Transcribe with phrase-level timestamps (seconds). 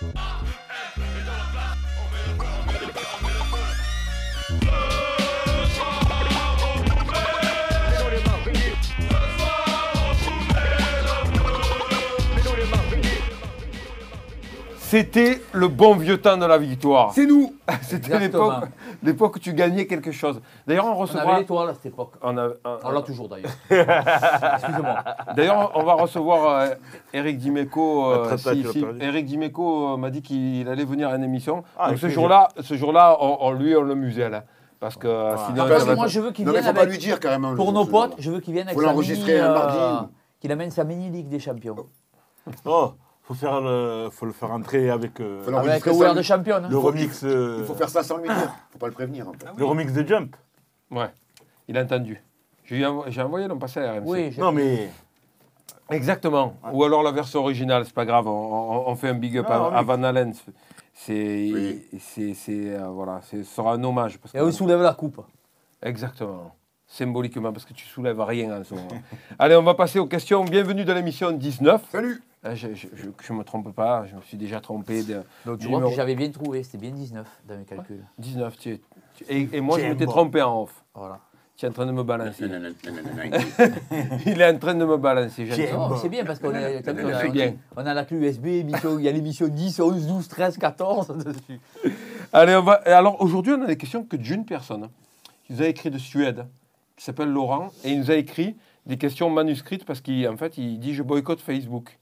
[0.00, 0.35] Bye.
[14.96, 17.12] C'était le bon vieux temps de la victoire.
[17.12, 18.64] C'est nous C'était l'époque,
[19.02, 20.40] l'époque où tu gagnais quelque chose.
[20.66, 21.38] D'ailleurs, on On avait recevra.
[21.38, 22.12] l'étoile à cette époque.
[22.22, 23.50] on a- on- On l'a toujours d'ailleurs.
[23.70, 25.04] Excusez-moi.
[25.36, 26.68] D'ailleurs, on va recevoir euh,
[27.12, 28.06] Eric Dimeco.
[28.10, 29.04] euh, Très, très, si- tu l'as si-.
[29.04, 31.62] Eric Dimeco euh, m'a dit qu'il allait venir à une émission.
[31.78, 34.44] Ah, Donc ce jour-là, ce jour-là, on, on- lui, on le muselle.
[34.80, 36.72] Parce que euh, sinon, Ah, Parce va que moi, je veux qu'il Non mais vienne
[36.74, 37.54] faut pas lui dire carrément.
[37.54, 40.06] Pour nos potes, je veux qu'il vienne avec Faut sa l'enregistrer mini, un euh, mardi.
[40.40, 41.76] Qu'il amène sa mini Ligue des Champions.
[42.64, 42.92] Oh,
[43.26, 45.54] faut faire le, faut le faire entrer avec euh, Faut.
[45.54, 46.56] Avec le de Champion.
[46.56, 46.68] hein.
[46.70, 48.54] le remix, euh, Il faut faire ça sans lui dire.
[48.70, 49.28] Faut pas le prévenir.
[49.28, 49.46] en fait.
[49.56, 50.36] le remix de Jump.
[50.90, 51.10] Ouais,
[51.68, 52.22] il a entendu.
[52.64, 54.02] J'ai envo- j'ai envoyé l'an passé à RMC.
[54.06, 54.88] Oui, Non mais
[55.90, 56.54] Exactement.
[56.72, 58.26] Ou alors la version originale, c'est pas grave.
[58.26, 60.32] On, on- on fait un big up Ah, à, Van Halen.
[60.94, 61.12] C'est,
[61.54, 61.86] Oui.
[62.00, 64.18] c'est, c'est, euh, voilà, ce sera un hommage.
[64.18, 65.20] Parce Et que- on soulève la coupe.
[65.82, 66.54] Exactement.
[66.88, 68.88] Symboliquement, parce que tu soulèves rien en ce moment.
[69.38, 70.44] Allez, on va passer aux questions.
[70.44, 71.82] Bienvenue dans l'émission 19.
[71.90, 72.20] Salut
[72.54, 75.02] Je ne me trompe pas, je me suis déjà trompé.
[75.02, 76.62] De, Donc tu du vois numéro que j'avais bien trouvé.
[76.62, 78.04] C'était bien 19 dans mes calculs.
[78.18, 78.56] 19.
[78.58, 78.80] tu-
[79.14, 80.12] tu- et, et moi, je m'étais bon.
[80.12, 80.84] trompé en off.
[80.94, 81.20] Voilà.
[81.56, 82.44] Tu es en train de me balancer.
[84.26, 85.48] Il est en train de me balancer.
[86.00, 86.62] c'est bien parce qu'on a, on
[87.08, 87.54] a- C'est bien.
[87.76, 91.60] on a la clé USB, il y a l'émission 10, 11, 12, 13, 14 dessus.
[92.32, 92.74] Allez, on va.
[92.84, 94.88] Alors aujourd'hui, on a des questions que d'une personne.
[95.48, 96.46] Il nous a écrit de Suède,
[96.96, 100.78] qui s'appelle Laurent, et il nous a écrit des questions manuscrites parce qu'en fait, il
[100.78, 101.98] dit je boycotte Facebook.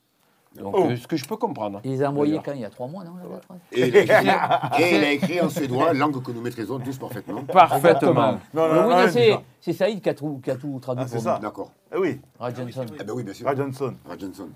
[0.57, 0.87] Donc, Oh.
[0.91, 1.81] euh, ce que je peux comprendre.
[1.85, 3.97] Il les a envoyés quand Il y a 3 mois, non la lettre Et il
[3.97, 7.43] a écrit- et il a écrit en suédois, langue que nous maîtrisons tous parfaitement.
[7.43, 8.39] Parfaitement.
[8.55, 11.15] non, non, oui, non, c'est, Saïd qui a, tout, qui a tout traduit Ah, c'est
[11.17, 11.35] pour ça.
[11.37, 11.43] nous.
[11.43, 11.71] D'accord.
[11.93, 12.87] Eh oui, Raj Johnson.
[13.01, 13.47] Eh ben oui, bien sûr.
[13.47, 13.95] Ray Johnson.
[14.07, 14.49] Raj Johnson.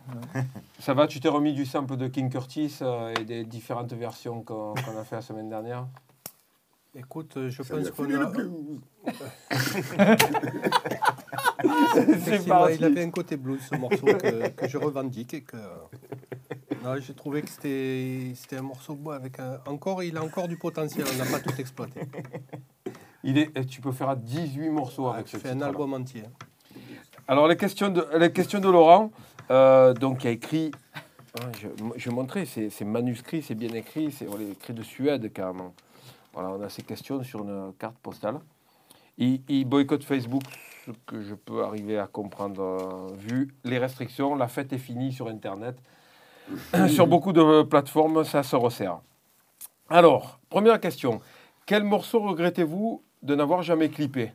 [0.81, 4.43] Ça va, tu t'es remis du sample de King Curtis euh, et des différentes versions
[4.43, 5.87] qu'on a fait la semaine dernière?
[6.95, 8.33] Écoute, euh, je Ça pense a qu'on a.
[12.75, 15.57] il avait un côté blues ce morceau que, que je revendique et que.
[16.85, 19.59] Non, j'ai trouvé que c'était c'était un morceau avec un.
[19.67, 21.07] Encore, il a encore du potentiel.
[21.13, 22.01] On n'a pas tout exploité.
[23.25, 25.93] Il est, et tu peux faire 18 morceaux Ah, avec tu ce fais un album
[25.95, 26.23] entier.
[27.27, 29.11] Alors, les questions de, les questions de Laurent,
[29.51, 30.71] euh, donc, qui a écrit.
[31.41, 34.73] hein, je, je vais montrer, c'est c'est manuscrit, c'est bien écrit, c'est on est écrit
[34.73, 35.75] de Suède carrément.
[36.33, 38.39] Voilà, on a ces questions sur une carte postale.
[39.19, 40.43] Il, il boycotte Facebook,
[40.87, 44.35] ce que je peux arriver à comprendre, euh, vu les restrictions.
[44.37, 45.77] La fête est finie sur Internet.
[46.89, 49.01] sur beaucoup de plateformes, ça se resserre.
[49.91, 51.21] Alors, première question.
[51.67, 54.33] Quel morceau regrettez-vous de n'avoir jamais clippé?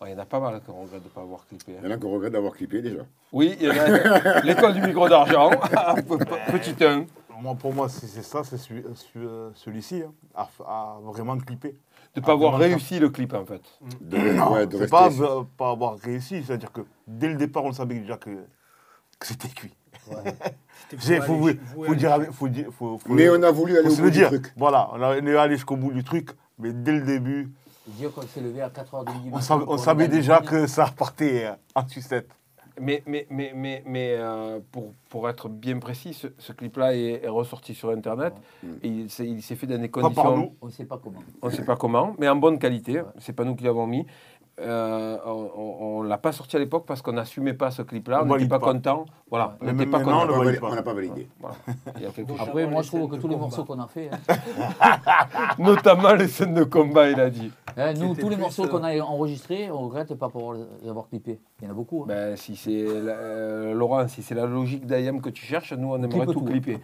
[0.00, 1.72] Oh, Il y en a pas mal qu'on regrette de ne pas avoir clippé.
[1.72, 1.80] hein.
[1.82, 3.00] Il y en a qu'on regrette d'avoir clippé déjà.
[3.32, 5.50] Oui, il y en a l'école du micro d'argent,
[6.52, 7.04] petit 1.
[7.40, 11.76] Moi, pour moi, c'est c'est ça, c'est celui- celui- celui-ci, hein, à, à vraiment clipper.
[12.18, 13.62] De ne pas avoir réussi le clip en fait.
[14.00, 14.90] De, Non, ouais, de c'est rester.
[14.90, 18.30] pas, euh, pas avoir réussi, c'est-à-dire que dès le départ, on savait déjà que,
[19.18, 19.74] que c'était cuit.
[21.20, 21.48] Faut,
[21.84, 24.28] faut, dire, faut dire, faut, faut- Mais on a voulu aller au bout du dire.
[24.28, 24.52] truc.
[24.56, 27.52] Voilà, on a- on est allé jusqu'au bout du truc, mais dès le début,
[27.86, 29.30] Dire qu'on s'est levé à 4h du midi.
[29.32, 32.28] on savait, on savait déjà que ça partait en sucette.
[32.80, 37.24] Mais, mais, mais, mais, mais euh, pour, pour être bien précis, ce, ce clip-là est,
[37.24, 38.34] est ressorti sur Internet.
[38.82, 40.52] Et il s'est il s'est fait dans des Pas par conditions, nous.
[40.60, 41.20] On ne sait pas comment.
[41.42, 43.02] on ne sait pas comment, mais en bonne qualité.
[43.18, 44.06] C'est pas nous qui l'avons mis.
[44.60, 48.22] Euh, on ne l'a pas sorti à l'époque parce qu'on n'assumait pas ce clip-là.
[48.22, 48.72] On n'était pas, pas.
[48.72, 49.06] content.
[49.30, 50.26] Voilà, on n'était pas content.
[50.62, 51.28] on n'a pas validé.
[51.40, 51.56] Voilà.
[51.96, 52.32] Il y a quelque.
[52.40, 53.46] Après, moi, je trouve que tous les combat.
[53.46, 54.10] morceaux qu'on a fait.
[54.12, 54.96] hein.
[55.58, 57.50] Notamment les scènes de combat, il a dit.
[57.76, 61.08] Hein, nous, tous les morceaux euh, qu'on a enregistrés, on regrette pas pour les avoir
[61.08, 61.38] clippés.
[61.60, 62.02] Il y en a beaucoup.
[62.02, 62.06] hein.
[62.08, 65.92] Ben, si c'est la- euh, Laurent, si c'est la logique d'IAM que tu cherches, nous
[65.92, 66.44] on aimerait tout tout.
[66.44, 66.78] clipper.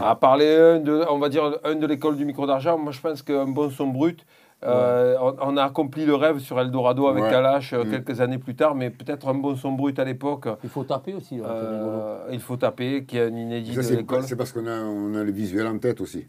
[0.00, 3.00] À parler un de, on va dire un de l'école du micro d'argent, moi je
[3.00, 4.24] pense qu'un bon son brut,
[4.64, 7.30] euh, on, on a accompli le rêve sur Eldorado avec Ouais.
[7.30, 7.90] Kalash euh, Mm.
[7.90, 10.48] quelques années plus tard, mais peut-être un bon son brut à l'époque.
[10.62, 11.36] Il faut taper aussi.
[11.38, 11.90] là, rigolo.
[11.90, 14.22] euh, il faut taper, qui est un inédit Ça, de c'est l'école.
[14.24, 16.26] c'est parce qu'on a, on a le visuel en tête aussi.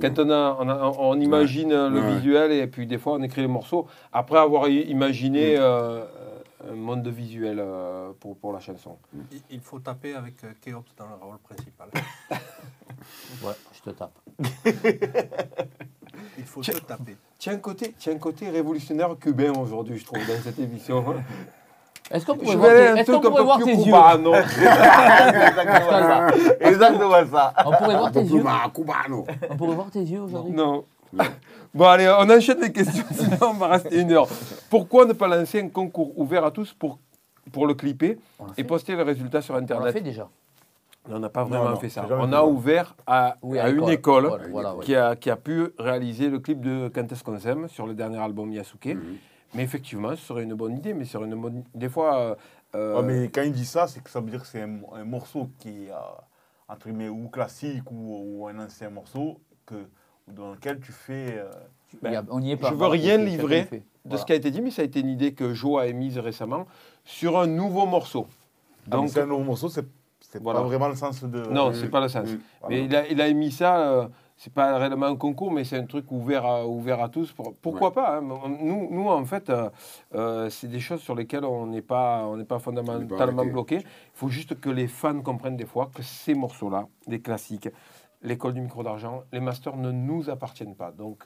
[0.00, 2.14] Quand on, a, on, a- on imagine le Ouais.
[2.16, 6.04] visuel et puis des fois on écrit les morceaux après avoir imaginé euh,
[6.70, 8.96] un monde visuel euh, pour, pour la chanson.
[9.32, 11.88] Il- Il faut taper avec Keops dans le rôle principal.
[13.44, 14.18] Ouais, je te tape.
[16.38, 17.16] Il faut se taper.
[17.42, 21.04] Tiens côté, tiens un côté révolutionnaire cubain aujourd'hui, je trouve, dans cette émission.
[22.12, 23.82] Est-ce qu'on pourrait voir tes, pourrait voir yeux?
[23.82, 24.30] cubano.
[25.56, 27.52] Pascal, Exactement ça.
[27.66, 29.26] On pourrait voir tes yeux cubano.
[29.50, 30.84] On pourrait voir tes yeux aujourd'hui Non.
[31.74, 34.28] Bon, allez, on enchaîne les questions, sinon on va rester une heure.
[34.70, 37.00] Pourquoi ne pas lancer un concours ouvert à tous pour,
[37.50, 38.62] pour le clipper et fait.
[38.62, 40.28] poster le résultat sur On l'a fait Internet déjà.
[41.10, 42.06] On n'a pas vraiment non, fait ça.
[42.10, 44.84] On a ouvert à, Oui, à à une école Voilà, voilà, ouais.
[44.84, 47.94] qui, a, qui a pu réaliser le clip de Quand est-ce qu'on s'aime sur le
[47.94, 48.86] dernier album Yasuke.
[48.94, 49.16] Mhm.
[49.54, 50.94] Mais effectivement, ce serait une bonne idée.
[50.94, 51.64] Mais c'est une bonne...
[51.74, 52.34] des fois, euh,
[52.76, 54.78] euh, Ouais, mais quand il dit ça, c'est que ça veut dire que c'est un,
[54.92, 55.94] un morceau qui est, euh,
[56.68, 59.74] entre guillemets, ou classique ou, ou un ancien morceau que,
[60.28, 61.36] dans lequel tu fais.
[61.36, 61.50] euh,
[62.10, 62.70] y a- on n'y est pas.
[62.70, 64.18] je veux rien livrer de Voilà.
[64.20, 66.18] ce qui a été dit, mais ça a été une idée que Jo a émise
[66.18, 66.66] récemment
[67.04, 68.26] sur un nouveau morceau.
[68.86, 69.84] ah, Donc, c'est un nouveau morceau, c'est
[70.32, 70.60] c'est Voilà.
[70.60, 71.42] pas vraiment le sens de.
[71.50, 72.26] non, c'est pas le sens.
[72.60, 72.74] Voilà.
[72.76, 75.76] Mais il a, il a émis ça, euh, c'est pas réellement un concours, mais c'est
[75.76, 77.32] un truc ouvert à, ouvert à tous.
[77.32, 77.94] Pour- pourquoi Ouais.
[77.94, 78.22] pas hein.
[78.22, 79.68] Nous, nous, en fait, euh,
[80.14, 83.76] euh, c'est des choses sur lesquelles on n'est pas, on pas fondamentalement bloqué.
[83.76, 83.84] Il
[84.14, 87.68] faut juste que les fans comprennent des fois que ces morceaux-là, des classiques,
[88.22, 90.92] l'école du micro d'argent, les masters ne nous appartiennent pas.
[90.92, 91.24] Donc,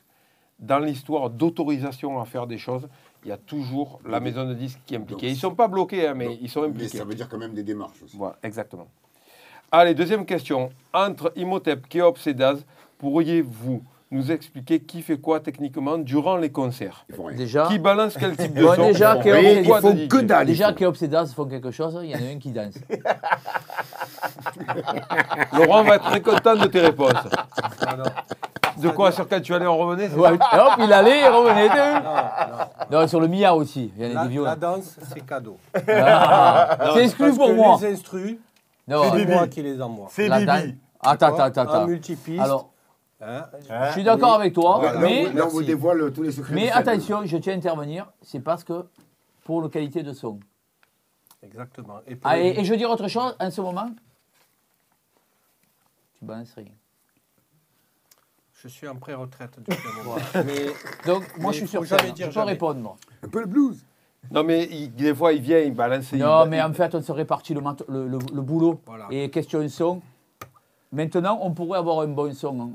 [0.58, 2.88] dans l'histoire d'autorisation à faire des choses,
[3.26, 5.14] il y a toujours la maison de disques qui est impliquée.
[5.26, 6.96] Donc, Ils ne sont pas bloqués, hein, mais donc, ils sont Mais impliqués.
[6.98, 8.16] ça veut dire quand même des démarches aussi.
[8.16, 8.86] Voilà, exactement.
[9.72, 10.70] Allez, deuxième question.
[10.92, 12.64] Entre Imhotep, Kéops et Daz,
[12.98, 13.82] pourriez-vous
[14.12, 17.04] nous expliquer qui fait quoi techniquement durant les concerts.
[17.36, 20.08] Déjà, Qui balance quel type de Bon, son déjà, ils de font DJ?
[20.08, 20.46] que dalle.
[20.46, 20.72] déjà.
[20.72, 22.74] Kéops et Daz font quelque chose, il y en a un qui danse.
[25.52, 27.12] Laurent va être très content de tes réponses.
[27.86, 28.04] Non, non,
[28.82, 31.28] De quoi Sur quel tu allais en revenir c'est Ouais, et hop, il allait, il
[31.28, 31.68] revenait.
[31.68, 32.00] non,
[32.90, 33.00] non.
[33.00, 34.46] Non, sur le Mia aussi, il y en a La, des violons.
[34.46, 35.56] la danse, c'est cadeau.
[35.88, 37.78] Ah, c'est exclu pour que moi.
[37.80, 38.36] Les instrus,
[38.86, 39.32] Non, C'est c'est Bibi.
[39.32, 40.06] moi qui les envoie.
[40.10, 40.46] C'est la Bibi.
[40.46, 40.62] danse-
[41.02, 41.60] Attends, attends, attends.
[41.62, 41.86] En attends.
[41.86, 42.40] multipiste.
[42.40, 42.68] Alors,
[43.20, 43.46] hein,
[43.88, 45.64] je suis d'accord avec toi, mais, on- là, on vous Merci.
[45.66, 46.54] dévoile tous les secrets.
[46.54, 48.84] mais attention, je tiens à intervenir, c'est parce que
[49.44, 50.38] pour la qualité de son.
[51.42, 52.00] Exactement.
[52.06, 53.88] Et Ah, les- et, et je veux dire autre chose, en ce moment,
[56.18, 56.66] tu balances rien.
[58.62, 60.16] Je suis en pré-retraite depuis un moment.
[60.34, 60.66] Mais
[61.06, 62.52] Donc, moi, Mais je suis sur je peux jamais.
[62.52, 62.80] répondre.
[62.80, 62.96] moi.
[63.22, 63.84] Un peu le blues.
[64.30, 66.10] Non, mais il- des fois, il vient, il balance.
[66.12, 68.80] il- Non, mais en fait, on se répartit le, le, le- le boulot.
[68.86, 69.06] Voilà.
[69.10, 70.02] Et question son.
[70.90, 72.60] Maintenant, on pourrait avoir un bon son.
[72.60, 72.70] hein.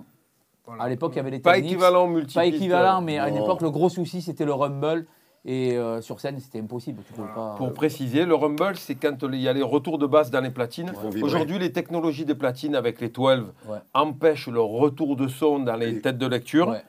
[0.72, 0.84] Voilà.
[0.84, 1.72] À l'époque, il y avait les Pas techniques.
[1.74, 2.36] équivalent multipiste.
[2.36, 3.44] Pas équivalent, mais à une Non.
[3.44, 5.06] époque, le gros souci, c'était le rumble.
[5.44, 7.02] Et euh, sur scène, c'était impossible.
[7.08, 7.56] Tu pouvais pas.
[7.58, 10.52] Pour préciser, le rumble, c'est quand il y a les retours de basse dans les
[10.52, 10.90] platines.
[10.94, 11.24] font vibrer.
[11.24, 13.80] Aujourd'hui, les technologies des platines avec les 12 Ouais.
[13.96, 16.68] empêchent le retour de son dans les têtes de lecture.
[16.70, 16.84] Ouais.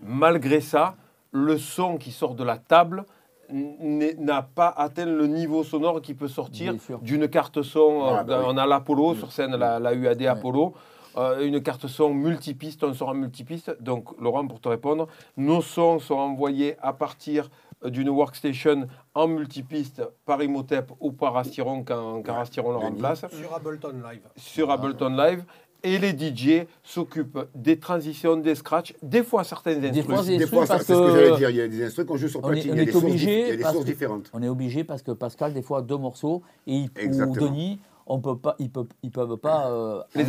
[0.00, 0.94] Malgré ça,
[1.32, 3.04] le son qui sort de la table
[3.50, 6.98] n'est- n'a pas atteint le niveau sonore qui peut sortir Bien sûr.
[7.00, 8.04] d'une carte son.
[8.06, 8.46] Ah, euh, bah oui.
[8.48, 10.22] On a l'Apollo sur scène, la, la UAD.
[10.26, 10.72] Apollo.
[11.18, 13.76] Euh, une carte son multipiste, un son en multipiste.
[13.80, 17.50] Donc, Laurent, pour te répondre, nos sons sont envoyés à partir
[17.84, 22.78] euh, d'une workstation en multipiste par Imhotep ou par Astiron quand, quand Ouais, Astiron le
[22.78, 24.22] remplace Sur Ableton Live.
[24.36, 25.44] sur Ableton Live.
[25.84, 30.16] Et les DJ s'occupent des transitions, des scratchs, des fois certains Des instruments.
[30.16, 31.50] fois, c'est Des fois, parce c'est ce que j'allais que dire.
[31.50, 32.72] Il y a des instruments qu'on joue sur on est- platine.
[32.72, 34.30] on Il y a est des sources, obligé y a des parce sources que- différentes.
[34.34, 37.46] on est obligé parce que Pascal, des fois, deux morceaux et il- ou Exactement.
[37.46, 37.78] Denis,
[38.08, 40.28] on peut pas, ils peuvent, ils peuvent pas euh, Les les,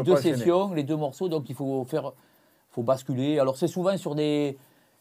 [0.00, 0.36] deux pas enchaîner.
[0.36, 1.28] sessions, les deux morceaux.
[1.28, 2.12] Donc il faut faire,
[2.70, 3.38] faut basculer.
[3.38, 4.58] Alors c'est souvent sur des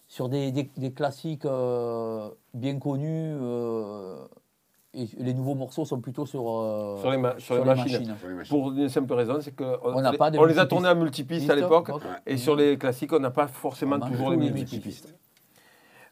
[0.08, 3.36] sur des, des- des classiques euh, bien connus.
[3.42, 4.26] euh,
[4.96, 8.16] et les nouveaux morceaux sont plutôt sur, euh, Sur les ma- sur les machines.
[8.20, 8.58] Sur les machines.
[8.60, 10.96] Pour une simple raison, c'est qu'on On n'a pas de on les a tournés à
[10.96, 11.92] multipiste à l'époque.
[12.26, 15.14] Et sur les classiques, on n'a pas forcément on toujours les multipistes.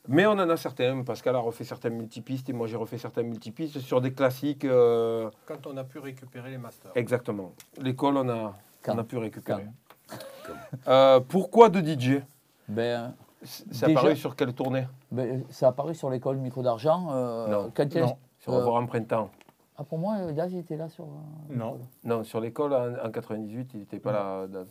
[0.07, 1.03] Mais on en a certains.
[1.03, 4.65] Pascal a refait certains multipistes et moi j'ai refait certains multipistes sur des classiques.
[4.65, 6.91] euh, Quand on a pu récupérer les masters.
[6.95, 7.53] exactement.
[7.81, 8.55] L'école, on a,
[8.87, 9.67] on a pu récupérer.
[10.87, 12.21] Euh, pourquoi de DJ
[12.67, 14.87] Ben, C'est c'est Déjà- apparu sur quelle tournée?
[15.11, 17.07] Ben, ça a apparu sur l'école micro d'argent.
[17.11, 17.71] euh, Non.
[17.75, 18.17] quand il y a- Non.
[18.39, 19.29] Sur Euh, Revoir en printemps.
[19.77, 21.03] Ah, pour moi, euh, Daz était là sur.
[21.03, 21.07] euh,
[21.55, 21.77] Non.
[22.03, 24.47] Non, sur l'école en, en 98, il n'était pas là.
[24.47, 24.67] Daz.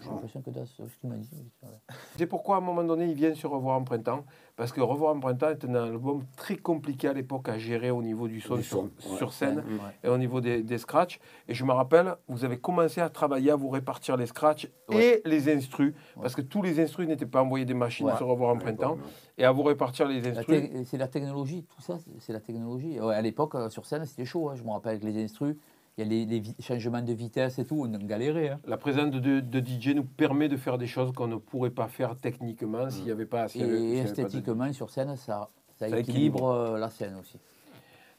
[0.00, 1.28] J'ai l'impression que c'est ce qu'il m'a dit.
[1.60, 1.78] voilà.
[2.16, 4.24] C'est pourquoi à un moment donné, il vient sur Revoir en printemps.
[4.56, 8.02] Parce que Revoir en printemps est un album très compliqué à l'époque à gérer au
[8.02, 9.16] niveau du son, sur, son, ouais.
[9.16, 9.90] sur scène Ouais.
[10.04, 11.20] et au niveau des, des scratchs.
[11.48, 15.22] Et je me rappelle, vous avez commencé à travailler à vous répartir les scratchs Ouais.
[15.24, 15.94] et les instrus.
[16.20, 18.16] Parce que tous les instrus n'étaient pas envoyés des machines Ouais.
[18.16, 18.98] sur Revoir en printemps.
[19.38, 20.70] Et à vous répartir les instrus.
[20.86, 23.00] C'est la technologie, tout ça, c'est- la technologie.
[23.00, 24.50] Ouais, à l'époque, euh, sur scène, c'était chaud.
[24.50, 24.54] hein.
[24.56, 25.56] Je me rappelle avec les instrus,
[25.98, 28.50] il y a les, changements de vitesse et tout, on galérait.
[28.50, 28.60] hein.
[28.66, 31.88] La présence de, de DJ nous permet de faire des choses qu'on ne pourrait pas
[31.88, 35.98] faire techniquement s'il n'y avait pas y Et de- esthétiquement, sur scène, ça, ça Ça
[35.98, 37.38] équilibre euh, la scène aussi.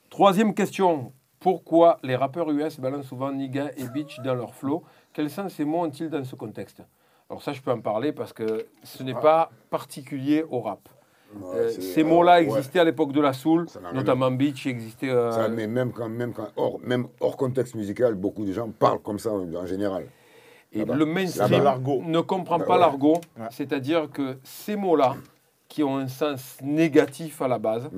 [0.09, 1.13] Troisième question.
[1.39, 4.83] Pourquoi les rappeurs US balancent souvent nigga et bitch dans leur flow?
[5.11, 6.83] Quel sens ces mots ont-ils dans ce contexte?
[7.29, 10.87] Alors ça, je peux en parler parce que ce n'est pas particulier au rap.
[11.41, 12.43] Ouais, Euh, ces mots-là ouais.
[12.45, 15.09] existaient à l'époque de la soul, notamment bitch existait...
[15.09, 18.69] euh, Ça, mais même quand, même quand hors, même hors contexte musical, beaucoup de gens
[18.69, 20.05] parlent comme ça en, général.
[20.71, 21.63] et le mainstream
[22.05, 22.79] ne comprend pas ouais.
[22.79, 23.19] l'argot.
[23.37, 23.47] Ouais.
[23.51, 25.15] C'est-à-dire que ces mots-là,
[25.67, 27.89] qui ont un sens négatif à la base,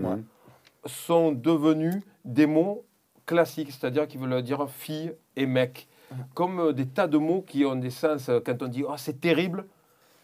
[0.86, 2.84] sont devenus des mots
[3.26, 5.88] classiques, c'est-à-dire qui veulent dire fille et mec.
[6.36, 8.30] Comme euh, des tas de mots qui ont des sens.
[8.46, 9.66] Quand on dit oh, c'est terrible,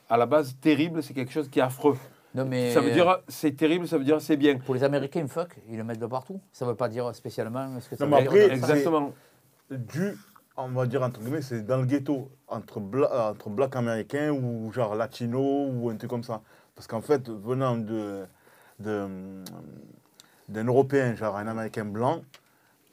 [0.09, 1.97] à la base, terrible, c'est quelque chose qui est affreux.
[2.33, 4.57] Non, mais Ça veut dire c'est terrible, ça veut dire c'est bien.
[4.57, 6.39] Pour les Américains, fuck, ils le mettent de partout.
[6.53, 8.53] Ça ne veut pas dire spécialement ce que ça Non, mais veut après, dire.
[8.53, 9.13] Exactement.
[9.69, 10.13] dû,
[10.55, 14.71] on va dire entre guillemets, c'est dans le ghetto, entre, bla, entre black américains ou
[14.71, 16.41] genre latino ou un truc comme ça.
[16.75, 18.23] Parce qu'en fait, venant de,
[18.79, 19.07] de,
[20.47, 22.21] d'un Européen, genre un Américain blanc,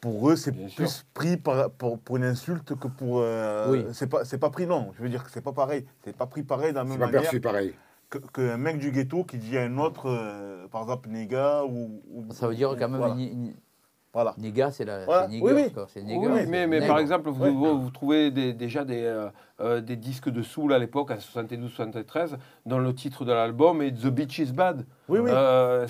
[0.00, 0.85] pour eux, c'est Bien sûr.
[0.85, 3.21] plus pris par, pour, pour une insulte que pour.
[3.21, 3.85] euh, Oui.
[3.92, 4.92] C'est pas, c'est pas pris, non.
[4.97, 5.85] Je veux dire que c'est pas pareil.
[6.04, 7.75] C'est pas pris pareil de la C'est même pas manière perçu pareil.
[8.11, 12.03] Que- qu'un mec du ghetto qui dit à un autre, euh, par exemple, néga ou,
[12.12, 13.15] ou- Ça veut dire quand même, Voilà.
[14.15, 14.35] Voilà.
[14.38, 15.23] néga, c'est la Voilà.
[15.25, 15.62] c'est nigger, Oui, oui.
[15.88, 17.50] c'est Oui, mais, mais par exemple, vous, Ouais.
[17.50, 19.29] vous, vous trouvez des- déjà des, euh,
[19.61, 23.93] euh, des disques de soul à l'époque, en 72-73, dont le titre de l'album est
[23.93, 24.87] The Beach is Bad.
[25.09, 25.31] Oui, oui.
[25.33, 25.87] Euh,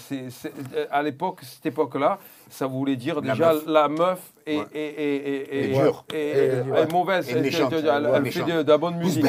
[0.90, 2.18] à l'époque, cette époque-là,
[2.50, 3.64] ça voulait dire La déjà meuf.
[3.66, 4.64] la meuf est, Ouais.
[4.75, 6.04] est, est, est- Et est- dure.
[6.12, 6.76] est- Et est- dure.
[6.76, 7.28] est mauvaise.
[7.28, 7.72] Et Elle- méchante.
[7.72, 9.25] elle, elle Ouais, fait de, la bonne musique.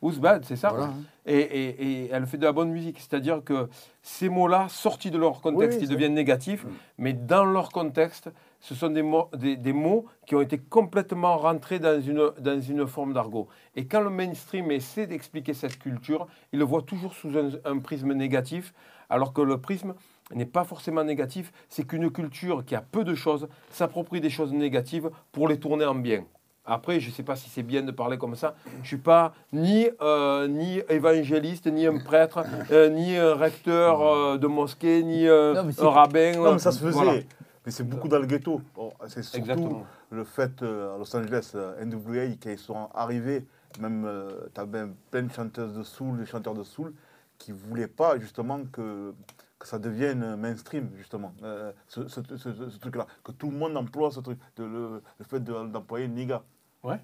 [0.00, 0.92] Bad Who's bad, c'est ça Voilà.
[1.26, 2.98] et, et- et elle fait de la bonne musique.
[2.98, 3.68] C'est-à-dire que
[4.02, 6.64] ces mots-là, sortis de leur contexte, Oui, ils deviennent négatifs,
[6.98, 8.30] mais dans leur contexte,
[8.60, 12.60] ce sont des mots, des, des mots qui ont été complètement rentrés dans une, dans
[12.60, 13.48] une forme d'argot.
[13.74, 17.78] Et quand le mainstream essaie d'expliquer cette culture, il le voit toujours sous un, un
[17.78, 18.72] prisme négatif,
[19.08, 19.94] alors que le prisme
[20.34, 24.52] n'est pas forcément négatif, c'est qu'une culture qui a peu de choses s'approprie des choses
[24.52, 26.24] négatives pour les tourner en bien.
[26.64, 28.54] Après, je ne sais pas si c'est bien de parler comme ça.
[28.76, 34.02] Je ne suis pas ni, euh, ni évangéliste, ni un prêtre, euh, ni un recteur
[34.02, 36.32] euh, de mosquée, ni Non, un rabbin.
[36.36, 36.92] Non, mais ça se faisait.
[36.92, 37.20] Voilà.
[37.64, 38.60] Mais c'est beaucoup dans le ghetto.
[38.74, 39.86] Bon, c'est surtout Exactement.
[40.10, 43.44] le fait à Los Angeles, NWA, qui sont arrivés,
[43.80, 44.08] même
[44.54, 46.92] tu as plein de chanteuses de soul, des chanteurs de soul,
[47.36, 49.12] qui ne voulaient pas justement que,
[49.60, 53.06] que ça devienne mainstream, justement, euh, ce, ce- ce- truc-là.
[53.22, 56.42] Que tout le monde emploie ce truc, de, le, le fait de- d'employer nigga.
[56.82, 56.98] Ouais.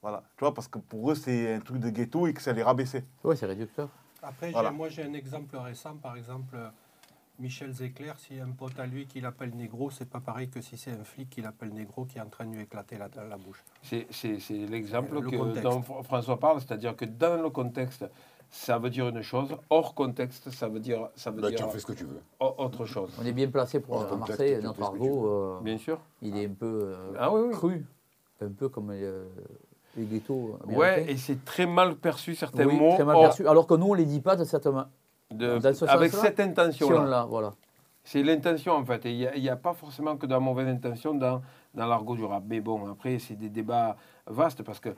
[0.00, 2.52] Voilà, tu vois, parce que pour eux, c'est un truc de ghetto et que ça
[2.52, 3.04] les rabaissait.
[3.22, 3.90] Ouais, c'est réducteur.
[4.22, 4.70] Après, Voilà.
[4.70, 6.68] moi j'ai un exemple récent, par exemple, euh,
[7.38, 10.76] Michel Zecler, si un pote à lui qui l'appelle négro, c'est pas pareil que si
[10.78, 13.36] c'est un flic qui l'appelle négro qui est en train de lui éclater la, la
[13.36, 13.62] bouche.
[13.82, 18.04] C'est c'est- c'est l'exemple Le dont Fr- François parle, c'est-à-dire que dans le contexte,
[18.50, 21.68] ça veut dire une chose, hors contexte, ça veut dire, ça veut Bah, tu en
[21.68, 22.20] fais ce que tu veux.
[22.40, 23.10] autre chose.
[23.20, 25.98] On est bien placé pour Hors à contexte, Marseille, notre argot, euh, Bien sûr.
[26.22, 27.52] il est un peu euh, Ah oui, oui.
[27.52, 27.86] cru,
[28.40, 29.24] un peu comme euh,
[29.96, 31.12] les ghettos Ouais, américains.
[31.12, 33.46] et c'est très mal perçu certains Oui, mots très mal perçu.
[33.46, 34.88] Alors que nous, on ne les dit pas de cette main.
[35.30, 36.94] de- Dans ce avec cette intention-là.
[37.00, 37.54] Intention-là, voilà.
[38.10, 39.04] C'est l'intention en fait.
[39.04, 41.42] Et il n'y a, pas forcément que de la mauvaise intention dans,
[41.74, 42.42] dans l'argot du rap.
[42.48, 44.88] Mais bon, après, c'est des débats vastes parce que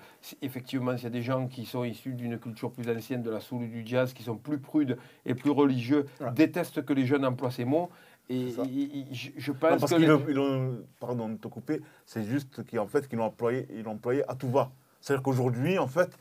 [0.42, 3.40] effectivement, s'il y a des gens qui sont issus d'une culture plus ancienne, de la
[3.40, 7.24] soul ou du jazz, qui sont plus prudes et plus religieux, détestent que les jeunes
[7.26, 7.90] emploient ces mots.
[8.28, 11.30] Et il- il- je, je Non, pense parce que qu'ils les- ont, ils ont- pardon
[11.30, 14.50] de te couper, c'est juste qu'en fait, qu'ils l'ont employé, ils l'ont employé à tout
[14.50, 14.70] va.
[15.00, 16.16] C'est-à-dire qu'aujourd'hui, en fait,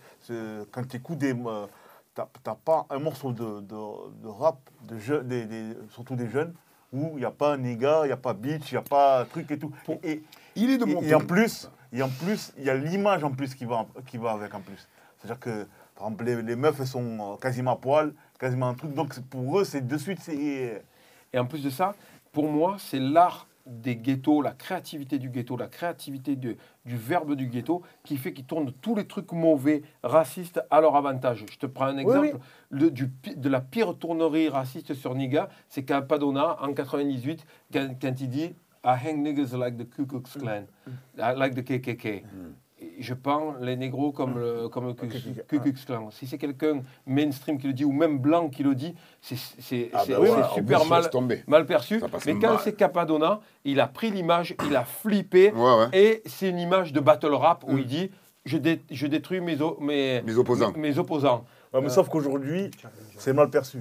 [0.72, 1.34] quand tu écoutes des.
[1.36, 1.68] euh,
[2.16, 6.54] t'as pas un morceau de, de, de rap, de jeux, des, des- surtout des jeunes,
[6.92, 9.26] où il n'y a pas néga, il n'y a pas beach, il n'y a pas
[9.26, 9.72] truc et tout.
[10.04, 10.24] Et,
[10.56, 11.28] Il est de et- mon et en pays.
[11.28, 14.54] plus, et en plus, il y a l'image en plus qui va, qui va avec
[14.54, 14.88] en plus.
[15.18, 18.74] C'est-à-dire que, par exemple, les, les meufs, elles sont euh, quasiment à poil, quasiment un
[18.74, 18.94] truc.
[18.94, 20.82] Donc pour eux, c'est de suite, c'est.
[21.34, 21.94] Et en plus de ça,
[22.32, 27.36] pour moi, c'est l'art des ghettos, la créativité du ghetto, la créativité de- du verbe
[27.36, 31.46] du ghetto qui fait qu'ils tournent tous les trucs mauvais, racistes à leur avantage.
[31.52, 32.40] Je te prends un exemple oui.
[32.72, 37.90] le- du pi- de la pire tournerie raciste sur Niga, c'est Padona en 98, quand,
[38.02, 40.64] quand il dit I hang niggas like the Ku Klux Klan,
[41.18, 42.24] I like the KKK.
[43.00, 45.08] Je prends les négros comme le, comme le Ku
[45.60, 46.10] Klux Klan.
[46.12, 49.60] Si c'est quelqu'un mainstream qui le dit ou même blanc qui le dit, c'est Ah
[49.60, 51.04] c'est- bah c'est ouais, en super plus, mal,
[51.48, 52.02] mal perçu.
[52.26, 55.52] Mais quand c'est Capadonna, il a pris l'image, il a flippé.
[55.52, 55.88] Ouais, ouais.
[55.94, 57.80] Et c'est une image de battle rap où Mm.
[57.80, 58.12] il dit
[58.46, 60.74] je, dé- je détruis mes, o- mes, Mes opposants.
[60.76, 61.46] mes opposants.
[61.72, 62.72] Ouais, mais sauf qu'aujourd'hui,
[63.18, 63.78] c'est mal perçu.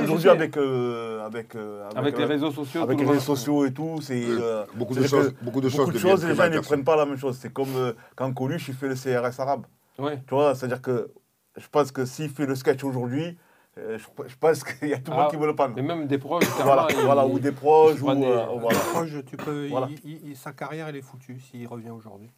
[0.00, 2.82] Aujourd'hui, avec, euh, avec, euh, Avec les euh, réseaux sociaux.
[2.82, 5.68] avec les le réseaux sociaux et tout, c'est Euh, euh, beaucoup de choses, beaucoup de
[5.68, 7.36] choses beaucoup de deviennent choses, très les gens ne prennent pas la même chose.
[7.40, 9.66] C'est comme euh, quand Coluche il fait le CRS arabe.
[9.98, 10.18] Ouais.
[10.28, 11.10] Tu vois, c'est-à-dire que
[11.56, 13.36] je pense que s'il fait le sketch aujourd'hui,
[13.78, 15.74] euh, je, je pense qu'il y a tout le Ah, monde qui veut le prendre.
[15.74, 18.78] Mais même des proches, Voilà, voilà, ou des proches, ou des- euh, voilà.
[18.92, 19.88] Proche, tu peux, Voilà.
[19.90, 22.30] il- il- il- sa carrière, elle est foutue s'il revient aujourd'hui.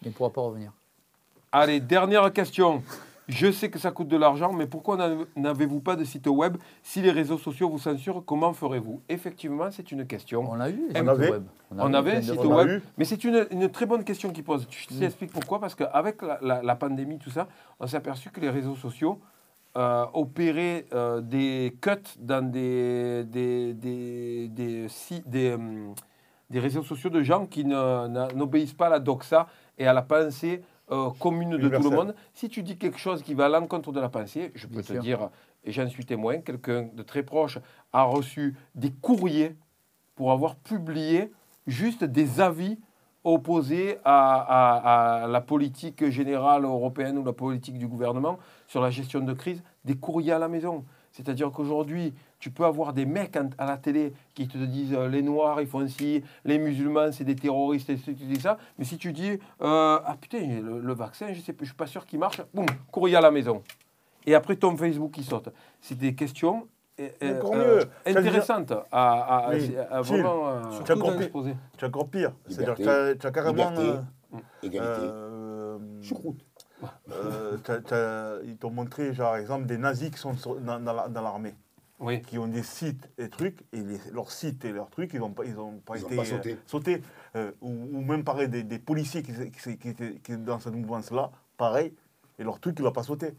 [0.00, 0.72] Il ne pourra pas revenir.
[1.52, 2.82] Allez, dernière question.
[3.32, 6.56] Je sais que ça coûte de l'argent, mais pourquoi n'avez- n'avez-vous pas de site web
[6.82, 9.00] Si les réseaux sociaux vous censurent, comment ferez-vous?
[9.08, 10.44] Effectivement, c'est une question.
[10.50, 11.44] On a eu On avait- web.
[11.70, 12.80] on avait un site web.
[12.84, 14.66] On mais c'est une, une très bonne question qu'il pose.
[14.70, 14.98] Je Mm.
[15.00, 15.60] t'explique pourquoi.
[15.60, 17.48] Parce qu'avec la, la- la pandémie, tout ça,
[17.80, 19.18] on s'est aperçu que les réseaux sociaux
[19.74, 25.94] euh, opéraient euh, des cuts dans des, des, des, des, si- des, hum,
[26.50, 29.46] des réseaux sociaux de gens qui n'obéissent pas à la doxa
[29.78, 30.60] et à la pensée
[30.92, 32.14] euh, commune de tout le monde.
[32.34, 34.82] Si tu dis quelque chose qui va à l'encontre de la pensée, je peux Bien
[34.82, 35.02] te sûr.
[35.02, 35.30] dire,
[35.64, 37.58] et j'en suis témoin, quelqu'un de très proche
[37.92, 39.56] a reçu des courriers
[40.14, 41.32] pour avoir publié
[41.66, 42.78] juste des avis
[43.24, 48.90] opposés à, à- à la politique générale européenne ou la politique du gouvernement sur la
[48.90, 50.84] gestion de crise, des courriers à la maison.
[51.12, 55.08] C'est-à-dire qu'aujourd'hui, tu peux avoir des mecs en- à la télé qui te disent euh,
[55.08, 58.58] les Noirs, ils font ci, les musulmans, c'est des terroristes, et tu dis ça.
[58.78, 59.38] Mais si tu dis euh,
[60.04, 63.20] ah putain, le, le vaccin, je ne suis pas sûr qu'il marche, boum, courrier à
[63.20, 63.62] la maison.
[64.26, 65.50] Et après, ton Facebook qui saute.
[65.80, 66.66] C'est des questions
[66.98, 71.16] euh, euh, veut dire- intéressantes à, à- à- Oui, à Phil, vraiment euh, tu as
[71.22, 71.54] exposer.
[71.78, 72.32] Tu as encore pire.
[72.48, 73.70] C'est-à-dire que tu as, carrément.
[73.70, 73.82] liberté.
[74.34, 75.00] euh, Égalité.
[75.02, 76.40] euh, Choucroute.
[77.92, 81.22] euh, ils t'ont montré, genre, exemple, des nazis qui sont sur- dans, dans la- dans
[81.22, 81.54] l'armée,
[82.02, 82.20] Oui.
[82.20, 85.30] qui ont des sites et trucs, et les- leurs sites et leurs trucs, ils n'ont
[85.30, 86.52] pas, ils ont pas Ils ont été pas sauté.
[86.52, 87.02] euh, sautés.
[87.36, 90.58] Euh, ou, ou même pareil, des, des policiers qui, qui, qui étaient qui étaient dans
[90.58, 91.94] cette mouvance-là, pareil,
[92.38, 93.32] et leur truc, il ne va pas sauter.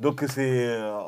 [0.00, 0.98] Donc, c'est euh,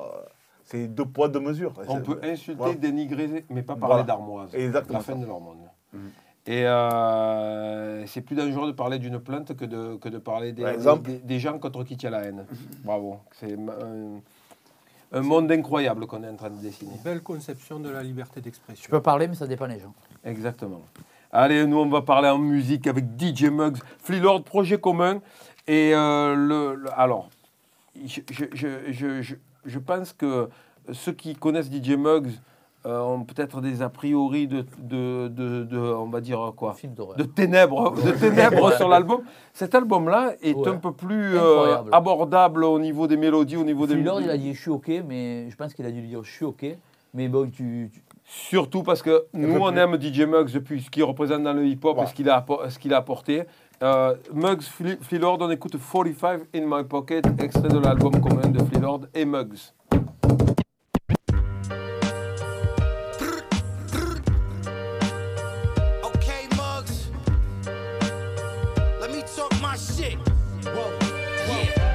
[0.64, 1.72] c'est deux poids, deux mesures.
[1.88, 2.74] On peut insulter, voilà.
[2.74, 4.02] dénigrer, mais pas parler Voilà.
[4.04, 4.54] d'armoise.
[4.54, 5.18] Exactement La fin ça.
[5.18, 5.58] de leur monde.
[5.94, 6.10] Mhm.
[6.46, 10.64] Et euh, c'est plus dangereux de parler d'une plainte que de, que de parler des,
[11.24, 12.46] des gens contre qui tu as la haine.
[12.84, 13.18] Bravo.
[13.32, 13.54] C'est
[15.12, 16.92] un, monde incroyable qu'on est en train de dessiner.
[17.04, 18.82] Belle conception de la liberté d'expression.
[18.84, 19.94] Tu peux parler, mais ça dépend des gens.
[20.24, 20.82] Exactement.
[21.32, 25.20] Allez, nous, on va parler en musique avec DJ Muggs, Freelord, projet commun.
[25.66, 27.28] Et euh, le, le- alors,
[28.06, 29.34] je, je, je, je, je-
[29.66, 30.48] je pense que
[30.92, 32.30] ceux qui connaissent DJ Muggs
[32.88, 36.74] euh, ont peut-être des a priori de, de, de, de- on va dire quoi
[37.16, 39.20] de ténèbres, de ténèbres sur l'album.
[39.52, 40.68] Cet album-là est Ouais.
[40.68, 44.36] un peu plus euh, abordable au niveau des mélodies, au niveau des Freelord, il a
[44.38, 46.64] dit je suis ok, mais je pense qu'il a dû dire je suis ok.
[47.14, 49.78] Mais bon, tu, tu- Surtout parce que nous, on plus.
[49.80, 52.68] aime DJ Muggs depuis ce qu'il représente dans le hip-hop et ce qu'il a, appo-
[52.68, 53.44] ce qu'il a apporté.
[53.82, 54.62] Euh, Muggs,
[55.00, 59.72] Freelord, on écoute 45 in my pocket, extrait de l'album commun de Freelord et Muggs.
[69.78, 70.18] Shit.
[70.64, 70.98] Whoa,
[71.48, 71.88] yeah.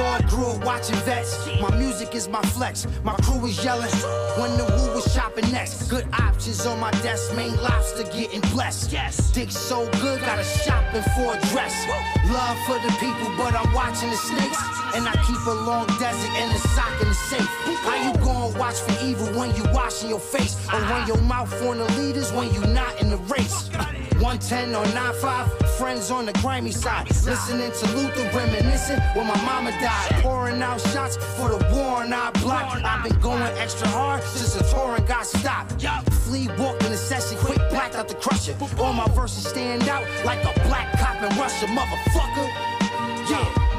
[0.00, 1.48] Lord grew up watching vets.
[1.60, 2.86] My music is my flex.
[3.04, 3.90] My crew is yelling
[4.38, 5.88] when the woo was chopping next.
[5.88, 7.34] Good options on my desk.
[7.36, 8.92] Main lobster getting blessed.
[8.92, 9.30] Yes.
[9.30, 11.74] Dick so good, gotta shopping for a dress.
[12.30, 14.83] Love for the people, but I'm watching the snakes.
[14.94, 17.48] And I keep a long desert and a sock in the safe.
[17.82, 20.54] How you gonna watch for evil when you washing your face?
[20.72, 23.68] Or run your mouth on the leaders when you not in the race?
[24.20, 27.08] 110 or 95, friends on the grimy side.
[27.08, 30.22] Listening to Luther reminiscing when my mama died.
[30.22, 32.80] Pouring out shots for the war on our block.
[32.84, 35.82] I've been going extra hard since the touring got stopped.
[36.24, 38.54] Flea walked in the session, quick blacked out the crusher.
[38.78, 42.48] All my verses stand out like a black cop in Russia, motherfucker.
[43.28, 43.73] Yeah.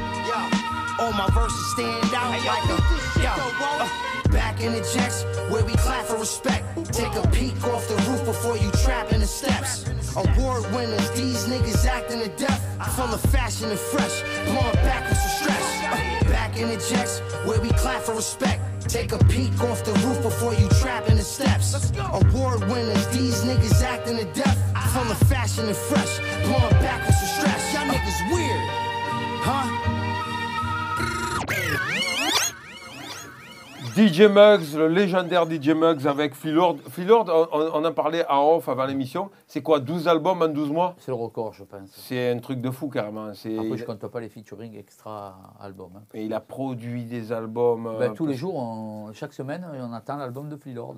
[0.98, 3.28] All my verses stand out like a yo.
[3.28, 3.88] uh,
[4.30, 6.64] back in the jets where we clap for respect.
[6.92, 9.84] Take a peek off the roof before you trap in the steps.
[10.16, 12.62] Award winners, these niggas acting to death.
[12.96, 15.66] Full of fashion and fresh, blowing back with some stress.
[15.84, 18.62] Uh, back in the jets where we clap for respect.
[18.88, 21.92] Take a peek off the roof before you trap in the steps.
[21.98, 24.58] Award winners, these niggas acting to death.
[24.94, 27.74] Full of fashion and fresh, blowing back with some stress.
[27.74, 28.68] Y'all niggas weird,
[29.44, 30.05] huh?
[33.96, 36.76] DJ Muggs, le légendaire DJ Muggs avec Freelord.
[36.90, 39.30] Freelord, on, on- on en parlait en off avant l'émission.
[39.46, 40.94] C'est quoi, 12 albums en 12 mois?
[40.98, 41.88] C'est le record, je pense.
[41.92, 43.32] C'est un truc de fou carrément.
[43.32, 45.92] C'est- Après, je compte pas les featuring extra albums.
[45.96, 46.02] hein.
[46.12, 47.86] Et il a produit des albums.
[47.86, 50.96] euh, Ben, tous les jours, on- chaque semaine, on attend l'album de Freelord.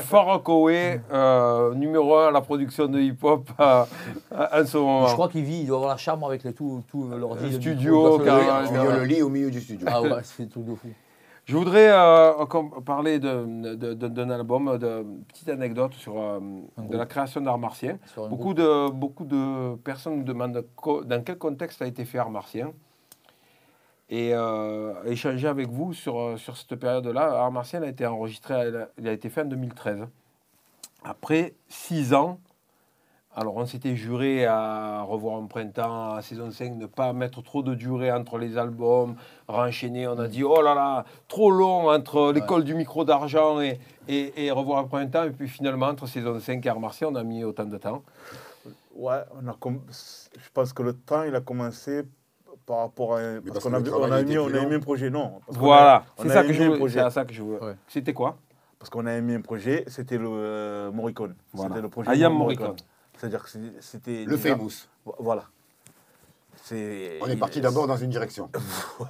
[0.00, 0.68] Farrah Coe,
[1.10, 3.84] euh, numéro 1 à la production de hip-hop euh,
[4.30, 5.06] en ce moment.
[5.06, 7.44] Je crois qu'il vit, il doit avoir la chambre avec les, tout, tout l'ordi.
[7.44, 9.86] Le le studio, le lit au milieu du studio.
[9.90, 10.88] Ah ouais, c'est un truc de fou.
[11.48, 12.44] Je voudrais euh,
[12.84, 16.40] parler de- de- de- d'un album, de petite anecdote sur euh,
[16.76, 17.98] de la création d'art martien.
[18.28, 18.56] Beaucoup groupe.
[18.58, 20.62] de, beaucoup de personnes me demandent
[21.06, 22.72] dans quel contexte a été fait art martien.
[24.10, 27.40] Et euh, échanger avec vous sur, euh, sur cette période-là.
[27.40, 30.06] Art martien a été enregistré, il a été fait en 2013.
[31.02, 32.40] Après six ans,
[33.38, 37.62] alors on s'était juré à revoir en printemps, à saison 5, ne pas mettre trop
[37.62, 39.14] de durée entre les albums,
[39.46, 40.08] renchaîner.
[40.08, 44.46] On a dit, oh là là, trop long entre l'école du micro d'argent et, et,
[44.46, 45.24] et revoir en printemps.
[45.24, 48.02] Et puis finalement, entre saison 5 et art martien, on a mis autant de temps.
[48.96, 49.56] Ouais, on a
[49.92, 52.02] je pense que le temps, il a commencé
[52.66, 53.20] par rapport à.
[53.46, 55.40] Parce, parce qu'on a, on a mis, on a mis un projet, non.
[55.46, 56.94] Voilà, a- c'est a ça, que émis je un veux- projet.
[56.98, 57.62] c'est à ça que je veux.
[57.64, 57.74] Ouais.
[57.86, 58.36] C'était quoi?
[58.80, 61.34] Parce qu'on avait mis un projet, c'était le euh, Morricone.
[61.52, 61.70] Voilà.
[61.70, 62.76] C'était le projet I am de Morricone.
[63.18, 64.24] C'est-à-dire que c'est- c'était.
[64.24, 64.88] Le déjà- famous.
[65.18, 65.44] Voilà.
[66.70, 68.50] On est parti d'abord dans une direction.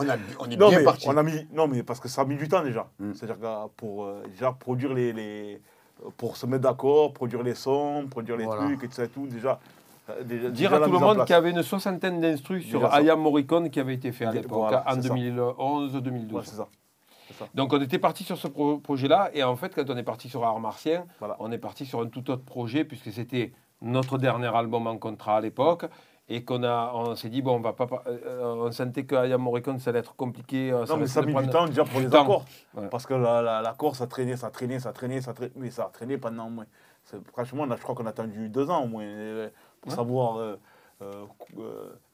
[0.00, 1.06] On, a, on est Non bien mais, parti.
[1.08, 2.88] on a mis, non, mais parce que ça a mis du temps déjà.
[2.98, 3.12] Mm.
[3.14, 5.60] C'est-à-dire que pour euh, déjà produire les, les-
[6.16, 8.64] pour se mettre d'accord, produire les sons, produire les Voilà.
[8.64, 9.60] trucs et tout ça et tout, déjà.
[10.10, 12.92] euh, déjà Dire déjà à tout le monde qu'il y avait une soixantaine d'instrus sur.
[12.92, 15.14] Ayam Morricone qui avait été fait à Voilà, l'époque, en c'est ça.
[15.14, 16.32] 2011-2012.
[16.32, 16.66] Ouais, c'est ça.
[17.54, 20.28] Donc on était parti sur ce pro- projet-là, et en fait, quand on est parti
[20.28, 21.36] sur Art Martien, Voilà.
[21.40, 25.36] on est parti sur un tout autre projet, puisque c'était notre dernier album en contrat
[25.36, 25.86] à l'époque,
[26.28, 29.40] et qu'on a, on s'est dit, bon, on va pas, par- euh, on sentait Ayam
[29.40, 30.72] Morricone, ça allait être compliqué.
[30.72, 32.22] euh, Non, mais ça a mis du temps déjà pour du les temps.
[32.22, 32.44] accords.
[32.74, 32.88] Ouais.
[32.88, 33.62] Parce que la-
[33.94, 35.52] ça traînait, ça traînait, ça traînait, ça traînait.
[35.54, 36.66] Mais ça a traîné pendant au moins.
[37.04, 39.48] c'est- Franchement, a- je crois qu'on a attendu deux ans au moins euh,
[39.80, 39.96] pour Ouais.
[39.96, 40.56] savoir euh, euh, euh,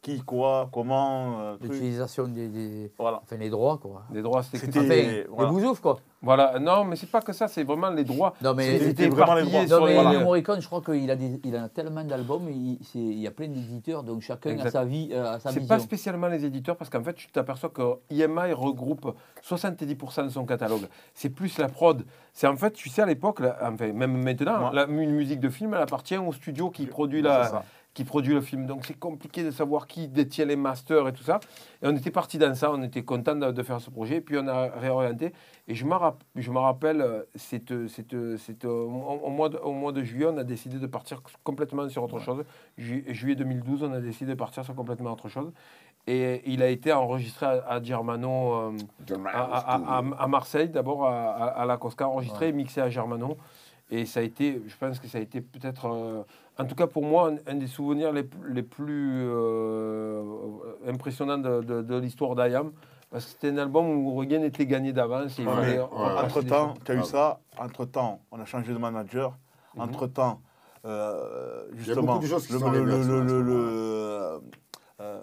[0.01, 1.41] qui, quoi, comment.
[1.41, 1.57] euh.
[1.61, 3.21] L'utilisation des, des- Voilà.
[3.23, 4.03] Enfin, les droits, quoi.
[4.13, 4.67] Les droits, c'était.
[4.69, 5.51] Enfin, voilà.
[5.51, 6.01] les bousoufs, quoi.
[6.25, 8.35] Voilà, non, mais c'est pas que ça, c'est vraiment les droits.
[8.43, 9.65] Non, mais, C'était vraiment les droits.
[9.67, 12.79] non, mais les- Ennio Morricone, je crois qu'il a, des- il a tellement d'albums, il,
[12.85, 14.67] c'est- il y a plein d'éditeurs, donc chacun Exact.
[14.67, 15.75] a sa vie, euh, a sa C'est vision.
[15.77, 20.45] pas spécialement les éditeurs parce qu'en fait, tu t'aperçois que IMI regroupe 70% de son
[20.45, 20.87] catalogue.
[21.15, 22.05] C'est plus la prod.
[22.33, 24.75] C'est en fait, tu sais, à l'époque, enfin, même maintenant, Ouais.
[24.75, 27.65] la, une musique de film, elle appartient au studio qui produit, C'est la, ça.
[27.95, 28.67] Qui produit le film.
[28.67, 31.41] Donc c'est compliqué de savoir qui détient les masters et tout ça.
[31.83, 34.21] Et on était parti dans ça, on était content de, de faire ce projet.
[34.21, 35.33] Puis on a réorienté.
[35.69, 36.23] Et je me, rapp-
[36.55, 37.23] rappelle, euh,
[38.65, 38.69] au,
[39.25, 42.19] au mois de, au mois de juillet, on a décidé de partir complètement sur autre
[42.19, 42.45] chose.
[42.79, 45.53] Ju- juillet 2012, on a décidé de partir sur complètement autre chose.
[46.07, 48.73] Et il a été enregistré à, à Germano, euh,
[50.19, 53.37] à, Marseille, d'abord à la Cosca, enregistré et mixé à Germano.
[53.91, 56.23] Et ça a été, je pense que ça a été peut-être, euh,
[56.59, 60.23] en tout cas pour moi, un, un des souvenirs les, plus- les plus euh,
[60.87, 62.73] impressionnants de, de- de l'histoire d'Ayam.
[63.11, 65.39] Parce que c'était un album où rien n'était gagné d'avance.
[65.39, 66.85] et il Ouais, fallait- mais on passait entre des temps, choses.
[66.85, 67.41] tu as eu ça.
[67.59, 69.37] Entre temps, on a changé de manager.
[69.75, 69.83] Mhm.
[69.83, 70.41] Entre temps,
[71.75, 73.43] justement, beaucoup de choses qui le, sont le- arrivées à le- ce le- moment-là.
[73.43, 74.39] le- euh,
[75.01, 75.21] euh,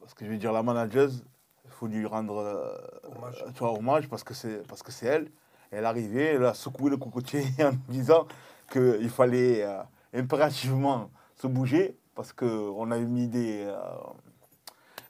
[0.00, 1.24] parce que je vais dire la manageuse,
[1.64, 2.76] il faut lui rendre euh,
[3.16, 3.44] Hommage.
[3.52, 5.28] tu vois, hommage parce que c'est parce que c'est elle.
[5.72, 8.26] Elle est arrivée, elle a secoué le cocotier en disant
[8.70, 9.78] qu'il fallait euh,
[10.14, 13.74] impérativement se bouger parce qu'on avait mis des, euh,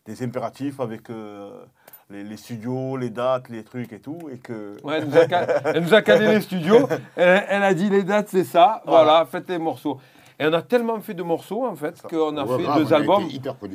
[0.07, 1.51] des impératifs avec euh,
[2.11, 4.19] les, les studios, les dates, les trucs et tout.
[4.33, 6.89] Et que Ouais, elle, nous a, ca- elle nous a calé les studios.
[7.17, 8.83] Elle, elle a dit les dates, c'est ça.
[8.87, 9.99] Voilà, faites les morceaux.
[10.39, 12.93] Et on a tellement fait de morceaux, en fait, qu'on a Ouais, fait grave, deux
[12.93, 13.25] on albums.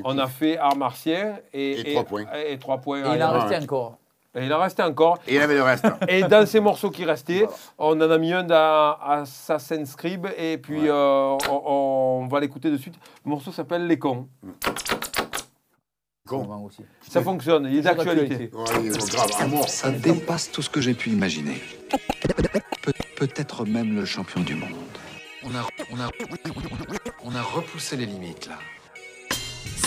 [0.04, 2.26] On a fait Art Martien et, Et trois points.
[2.48, 3.00] Et, trois points.
[3.14, 3.98] Et il en restait encore.
[4.34, 5.18] Et il en restait encore.
[5.28, 5.86] Et il y avait le reste.
[6.08, 7.46] Et dans ces morceaux qui restaient,
[7.78, 10.90] on en a mis un dans Assassin's Creed et puis Ouais.
[10.90, 12.96] euh, on, on va l'écouter de suite.
[13.26, 14.28] Le morceau s'appelle Les cons.
[16.28, 16.70] Con.
[17.02, 18.50] Ça fonctionne, il est d'actualité.
[18.54, 19.68] Ouais.
[19.68, 21.62] Ça dépasse tout ce que j'ai pu imaginer.
[22.84, 24.70] Pe- Peut-être même le champion du monde.
[25.44, 26.08] On a, on a,
[27.26, 28.56] on a repoussé les limites là.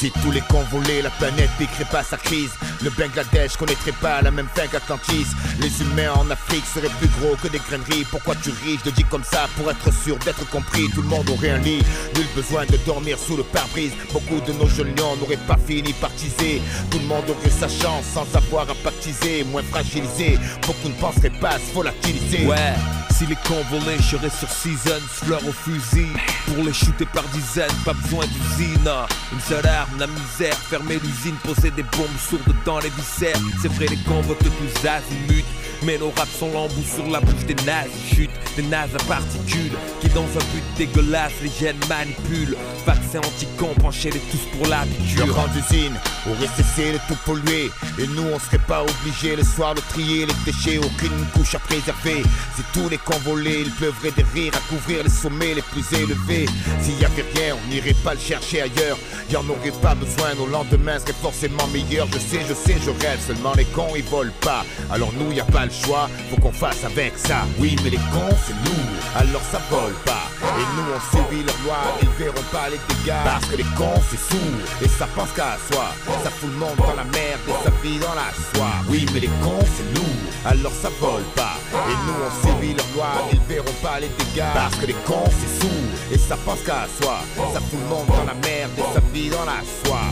[0.04, 2.50] Si tous les cons volaient, la planète piquerait pas sa crise.
[2.82, 5.28] Le Bangladesh connaîtrait pas la même fin qu'Atlantis.
[5.60, 8.04] Les humains en Afrique seraient plus gros que des graineries.
[8.10, 8.78] Pourquoi tu ris?
[8.80, 10.90] Je le dis comme ça pour être sûr d'être compris.
[10.94, 11.82] Tout le monde aurait un lit,
[12.16, 13.92] nul besoin de dormir sous le pare-brise.
[14.12, 16.60] Beaucoup de nos jeunes lions n'auraient pas fini par teaser.
[16.90, 19.42] Tout le monde aurait sa chance sans avoir à baptiser.
[19.44, 22.44] Moins fragilisé, beaucoup ne penseraient pas se volatiliser.
[22.44, 22.74] Ouais,
[23.16, 26.08] si les cons volaient, je serais sur Seasons, fleurs au fusil.
[26.44, 28.90] Pour les shooter par dizaines, pas besoin d'usine.
[29.32, 33.36] Une seule arme, la misère, fermer l'usine, poser des bombes sourdes dans les viscères.
[33.60, 35.44] C'est vrai, les cons votent tous azimuts.
[35.84, 37.92] Mais nos raps sont l'embout sur la bouche des nazis.
[38.14, 42.56] Chute des nazes à particules qui, dans un but dégueulasse, les gènes manipulent.
[42.86, 45.26] Vaccin anti-con, penchez-les tous pour l'habitude.
[45.26, 45.94] Grande usine
[46.26, 50.26] aurait cessé de tout polluer Et nous on serait pas obligés le soir de trier
[50.26, 50.78] les déchets.
[50.78, 52.22] Aucune couche à préserver.
[52.56, 56.46] Si tous les convolés ils pleuvraient des rires à couvrir les sommets les plus élevés.
[56.80, 58.98] S'il y avait rien on n'irait pas le chercher ailleurs.
[59.30, 62.06] Y en aurait pas besoin nos lendemains seraient forcément meilleurs.
[62.12, 64.64] Je sais je sais je rêve seulement les cons ils volent pas.
[64.90, 67.46] Alors nous y a pas le choix faut qu'on fasse avec ça.
[67.58, 68.84] Oui mais les cons c'est nous
[69.16, 70.26] alors ça vole pas.
[70.42, 73.24] Et nous on subit leurs lois ils verront pas les dégâts.
[73.24, 75.86] Parce que les cons c'est sourd et ça pense qu'à soi.
[76.22, 78.76] Ça fout le monde dans la merde et ça vit dans la soie.
[78.88, 80.14] Oui mais les cons c'est nous
[80.46, 81.56] alors ça vole pas.
[81.72, 84.54] Et nous on subit leurs lois ils verront pas les dégâts.
[84.54, 87.18] Parce que les cons c'est sourd et ça pense qu'à soi.
[87.52, 90.08] Ça fout le monde dans la merde et ça vit dans la soie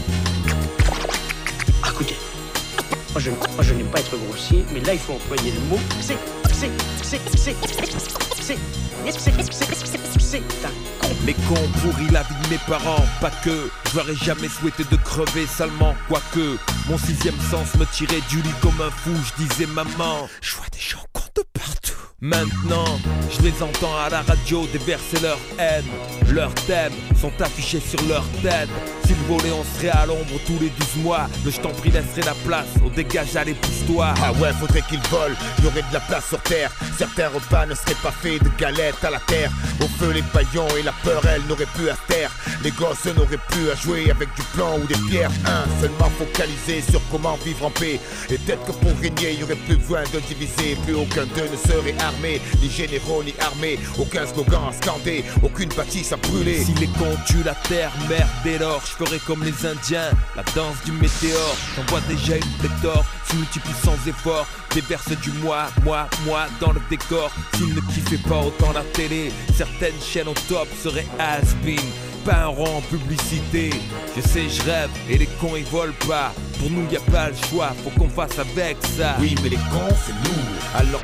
[3.12, 3.30] moi je,
[3.62, 5.78] je n'aime pas être grossier, mais là il faut employer le mot.
[6.00, 6.16] C'est,
[6.52, 6.70] c'est,
[7.02, 8.58] c'est, c'est, c'est, c'est,
[9.84, 14.10] c'est, c'est un Les cons pourris la vie de mes parents, pas que Je leur
[14.10, 16.58] ai jamais souhaité de crever salement, quoique
[16.88, 20.66] Mon sixième sens me tirait du lit comme un fou Je disais maman, je vois
[20.72, 21.04] des gens
[21.34, 21.92] de partout.
[22.20, 25.84] Maintenant, je les entends à la radio déverser leur haine.
[26.30, 28.68] Leurs thèmes sont affichés sur leur tête.
[29.04, 31.26] S'ils volaient, on serait à l'ombre tous les 12 mois.
[31.44, 34.14] Le je t'en prie laisserait la place au dégage, allez pousse-toi.
[34.22, 36.70] Ah ouais, faudrait qu'ils volent, y aurait de la place sur terre.
[36.96, 39.50] Certains repas ne seraient pas faits de galettes à la terre.
[39.80, 42.30] Au feu, les paillons et la peur, elle n'aurait plus à taire.
[42.62, 45.30] Les gosses n'auraient plus à jouer avec du plomb ou des pierres.
[45.46, 48.00] Un, seulement focalisé sur comment vivre en paix.
[48.30, 50.76] Et peut-être que pour régner, y aurait plus besoin de diviser.
[50.84, 53.78] Plus aucun d'eux ne serait armé, ni généraux ni armés.
[53.98, 56.64] Aucun slogan à scander, aucune bâtisse à brûler.
[56.64, 56.88] Si les
[57.26, 61.56] tuent la terre, merde dès lors, je ferai comme les Indiens, la danse du météore.
[61.76, 66.80] J'en déjà une pléthore, se multiplie sans effort, déverse du moi, moi, moi dans le
[66.88, 67.30] décor.
[67.54, 71.80] S'ils ne kiffaient pas autant la télé, certaines chaînes au top seraient has-been.
[72.24, 73.70] Pas un rang en publicité,
[74.14, 76.32] je sais, je rêve et les cons ils volent pas.
[76.60, 79.16] Pour nous y a pas le choix, faut qu'on fasse avec ça.
[79.18, 80.62] Oui, mais les cons, c'est lourd.
[80.74, 81.02] Alors.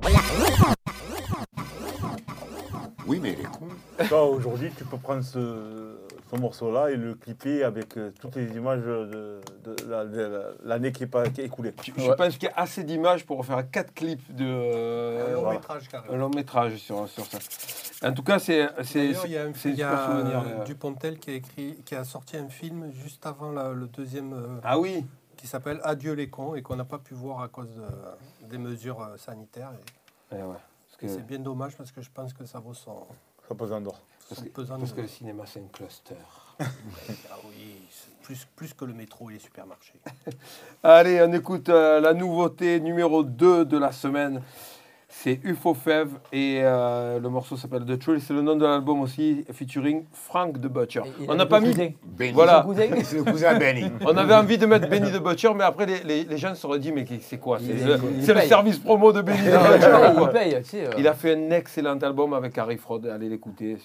[3.07, 4.07] Oui, mais les cons.
[4.09, 5.97] Toi, aujourd'hui, tu peux prendre ce,
[6.31, 10.05] ce morceau-là et le clipper avec euh, toutes les images de, de de la-
[10.65, 11.73] l'année qui est, pas, qui est écoulée.
[11.97, 15.35] Je, je pense qu'il y a assez d'images pour faire quatre clips de Un euh,
[15.35, 16.17] long voilà, métrage un carrément.
[16.17, 17.39] long métrage sur, sur ça.
[18.07, 20.45] En tout cas, c'est c'est D'ailleurs, il y a, un- il y a souvenir.
[20.47, 20.65] euh.
[20.65, 24.61] Dupontel qui a, écrit, qui a sorti un film juste avant la- le deuxième, euh,
[24.63, 25.05] Ah oui,
[25.37, 28.59] qui s'appelle Adieu les cons et qu'on n'a pas pu voir à cause de- des
[28.59, 29.71] mesures euh, sanitaires.
[30.33, 32.59] Et, Eh ouais, parce que, et c'est bien dommage parce que je pense que ça
[32.61, 33.07] vaut son,
[33.49, 33.99] Ça pose un d'or.
[34.29, 36.15] Parce que- parce le cinéma c'est un cluster.
[37.31, 37.77] Ah oui,
[38.23, 39.95] plus, plus que le métro et les supermarchés.
[40.83, 44.43] Allez, on écoute euh, la nouveauté numéro 2 de la semaine.
[45.11, 48.23] C'est UFO Fev et euh, le morceau s'appelle The Truth.
[48.27, 51.01] C'est le nom de l'album aussi, featuring Frank the Butcher.
[51.21, 51.71] Et- et On le n'a pas mis.
[51.71, 51.89] cousin.
[52.05, 52.33] Benny.
[52.33, 52.65] Voilà.
[53.05, 53.85] C'est le cousin Benny.
[54.03, 56.61] On avait envie de mettre Benny the Butcher, mais après les, les, les gens se
[56.61, 57.59] seraient dit mais c'est quoi?
[57.59, 60.91] C'est le, service promo de Benny the Butcher il paye, tu sais, euh.
[60.99, 63.01] Il a fait un excellent album avec Harry Fraud.
[63.11, 63.79] Allez l'écouter.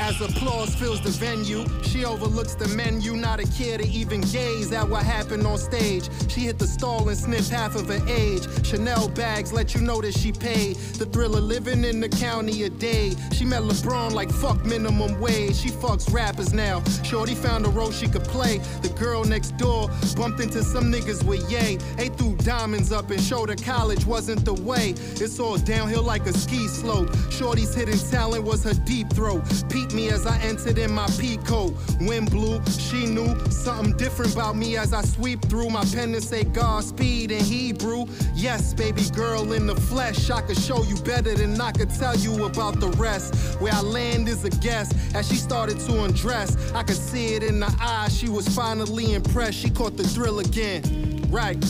[0.00, 4.72] As applause fills the venue, she overlooks the menu, not a care to even gaze
[4.72, 6.08] at what happened on stage.
[6.28, 8.42] She hit the stall and sniffed half of her age.
[8.64, 10.76] Chanel bags let you know that she paid.
[10.98, 13.12] The thrill of living in the county a day.
[13.32, 15.56] She met LeBron like fuck minimum wage.
[15.56, 16.82] She fucks rappers now.
[17.02, 18.58] Shorty found a role she could play.
[18.80, 21.76] The girl next door bumped into some niggas with yay.
[21.98, 24.94] They threw diamonds up and showed her college wasn't the way.
[25.16, 27.14] It's all downhill like a ski slope.
[27.30, 29.44] Shorty's hidden talent was her deep throat.
[29.94, 31.74] Me as I entered in my pea coat.
[32.00, 36.22] Wind blew, she knew something different about me as I sweep through my pen and
[36.22, 38.06] say Godspeed in Hebrew.
[38.34, 40.30] Yes, baby girl in the flesh.
[40.30, 43.60] I could show you better than I could tell you about the rest.
[43.60, 44.92] Where I land is a guess.
[45.14, 48.16] As she started to undress, I could see it in her eyes.
[48.16, 49.58] She was finally impressed.
[49.58, 50.82] She caught the thrill again.
[51.30, 51.62] Right.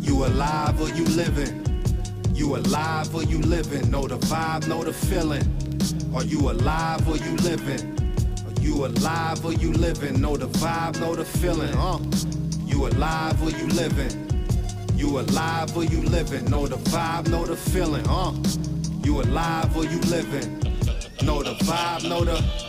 [0.00, 1.62] You alive or you living?
[2.34, 3.90] You alive or you living?
[3.90, 5.65] Know the vibe, know the feeling.
[6.16, 7.92] Are you alive or you living?
[8.46, 10.18] Are you alive or you living?
[10.18, 11.74] Know the vibe, know the feeling.
[11.74, 11.98] Uh.
[12.64, 14.10] You alive or you living?
[14.94, 16.46] You alive or you living?
[16.46, 18.08] Know the vibe, know the feeling.
[18.08, 18.32] Uh.
[19.04, 20.58] You alive or you living?
[21.22, 22.65] Know the vibe, know the.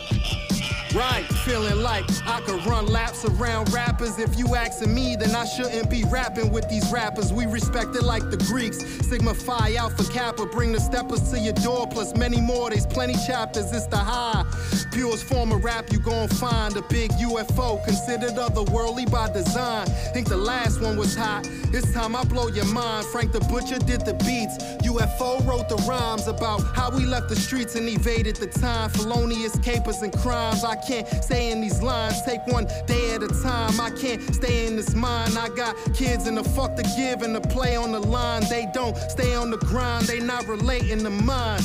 [0.94, 4.18] Right, feeling like I could run laps around rappers.
[4.18, 7.30] If you asking me, then I shouldn't be rapping with these rappers.
[7.30, 8.78] We respect it like the Greeks.
[9.06, 12.70] Sigma Phi Alpha Kappa, bring the steppers to your door, plus many more.
[12.70, 13.70] There's plenty chapters.
[13.70, 14.46] It's the high.
[14.92, 19.86] Purest form of rap you gon' find a big UFO, considered otherworldly by design.
[20.14, 21.44] Think the last one was hot.
[21.70, 23.06] This time I blow your mind.
[23.06, 24.56] Frank the Butcher did the beats.
[24.88, 28.88] UFO wrote the rhymes about how we left the streets and evaded the time.
[28.88, 30.64] Felonious capers and crimes.
[30.64, 32.22] I can't stay in these lines.
[32.22, 33.80] Take one day at a time.
[33.80, 35.36] I can't stay in this mind.
[35.38, 38.42] I got kids and the fuck to give and the play on the line.
[38.48, 40.06] They don't stay on the grind.
[40.06, 41.60] They not relating to mine.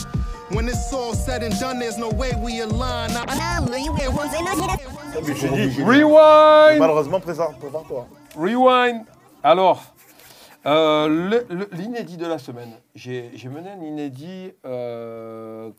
[0.49, 3.11] When it's all said and done, there's no way we align.
[3.11, 3.59] I-
[5.85, 8.07] Rewind Malheureusement, présent, prépare-toi.
[8.35, 9.05] Rewind.
[9.43, 9.83] Alors,
[10.65, 12.73] euh, l'inédit de la semaine.
[12.95, 15.69] J'ai mené un inédit euh,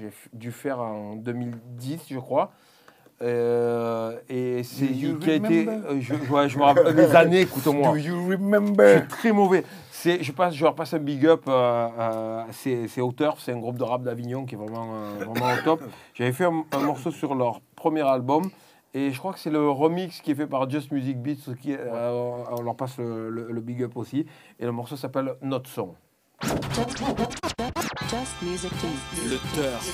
[0.00, 2.52] j'ai dû faire en 2010, je crois.
[3.22, 5.68] Euh, et c'est qui a été.
[5.68, 7.90] euh, je, ouais, je me rappelle les années, écoute-moi.
[7.90, 8.98] Do you Je remember?
[9.00, 9.62] suis très mauvais.
[9.90, 11.42] C'est, je, passe, je leur passe un big up.
[11.46, 15.24] Euh, euh, c'est, c'est Auteur, c'est un groupe de rap d'Avignon qui est vraiment, euh,
[15.26, 15.82] vraiment au top.
[16.14, 18.48] J'avais fait un, un morceau sur leur premier album.
[18.94, 21.54] Et je crois que c'est le remix qui est fait par Just Music Beats.
[21.60, 24.24] Qui, euh, on- leur passe le, le- le big up aussi.
[24.58, 25.94] Et le morceau s'appelle Notre Son.
[29.28, 29.84] Le turf.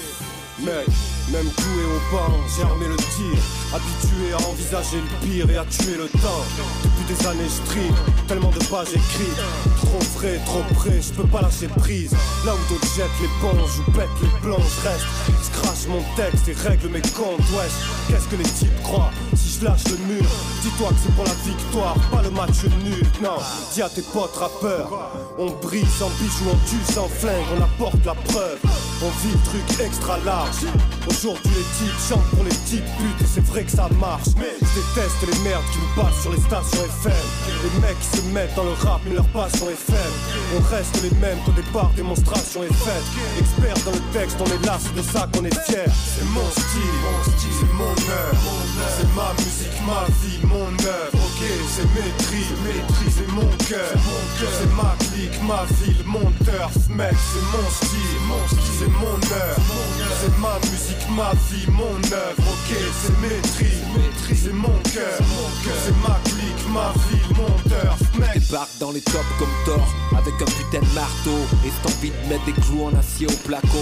[0.61, 0.87] Mec,
[1.33, 3.37] même doué au banc, j'ai armé le tir.
[3.75, 6.45] Habitué à envisager le pire et à tuer le temps.
[6.83, 7.95] Depuis des années, je stream,
[8.29, 9.43] tellement de pages écrites.
[9.77, 12.13] Trop frais, trop près, je peux pas lâcher prise.
[12.45, 15.07] Là où d'autres jettent l'éponge ou pètent les plombs, je reste.
[15.87, 17.73] Je mon texte et règle mes comptes, wesh.
[18.09, 20.27] Qu'est-ce que les types croient si lâche le mur
[20.63, 23.07] Dis-toi que c'est pour la victoire, pas le match nul.
[23.23, 23.39] Non,
[23.73, 24.91] dis à tes potes rappeurs.
[25.39, 28.59] On brille sans bijoux, on tue sans flingue, on apporte la preuve.
[29.03, 30.67] On vit le truc extra large.
[31.09, 34.35] Aujourd'hui, les types chantent pour les petites putes et c'est vrai que ça marche.
[34.39, 37.25] Mais je déteste les merdes qui nous battent sur les stations FM.
[37.63, 40.17] Les mecs qui se mettent dans le rap, mais leur passion est faible.
[40.57, 43.05] On reste les mêmes qu'au départ, démonstration est faite.
[43.39, 45.87] Experts dans le texte, on est là, c'est de ça qu'on est fier.
[45.87, 46.99] C'est mon style,
[47.39, 48.57] c'est mon œuvre.
[48.99, 51.15] C'est ma musique, ma vie, mon œuvre.
[51.15, 53.95] Ok, c'est maîtrise, maîtrise et mon cœur.
[54.59, 57.15] C'est ma clique, ma ville, mon turf, mec.
[57.33, 59.63] C'est mon style, mon style, c'est mon œuvre.
[60.21, 62.43] C'est ma musique, ma vie, mon œuvre.
[62.53, 65.19] Ok, c'est maîtrise, maîtrise et mon cœur.
[65.85, 68.43] C'est ma clique, ma ville, mon turf, mec.
[68.43, 71.39] Débarque dans les tops comme Thor Avec un putain de marteau
[71.87, 73.79] envie de mettre des clous en acier au placo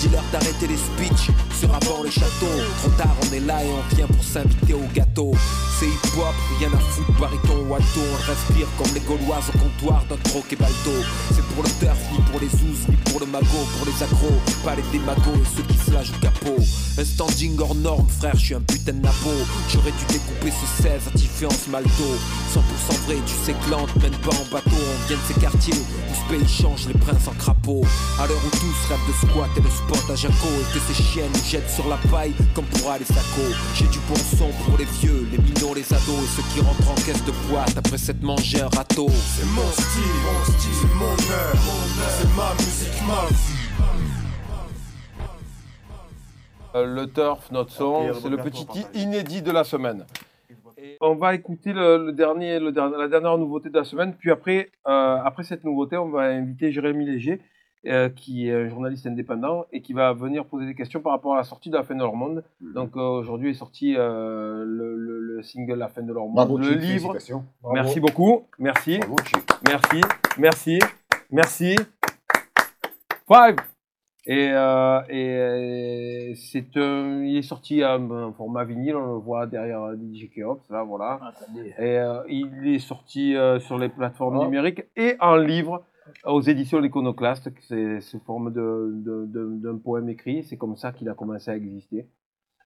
[0.00, 2.46] Dis-leur d'arrêter les speeches Sur avant les châteaux
[2.80, 5.32] Trop tard on est là et on vient pour s'inviter au gâteau
[5.78, 9.58] C'est hip hop, rien à foutre bariton ou alto On respire comme les gauloises au
[9.58, 10.90] comptoir d'un troc et balto.
[11.34, 14.40] C'est pour le turf, ni pour les zouz, ni pour le magot Pour les accros,
[14.64, 16.58] pas les démagos et ceux qui se lâchent au capot.
[16.98, 19.30] Un standing hors norme frère, je suis un putain de napo.
[19.68, 22.08] J'aurais dû découper ce 16 à différence malto.
[22.52, 24.70] 100% vrai, tu sais que mène pas en bateau.
[24.74, 27.82] On vient de ces quartiers où ce pays change les princes en crapaud
[28.18, 31.02] À l'heure où tous rêvent de squat et de sport à Jaco Et que ces
[31.02, 33.04] chiennes jettent sur la paille comme pour aller
[33.74, 36.90] J'ai du bon son pour les vieux, les minots, les ados Et ceux qui rentrent
[36.90, 40.94] en caisse de boîte après s'être mangé un râteau C'est mon style, mon style, c'est
[40.94, 41.74] mon œuvre.
[42.18, 43.54] C'est ma musique, ma vie.
[46.74, 50.04] Euh, le turf, notre son, c'est le petit inédit de la semaine.
[50.76, 54.14] Et on va écouter le, le dernier, le dernier- la dernière nouveauté de la semaine.
[54.14, 57.40] Puis après, euh, après cette nouveauté, on va inviter Jérémy Léger,
[57.86, 61.34] euh, qui est un journaliste indépendant et qui va venir poser des questions par rapport
[61.34, 62.42] à la sortie de La fin de leur monde.
[62.60, 66.34] Donc euh, aujourd'hui est sorti euh, le, le- le single La fin de leur monde,
[66.34, 67.16] Bravo, le Chic, livre.
[67.72, 69.16] Merci beaucoup, merci, Bravo,
[69.68, 70.00] merci,
[70.38, 70.78] merci,
[71.30, 71.76] merci.
[73.28, 73.56] Five.
[74.26, 79.46] Et, euh, et euh, c'est un- il est sorti en, format vinyle, on le voit
[79.46, 81.18] derrière euh, DJ Keops, là voilà.
[81.22, 81.72] Attendez.
[81.78, 84.44] Et euh, il est sorti euh, sur les plateformes Oh.
[84.44, 85.82] numériques et en livre
[86.24, 87.50] aux éditions L'Iconoclaste.
[87.60, 90.44] C'est sous forme d'un poème écrit.
[90.44, 92.08] C'est comme ça qu'il a commencé à exister.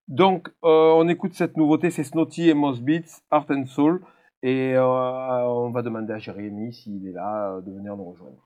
[0.09, 4.02] Donc, euh, on écoute cette nouveauté, c'est Snotty et Moss Beats, Art and Soul.
[4.42, 8.42] Et euh, on va demander à Jérémy s'il est là euh, de venir nous rejoindre.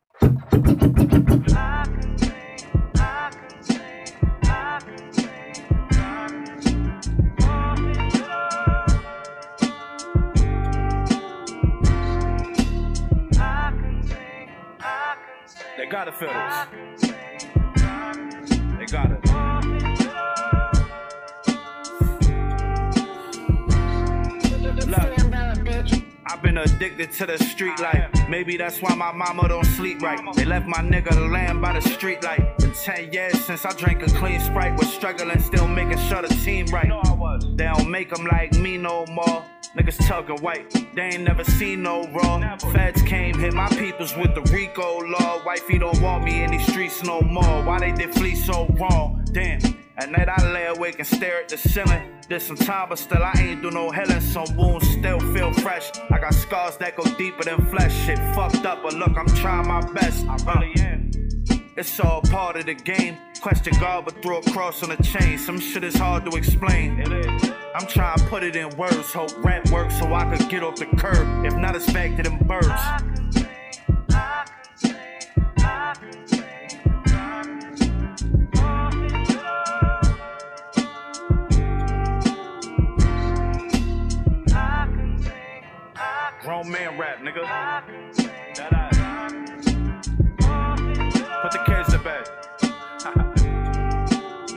[15.86, 17.12] They gotta feel this.
[18.76, 19.20] They gotta.
[24.84, 24.98] Look,
[26.26, 28.10] I've been addicted to the street life.
[28.28, 30.18] Maybe that's why my mama don't sleep right.
[30.34, 32.58] They left my nigga land by the street light.
[32.58, 34.76] Been 10 years since I drank a clean sprite.
[34.76, 36.90] Was struggling, still making sure the team right.
[37.54, 39.44] They don't make them like me no more.
[39.76, 42.56] Niggas tugging white, they ain't never seen no raw.
[42.72, 45.42] Feds came, hit my peoples with the Rico law.
[45.44, 47.62] Wifey don't want me in these streets no more.
[47.62, 49.22] Why they did flee so wrong?
[49.32, 49.60] Damn.
[49.98, 52.02] At night I lay awake and stare at the ceiling.
[52.26, 54.20] Did some time, but still I ain't do no healing.
[54.20, 55.90] Some wounds still feel fresh.
[56.10, 57.94] I got scars that go deeper than flesh.
[58.06, 60.26] Shit fucked up, but look, I'm trying my best.
[60.26, 60.84] I really uh.
[60.84, 61.05] am.
[61.78, 63.18] It's all part of the game.
[63.42, 65.36] Question God, but throw a cross on a chain.
[65.36, 66.98] Some shit is hard to explain.
[66.98, 67.52] It is.
[67.74, 69.12] I'm trying to put it in words.
[69.12, 71.44] Hope rap works so I could get off the curb.
[71.44, 72.66] If not, it's back to them birds.
[86.42, 88.95] Grown man rap, nigga.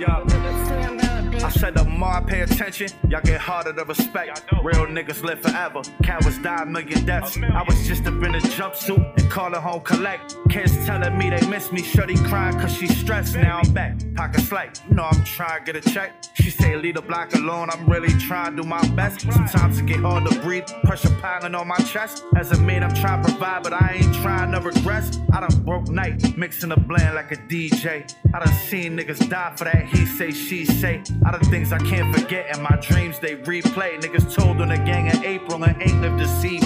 [0.08, 4.46] I said the more I pay attention, y'all get harder to respect.
[4.64, 5.82] Real niggas live forever.
[6.02, 7.38] Cowards die a million deaths.
[7.38, 10.36] I was just up in a jumpsuit and Call her home collect.
[10.50, 11.84] Kids telling me they miss me.
[11.84, 13.36] Shorty crying cause she stressed.
[13.36, 13.96] Now I'm back.
[14.16, 14.82] Pockets light.
[14.90, 16.12] You know I'm trying to get a check.
[16.34, 17.70] She say leave the block alone.
[17.70, 19.22] I'm really trying to do my best.
[19.32, 20.66] Sometimes it get hard to breathe.
[20.84, 22.24] Pressure piling on my chest.
[22.36, 25.20] As a man, I'm trying to provide, but I ain't trying to regress.
[25.32, 26.36] I done broke night.
[26.36, 28.12] Mixing a blend like a DJ.
[28.34, 29.86] I done seen niggas die for that.
[29.86, 31.04] He say, she say.
[31.24, 32.56] I done things I can't forget.
[32.56, 34.00] In my dreams, they replay.
[34.00, 36.60] Niggas told on the gang in April and ain't lived to see.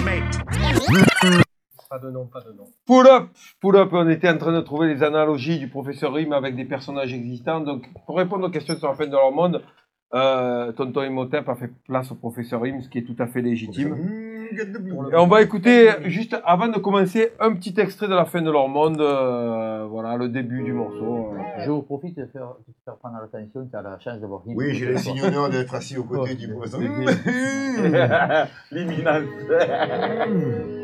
[1.89, 2.65] Pas de nom, pas de nom.
[2.87, 3.29] Pull up,
[3.61, 6.65] pull up, on était en train de trouver les analogies du professeur Rim avec des
[6.65, 7.61] personnages existants.
[7.61, 9.61] Donc, pour répondre aux questions sur la fin de leur monde,
[10.15, 13.41] euh, Tonton Imhotep a fait place au professeur Rim, ce qui est tout à fait
[13.41, 14.32] légitime.
[15.11, 18.51] Et on va écouter, juste avant de commencer, un petit extrait de la fin de
[18.51, 21.33] leur monde, euh, voilà, le début du morceau.
[21.33, 21.63] euh.
[21.65, 24.41] Je vous profite de faire, de faire prendre l'attention, tu as la chance d'avoir.
[24.45, 26.79] Oui, j'ai l'insigne honneur d'être assis aux côtés du professeur.
[28.71, 29.23] L'imminence.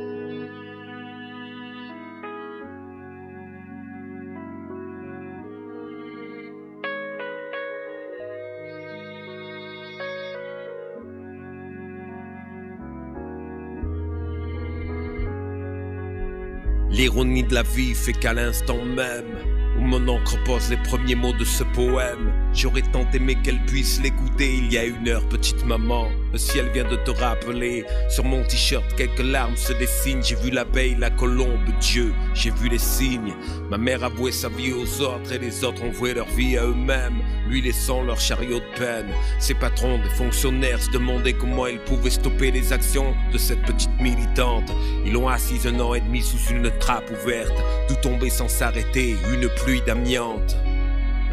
[17.00, 19.38] L'ironie de la vie fait qu'à l'instant même
[19.78, 24.02] où mon encre pose les premiers mots de ce poème, j'aurais tant aimé qu'elle puisse
[24.02, 26.10] l'écouter il y a une heure, petite maman.
[26.32, 27.86] Le ciel vient de te rappeler.
[28.08, 30.24] Sur mon t-shirt, quelques larmes se dessinent.
[30.24, 33.34] J'ai vu l'abeille, la colombe, Dieu, j'ai vu les signes.
[33.70, 36.58] Ma mère a voué sa vie aux autres et les autres ont voué leur vie
[36.58, 39.08] à eux-mêmes, lui laissant leur chariot de peine.
[39.40, 44.00] Ses patrons, des fonctionnaires, se demandaient comment ils pouvaient stopper les actions de cette petite
[44.00, 44.72] militante.
[45.06, 47.54] Ils l'ont assise un an et demi sous une trappe ouverte,
[47.88, 50.56] d'où tombait sans s'arrêter une pluie d'amiante.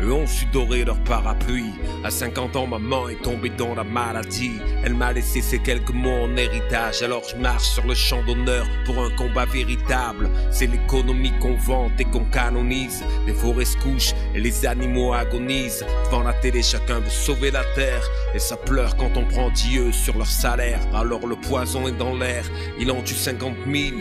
[0.03, 1.73] Eux ont su dorer leur parapluie.
[2.05, 4.59] À 50 ans, maman est tombée dans la maladie.
[4.85, 7.03] Elle m'a laissé ces quelques mots en héritage.
[7.03, 10.31] Alors je marche sur le champ d'honneur pour un combat véritable.
[10.51, 13.05] C'est l'économie qu'on vante et qu'on canonise.
[13.27, 15.85] Les forêts se couchent et les animaux agonisent.
[16.07, 18.03] Devant la télé, chacun veut sauver la terre.
[18.35, 20.81] Et ça pleure quand on prend Dieu sur leur salaire.
[20.95, 22.45] Alors le poison est dans l'air.
[22.79, 23.97] Il en tue 50 000.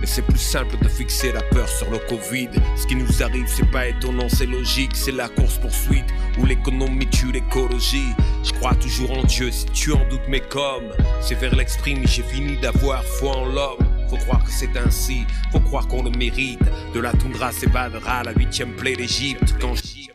[0.00, 2.48] Mais c'est plus simple de fixer la peur sur le Covid.
[2.76, 4.94] Ce qui nous arrive, c'est pas étonnant, c'est logique.
[4.94, 6.04] C'est la course-poursuite
[6.38, 8.12] où l'économie tue l'écologie.
[8.44, 10.84] Je crois toujours en Dieu si tu en doutes, mais comme
[11.20, 13.78] c'est vers l'exprime, j'ai fini d'avoir foi en l'homme.
[14.08, 16.60] Faut croire que c'est ainsi, faut croire qu'on le mérite.
[16.94, 19.54] De la toundra s'évadera la huitième plaie d'Égypte.
[19.60, 20.08] Quand j'y-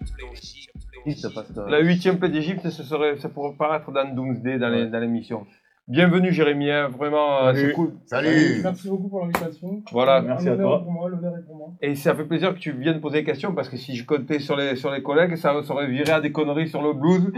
[1.69, 5.45] La huitième plaie d'Égypte, ce serait, ça pourrait paraître dans Doomsday, dans les- dans l'émission.
[5.89, 7.67] Bienvenue Jérémy, hein, vraiment, euh, Salut.
[7.67, 7.91] c'est cool.
[8.05, 8.61] Salut.
[8.63, 9.83] Merci beaucoup pour l'invitation.
[9.91, 10.21] Voilà.
[10.21, 10.81] Merci à toi.
[10.81, 11.73] pour moi, l'honneur est pour moi.
[11.81, 14.39] Et ça fait plaisir que tu viennes poser des questions parce que si je comptais
[14.39, 17.33] sur les, sur les collègues, ça aurait viré à des conneries sur le blues.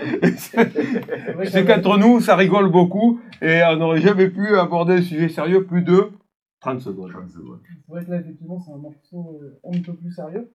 [1.34, 5.02] vrai C'est que- qu'entre nous, ça rigole beaucoup et on n'aurait jamais pu aborder un
[5.02, 6.12] sujet sérieux plus de
[6.60, 7.12] 30 secondes.
[7.28, 10.52] C'est vrai que là, effectivement, c'est un morceau euh, un peu plus sérieux.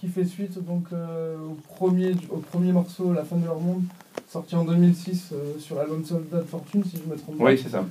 [0.00, 3.82] Qui fait suite donc euh, au, premier, au premier morceau, La fin de leur monde,
[4.30, 7.44] sorti en 2006 euh, sur l'album Soldat de Fortune, si je me trompe pas.
[7.44, 7.84] Oui, c'est ça.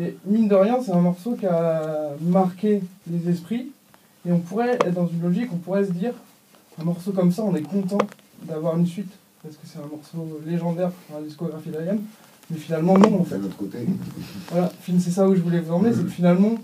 [0.00, 3.72] Et mine de rien, c'est un morceau qui a marqué les esprits.
[4.26, 6.12] Et on pourrait être dans une logique, on pourrait se dire,
[6.80, 7.98] un morceau comme ça, on est content
[8.44, 9.10] d'avoir une suite.
[9.42, 11.98] Parce que c'est un morceau légendaire dans la discographie d'Ayam.
[12.50, 13.36] Mais finalement, non, en fait.
[13.36, 13.78] De l'autre côté.
[14.50, 16.54] Voilà, fin- c'est ça où je voulais vous emmener, c'est que finalement,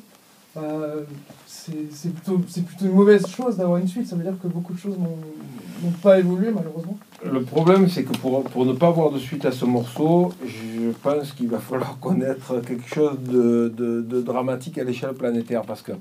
[0.57, 1.03] euh,
[1.47, 4.07] c'est plutôt, plutôt une mauvaise chose d'avoir une suite.
[4.07, 6.99] Ça veut dire que beaucoup de choses n'ont pas évolué, malheureusement.
[7.25, 10.91] Le problème, c'est que pour, pour ne pas avoir de suite à ce morceau, je
[11.03, 15.63] pense qu'il va falloir connaître quelque chose de, de- dramatique à l'échelle planétaire.
[15.63, 15.93] Parce que,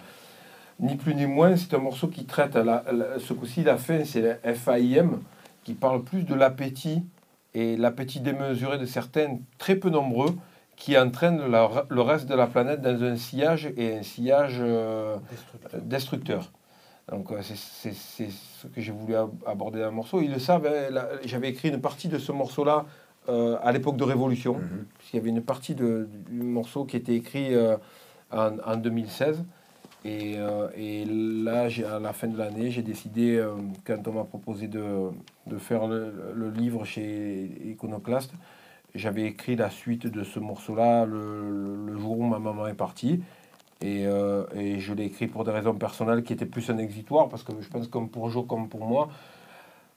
[0.79, 2.57] ni plus ni moins, c'est un morceau qui traite,
[3.19, 5.19] ce coup-ci, la fin, c'est FAIM,
[5.63, 7.03] qui parle plus de l'appétit,
[7.53, 10.35] et l'appétit démesuré de certains, très peu nombreux,
[10.83, 15.15] qui entraîne la- le reste de la planète dans un sillage, et un sillage euh,
[15.81, 16.51] destructeur.
[17.09, 20.19] Donc euh, c'est- ce que j'ai voulu ab- aborder dans le morceau.
[20.21, 22.85] Ils le savent, hein, j'avais écrit une partie de ce morceau-là
[23.29, 24.55] euh, à l'époque de Révolution,
[24.97, 27.77] puisqu'il y avait une partie de- du morceau qui était écrit euh,
[28.31, 29.41] en, en 2016.
[30.05, 33.53] Et, euh, et là, à la fin de l'année, j'ai décidé, euh,
[33.87, 34.83] quand on m'a proposé de,
[35.47, 38.31] de faire le, le livre chez Iconoclast,
[38.95, 43.21] j'avais écrit la suite de ce morceau-là le, le jour où ma maman est partie.
[43.81, 47.27] Et, euh, et je l'ai écrit pour des raisons personnelles qui étaient plus un exitoire,
[47.27, 49.09] parce que je pense comme pour Jo comme pour moi,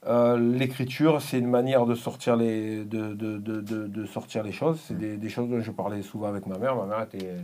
[0.07, 4.81] euh, l'écriture, c'est une manière de sortir les, de, de, de, de- sortir les choses.
[4.87, 6.77] C'est des, choses dont je parlais souvent avec ma mère.
[6.77, 7.35] Ma mère était,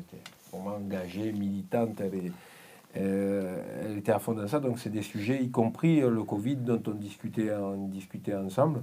[0.53, 2.01] vraiment engagée, militante.
[2.01, 2.33] Elle, est-
[2.99, 4.61] euh, elle était à fond dans ça.
[4.61, 8.83] Donc, c'est des sujets, y compris le Covid, dont on discutait, on discutait ensemble.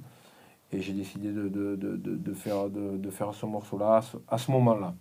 [0.72, 4.01] Et j'ai décidé de, de, de, de, faire, de, de faire ce morceau-là à
[4.38, 4.93] ce, ce moment-là.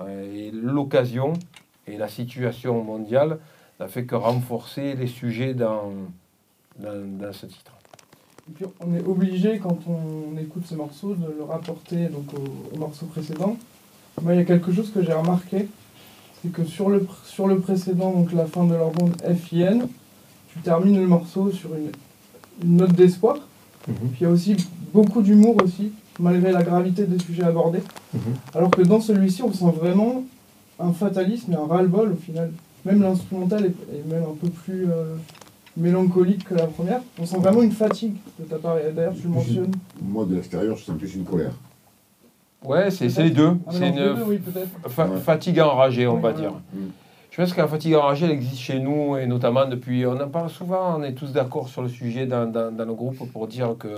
[0.00, 1.34] Euh, Et l'occasion
[1.86, 3.38] et la situation mondiale
[3.78, 5.92] n'a fait que renforcer les sujets dans,
[6.78, 7.72] dans, dans ce titre.
[8.48, 12.74] Et puis on est obligé, quand on écoute ce morceau, de le rapporter donc, au,
[12.74, 13.56] au morceau précédent.
[14.20, 15.68] Moi, il y a quelque chose que j'ai remarqué,
[16.42, 19.86] c'est que sur le, sur le précédent, donc la fin de leur bande FIN,
[20.48, 21.92] tu termines le morceau sur une,
[22.64, 23.38] une note d'espoir.
[23.84, 24.56] Puis il y a aussi
[24.92, 27.82] beaucoup d'humour aussi, malgré la gravité des sujets abordés.
[28.54, 30.24] Alors que dans celui-ci, on sent vraiment
[30.78, 32.50] un fatalisme et un ras-le-bol au final.
[32.84, 35.14] Même l'instrumental est, est même un peu plus euh,
[35.76, 37.00] mélancolique que la première.
[37.20, 38.78] On sent vraiment une fatigue de ta part.
[38.78, 39.72] Et d'ailleurs, tu le mentionnes.
[40.02, 41.52] Moi, de l'extérieur, je sens plus une colère.
[42.64, 43.52] Ouais, c'est c'est les deux.
[43.66, 44.68] Ah, c'est une deux, oui, peut-être.
[44.90, 45.18] fa- Ouais.
[45.20, 46.52] fatigue enragée, on Oui, va dire.
[47.30, 50.04] Je pense que la fatigue enragée, elle existe chez nous, et notamment depuis.
[50.06, 52.94] On en parle souvent, on est tous d'accord sur le sujet dans, dans, dans le
[52.94, 53.88] groupe pour dire que.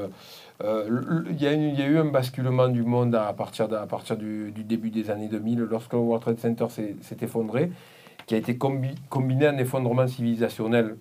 [0.63, 5.29] Euh, Il y, a eu un basculement du monde à partir, du, début des années
[5.29, 7.73] 2000, lorsque le World Trade Center s'est effondré,
[8.27, 10.97] qui a été combi- combiné à un effondrement civilisationnel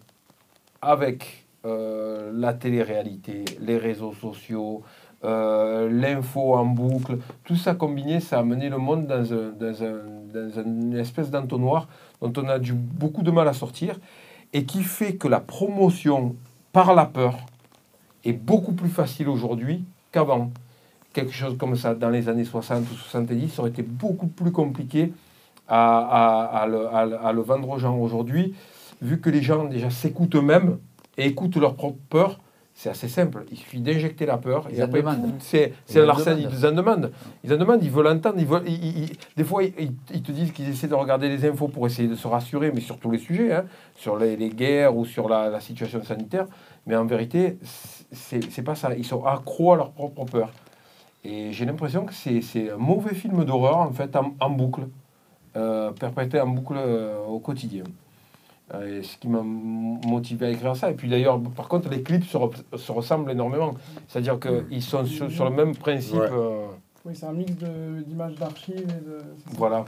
[0.82, 4.84] avec euh, la télé-réalité, les réseaux sociaux,
[5.24, 11.32] euh, l'info en boucle, tout ça combiné, ça a mené le monde dans une espèce
[11.32, 11.88] d'entonnoir
[12.22, 13.98] dont on a dû beaucoup de mal à sortir
[14.52, 16.36] et qui fait que la promotion
[16.74, 17.38] par la peur
[18.24, 20.52] est beaucoup plus facile aujourd'hui qu'avant.
[21.14, 24.52] Quelque chose comme ça dans les années 60 ou 70, ça aurait été beaucoup plus
[24.52, 25.14] compliqué
[25.68, 28.56] à, à- à le, à le- à le vendre aux gens aujourd'hui,
[29.02, 30.78] vu que les gens déjà s'écoutent eux-mêmes
[31.18, 32.40] et écoutent leur propre peur.
[32.76, 35.02] C'est assez simple, il suffit d'injecter la peur Ils et en après,
[35.86, 36.26] c'est un demandent.
[36.60, 37.12] ils en demandent.
[37.44, 38.36] Ils en demandent, ils veulent entendre.
[38.40, 41.30] Ils veulent, ils- ils- ils- des fois, ils, ils te disent qu'ils essaient de regarder
[41.30, 43.66] les infos pour essayer de se rassurer, mais sur tous les sujets, hein,
[43.96, 46.48] sur les, les guerres ou sur la, la situation sanitaire.
[46.88, 47.58] Mais en vérité,
[48.14, 48.94] c'est c'est pas ça.
[48.96, 50.50] Ils sont accros à leur propre peur.
[51.24, 54.88] Et j'ai l'impression que c'est c'est un mauvais film d'horreur, en fait, en, en boucle,
[55.56, 57.84] euh, perpétré en boucle euh, au quotidien.
[58.74, 60.90] Euh, ce qui m'a motivé à écrire ça.
[60.90, 63.74] Et puis d'ailleurs, par contre, les clips se, re- se ressemblent énormément.
[64.08, 66.16] C'est-à-dire qu'ils sont sur, sur le même principe.
[66.16, 66.28] Ouais.
[66.32, 66.66] euh,
[67.06, 69.20] Oui, c'est un mix de- d'images d'archives et de.
[69.58, 69.86] voilà.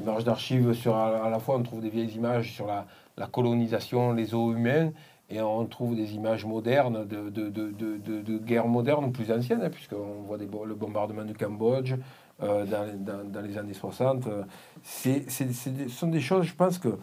[0.00, 3.26] Images d'archives sur à, à la fois on trouve des vieilles images sur la, la
[3.26, 4.92] colonisation, les eaux humaines,
[5.30, 9.70] et on trouve des images modernes de, de, de, de, guerres modernes plus anciennes, hein,
[9.70, 11.94] puisqu'on voit des, le bombardement du Cambodge
[12.42, 14.26] euh, dans, les- dans, dans les années 60.
[14.26, 14.42] euh,
[14.82, 16.98] C'est, c'est, ce sont des choses, je pense que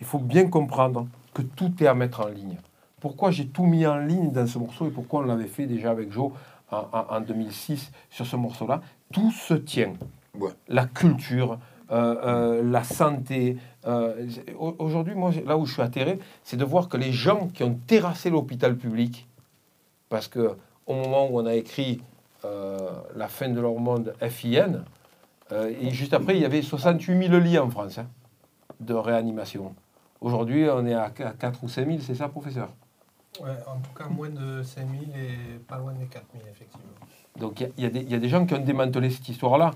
[0.00, 2.56] il faut bien comprendre que tout est à mettre en ligne.
[3.00, 5.90] Pourquoi j'ai tout mis en ligne dans ce morceau et pourquoi on l'avait fait déjà
[5.90, 6.32] avec Joe
[6.70, 8.80] en, en- en 2006 sur ce morceau-là?
[9.12, 9.92] Tout se tient.
[10.38, 10.50] Ouais.
[10.68, 11.58] La culture,
[11.90, 13.56] euh, euh, la santé.
[13.86, 14.26] euh,
[14.58, 17.62] au- Aujourd'hui, moi, là où je suis atterré, c'est de voir que les gens qui
[17.62, 19.28] ont terrassé l'hôpital public,
[20.08, 20.56] parce que
[20.86, 22.00] au moment où on a écrit
[23.16, 24.84] La fin de leur monde FIN,
[25.52, 28.06] et juste après, il y avait 68 000 lits en France hein,
[28.80, 29.74] de réanimation.
[30.20, 32.68] Aujourd'hui, on est à 4 ou 5 000, c'est ça, professeur?
[33.40, 36.84] Ouais, en tout cas, moins de 5000 et pas loin des 4000, effectivement.
[37.38, 39.70] Donc y y, il y a des gens qui ont démantelé cette histoire-là.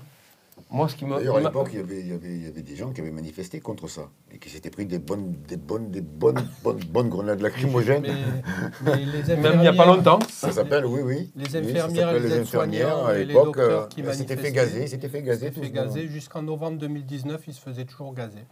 [0.69, 1.15] Moi, ce qui me.
[1.17, 3.01] D'ailleurs, à l'époque, il y, avait, il, y avait, il y avait des gens qui
[3.01, 6.79] avaient manifesté contre ça et qui s'étaient pris des bonnes, des bonnes, des bonnes, bonnes,
[6.89, 8.03] bonnes grenades lacrymogènes.
[8.03, 10.19] Mais, mais les Même il n'y a pas infirmières- longtemps.
[10.29, 11.31] Ça s'appelle, oui, oui.
[11.35, 15.51] Les infirmières les aides-soignants à l'époque, euh, s'étaient fait gazer, ils s'étaient fait gazer.
[15.51, 16.07] fait gazer.
[16.07, 18.45] Jusqu'en novembre 2019, ils se faisaient toujours gazer.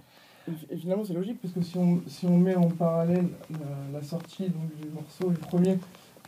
[0.50, 4.00] Et, et finalement, c'est logique parce que si on, si on met en parallèle la,
[4.00, 5.78] la sortie donc, du morceau, le premier,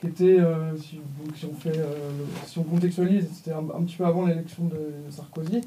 [0.01, 2.09] qui était, euh, si, donc, si on fait, euh,
[2.45, 5.61] si on contextualise, c'était un, un petit peu avant l'élection de Sarkozy.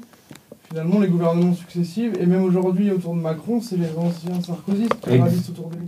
[0.69, 5.17] Finalement, les gouvernements successifs, et même aujourd'hui autour de Macron, c'est les anciens Sarkozy qui
[5.17, 5.87] gravitent autour de lui.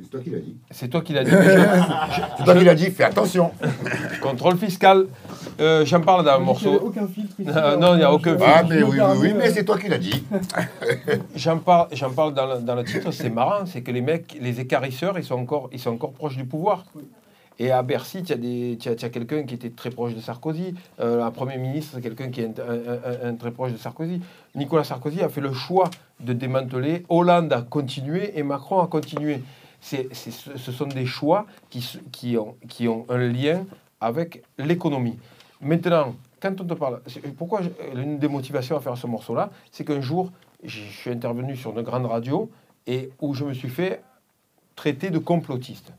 [0.00, 0.56] C'est toi qui l'as dit.
[0.70, 1.30] C'est toi qui l'as dit.
[1.34, 3.50] mais C'est toi qui l'as dit, fais attention.
[4.22, 5.06] Contrôle fiscal.
[5.60, 6.72] Euh, J'en parle dans un Il n'y morceau.
[6.86, 7.50] aucun filtre ici.
[7.54, 9.64] Euh, non, il n'y a aucun Ah, je mais me oui, oui, oui, mais c'est
[9.64, 10.24] toi qui l'as dit.
[11.36, 14.38] J'en parle, j'en parle dans, le, dans le titre, c'est marrant, c'est que les mecs,
[14.40, 16.84] les écarisseurs, ils sont encore, ils sont encore proches du pouvoir.
[17.58, 20.74] Et à Bercy, tu as, as, as quelqu'un qui était très proche de Sarkozy.
[21.00, 24.20] Euh, un Premier ministre, c'est quelqu'un qui est un, un- très proche de Sarkozy.
[24.56, 25.88] Nicolas Sarkozy a fait le choix
[26.20, 27.04] de démanteler.
[27.08, 29.40] Hollande a continué et Macron a continué.
[29.80, 33.64] C'est, c'est- ce sont des choix qui, qui, ont, qui ont un lien
[34.00, 35.16] avec l'économie.
[35.60, 37.00] Maintenant, quand on te parle,
[37.38, 37.60] pourquoi
[37.94, 40.32] l'une des motivations à faire ce morceau-là, c'est qu'un jour,
[40.64, 42.50] je suis intervenu sur une grande radio
[42.86, 44.02] et où je me suis fait
[44.74, 45.92] traiter de complotiste.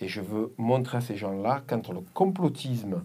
[0.00, 3.02] Et je veux montrer à ces gens-là qu'entre le complotisme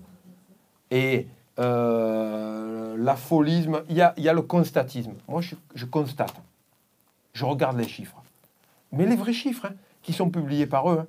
[0.91, 1.27] et
[1.59, 5.13] euh, l'apholisme, il y a, le constatisme.
[5.27, 6.35] Moi, je, je constate.
[7.33, 8.21] Je regarde les chiffres.
[8.91, 10.99] Mais les vrais chiffres, hein, qui sont publiés par eux.
[10.99, 11.07] hein.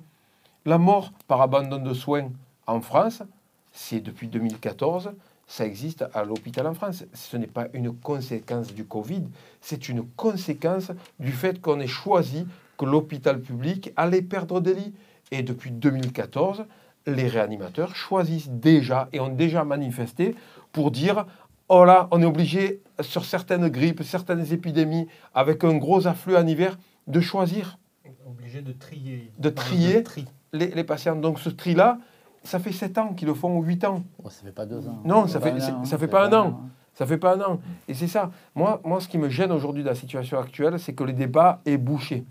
[0.65, 2.29] La mort par abandon de soins
[2.65, 3.23] en France,
[3.71, 5.11] c'est depuis 2014,
[5.47, 7.05] ça existe à l'hôpital en France.
[7.13, 9.23] Ce n'est pas une conséquence du Covid,
[9.61, 12.45] c'est une conséquence du fait qu'on ait choisi
[12.77, 14.93] que l'hôpital public allait perdre des lits.
[15.31, 16.65] Et depuis 2014,
[17.05, 20.35] les réanimateurs choisissent déjà et ont déjà manifesté
[20.71, 21.25] pour dire
[21.69, 26.45] oh là, on est obligé sur certaines grippes, certaines épidémies, avec un gros afflux en
[26.47, 27.77] hiver, de choisir,
[28.25, 29.31] Obligé de trier.
[29.39, 30.25] de trier tri.
[30.53, 31.15] les, les patients.
[31.15, 31.97] Donc ce tri-là,
[32.43, 34.03] ça fait 7 ans qu'ils le font ou 8 ans.
[34.23, 35.01] Oh, ça fait pas deux ans.
[35.05, 36.61] Non, ça Pas fait, un c'est- an, ça hein, fait pas un an.
[36.93, 37.59] Ça fait pas un an.
[37.87, 38.31] Et c'est ça.
[38.55, 41.61] Moi, moi, ce qui me gêne aujourd'hui dans la situation actuelle, c'est que le débat
[41.65, 42.25] est bouché.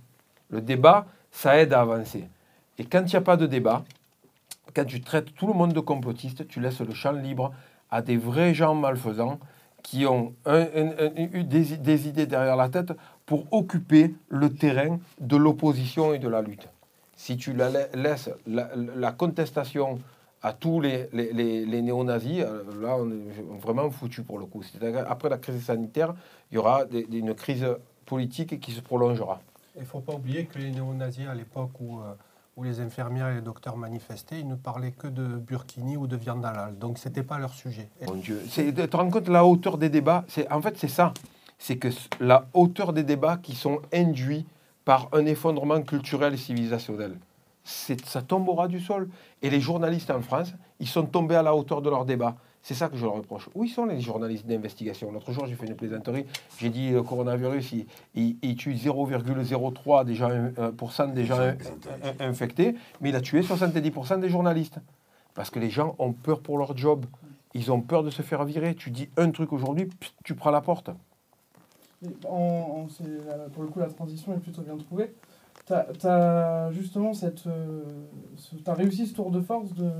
[0.50, 2.28] Le débat, ça aide à avancer.
[2.78, 3.84] Et quand il n'y a pas de débat,
[4.74, 7.52] quand tu traites tout le monde de complotiste, tu laisses le champ libre
[7.90, 9.38] à des vrais gens malfaisants
[9.82, 11.72] qui ont un- un- un- eu des,
[12.08, 12.92] idées derrière la tête
[13.24, 16.68] pour occuper le terrain de l'opposition et de la lutte.
[17.16, 19.98] Si tu la la- laisses la, contestation
[20.42, 24.62] à tous les, les, néo-nazis, euh, là, on est vraiment foutu pour le coup.
[24.78, 26.14] Qu'après la crise sanitaire,
[26.50, 27.66] il y aura une crise
[28.04, 29.40] politique qui se prolongera.
[29.76, 32.12] Il ne faut pas oublier que les néo-nazis, à l'époque où, euh,
[32.56, 36.16] où les infirmières et les docteurs manifestaient, ils ne parlaient que de burkini ou de
[36.16, 36.78] viande halal.
[36.78, 37.90] Donc, ce n'était pas leur sujet.
[38.00, 40.24] Et- Mon Dieu, c'est de te rendre compte la hauteur des débats.
[40.50, 41.12] En fait c'est ça,
[41.58, 41.88] c'est que
[42.18, 44.46] la hauteur des débats qui sont induits
[44.86, 47.18] par un effondrement culturel et civilisationnel.
[47.64, 49.08] Ça tombe au ras du sol.
[49.42, 52.36] Et les journalistes en France, ils sont tombés à la hauteur de leurs débats.
[52.68, 53.48] C'est ça que je leur reproche.
[53.54, 55.12] Où ils sont les journalistes d'investigation?
[55.12, 56.26] L'autre jour, j'ai fait une plaisanterie.
[56.58, 57.86] J'ai dit le coronavirus, il,
[58.16, 61.54] il- il tue 0,03 des gens, euh, pour cent des gens in-
[62.18, 64.78] in- infectés, mais il a tué 70% des journalistes.
[65.34, 67.06] Parce que les gens ont peur pour leur job.
[67.54, 68.74] Ils ont peur de se faire virer.
[68.74, 69.88] Tu dis un truc aujourd'hui,
[70.24, 70.90] tu prends la porte.
[72.04, 75.14] Euh, pour le coup, la transition est plutôt bien trouvée.
[75.66, 77.46] Tu as, justement cette.
[77.46, 77.84] euh,
[78.64, 79.90] tu as réussi ce tour de force de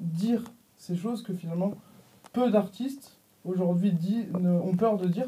[0.00, 0.42] dire
[0.76, 1.74] ces choses que finalement
[2.32, 3.12] peu d'artistes
[3.44, 3.92] aujourd'hui
[4.34, 5.26] ont peur de dire.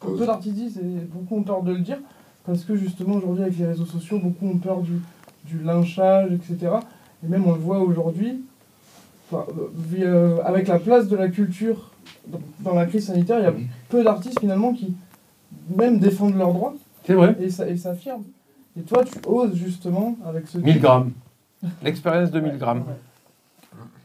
[0.00, 1.98] Que peu d'artistes disent et beaucoup ont peur de le dire
[2.44, 5.00] parce que justement aujourd'hui avec les réseaux sociaux, beaucoup ont peur du,
[5.44, 6.74] du lynchage, etc.
[7.24, 8.40] Et même on le voit aujourd'hui,
[9.30, 11.90] enfin, euh, euh, avec la place de la culture
[12.28, 13.54] dans, dans la crise sanitaire, il y a
[13.88, 14.94] peu d'artistes finalement qui
[15.74, 16.74] même défendent leurs droits.
[17.04, 17.36] C'est vrai.
[17.40, 18.24] Et ça et s'affirment.
[18.78, 21.12] Et toi, tu oses justement avec ce 1000 grammes.
[21.82, 22.84] L'expérience de 1000 grammes.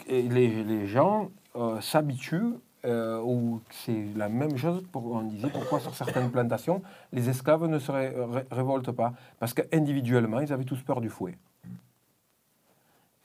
[0.07, 5.49] Et les, les gens euh, s'habituent, euh, ou c'est la même chose, pour, on disait
[5.49, 6.81] pourquoi sur certaines plantations,
[7.11, 9.13] les esclaves ne se ré- ré- révoltent pas?
[9.39, 11.37] Parce qu'individuellement, ils avaient tous peur du fouet.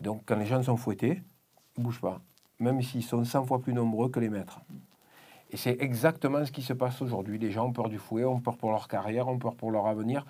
[0.01, 1.23] Donc quand les gens sont fouettés,
[1.77, 2.21] ils ne bougent pas,
[2.59, 4.61] même s'ils sont 100 fois plus nombreux que les maîtres.
[5.51, 7.39] Et c'est exactement ce qui se passe aujourd'hui.
[7.39, 9.87] Les gens ont peur du fouet, ont peur pour leur carrière, ont peur pour leur
[9.87, 10.27] avenir.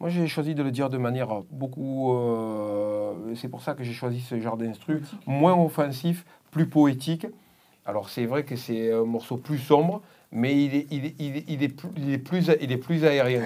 [0.00, 2.12] Moi, j'ai choisi de le dire de manière beaucoup.
[2.12, 6.26] euh, c'est pour ça que j'ai choisi ce genre d'instru, moins offensif,
[6.56, 7.26] plus poétique.
[7.84, 10.00] Alors, c'est vrai que c'est un morceau plus sombre,
[10.32, 12.78] mais il est, il est, il est, il est plus, il est plus, il est
[12.78, 13.42] plus aérien.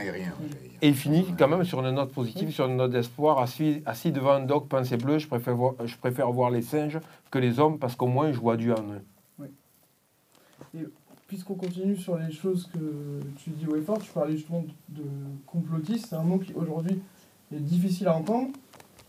[0.80, 3.40] Et il finit quand même sur une note positive, sur une note d'espoir.
[3.40, 7.00] Assis, assis devant un doc pensée bleu, je préfère, voir, je préfère voir les singes
[7.32, 9.48] que les hommes parce qu'au moins je vois Dieu en eux.
[10.78, 10.86] Et
[11.26, 15.02] puisqu'on continue sur les choses que tu dis fort, tu parlais justement de
[15.46, 17.02] complotiste, c'est un mot qui aujourd'hui
[17.52, 18.50] est difficile à entendre.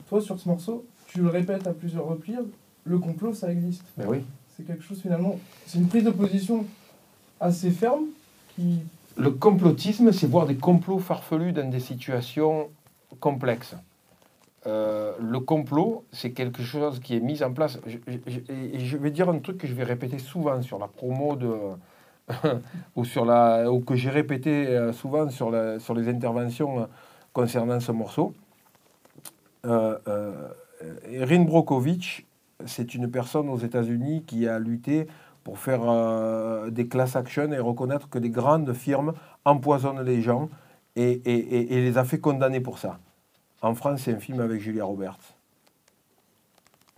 [0.10, 2.48] Toi, sur ce morceau, tu le répètes à plusieurs reprises,
[2.84, 3.84] le complot, ça existe.
[3.98, 4.24] Ben oui.
[4.58, 6.66] C'est quelque chose finalement, c'est une prise de position
[7.40, 8.06] assez ferme
[8.56, 8.80] qui...
[9.18, 12.70] Le complotisme, c'est voir des complots farfelus dans des situations
[13.20, 13.76] complexes.
[14.68, 17.80] Euh, le complot, c'est quelque chose qui est mis en place.
[17.88, 20.88] Je, je- et je vais dire un truc que je vais répéter souvent sur la
[20.88, 21.52] promo de.
[22.96, 26.88] ou, sur la, ou que j'ai répété euh, souvent sur, la- sur les interventions
[27.34, 28.34] concernant ce morceau.
[29.66, 30.48] Euh, euh,
[31.12, 32.26] Erin Brockovich,
[32.66, 35.08] c'est une personne aux États-Unis qui a lutté
[35.44, 39.14] pour faire euh, des class action et reconnaître que des grandes firmes
[39.46, 40.50] empoisonnent les gens
[40.96, 43.00] et, les a fait condamner pour ça.
[43.62, 45.36] En France, c'est un film avec Julia Roberts.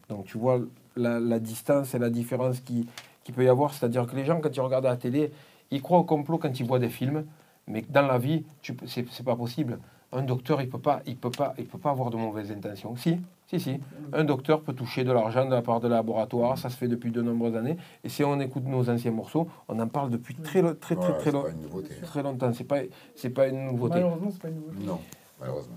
[0.10, 0.60] Donc tu vois
[0.96, 2.88] la, distance et la différence qui,
[3.24, 3.74] qui peut y avoir.
[3.74, 5.32] C'est-à-dire que les gens, quand ils regardent la télé,
[5.72, 7.26] ils croient au complot quand ils voient des films,
[7.68, 8.44] mais dans la vie,
[8.86, 9.80] c'est pas possible.
[10.16, 12.96] Un docteur, il peut pas, il peut pas, il peut pas avoir de mauvaises intentions.
[12.96, 13.80] Si, si, si.
[14.14, 16.58] Un docteur peut toucher de l'argent de la part de laboratoire.
[16.58, 17.78] Ça se fait depuis de nombreuses années.
[18.04, 21.24] Et si on écoute nos anciens morceaux, on en parle depuis très, très, très, très,
[21.24, 21.96] c'est lo- pas une nouveauté.
[22.04, 22.54] très longtemps.
[22.54, 22.78] C'est pas,
[23.16, 23.96] c'est pas une nouveauté.
[23.96, 24.86] Malheureusement, c'est pas une nouveauté.
[24.86, 25.00] Non,
[25.40, 25.76] malheureusement.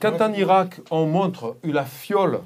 [0.00, 2.40] Quand en Irak, on montre la fiole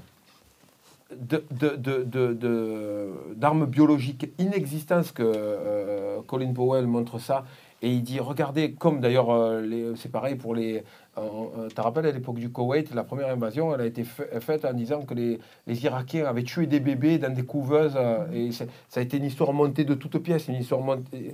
[1.15, 7.45] de- de- de- de- de- d'armes biologiques inexistantes, que euh, Colin Powell montre ça,
[7.83, 10.85] et il dit, regardez, comme d'ailleurs, euh, c'est pareil pour les...
[11.21, 14.05] Euh, euh, tu te rappelles, à l'époque du Koweït, la première invasion, elle a été
[14.05, 18.27] fa- faite en disant que les, Irakiens avaient tué des bébés dans des couveuses, euh,
[18.33, 18.65] et ça
[18.97, 20.81] a été une histoire montée de toutes pièces, une histoire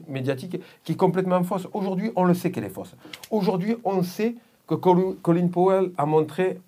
[0.08, 1.68] médiatique qui est complètement fausse.
[1.72, 2.94] Aujourd'hui, on le sait qu'elle est fausse.
[3.30, 4.34] Aujourd'hui, on sait
[4.66, 6.58] que Col- Colin Powell a montré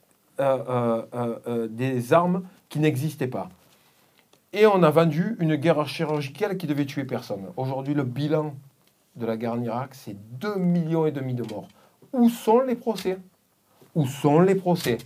[0.41, 3.49] euh, euh, euh, euh, des armes qui n'existaient pas.
[4.53, 7.43] Et on a vendu une guerre chirurgicale qui devait tuer personne.
[7.57, 8.55] Aujourd'hui, le bilan
[9.17, 11.67] de la guerre en Irak, c'est 2 millions et demi de morts.
[12.13, 13.19] Où sont les procès?
[13.95, 14.99] Où sont les procès?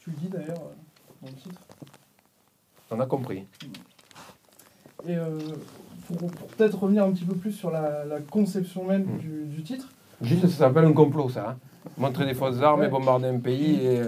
[0.00, 0.58] Tu le dis d'ailleurs
[1.22, 1.60] dans le titre.
[2.90, 3.44] On a compris.
[5.06, 5.38] Et euh,
[6.06, 9.18] pour, pour peut-être revenir un petit peu plus sur la, la conception même Mm.
[9.18, 9.88] du, du titre,
[10.20, 11.50] Juste, ça s'appelle un complot, ça.
[11.50, 11.56] hein.
[11.98, 13.84] Montrer des fausses armes et bombarder un pays.
[13.84, 14.02] Et...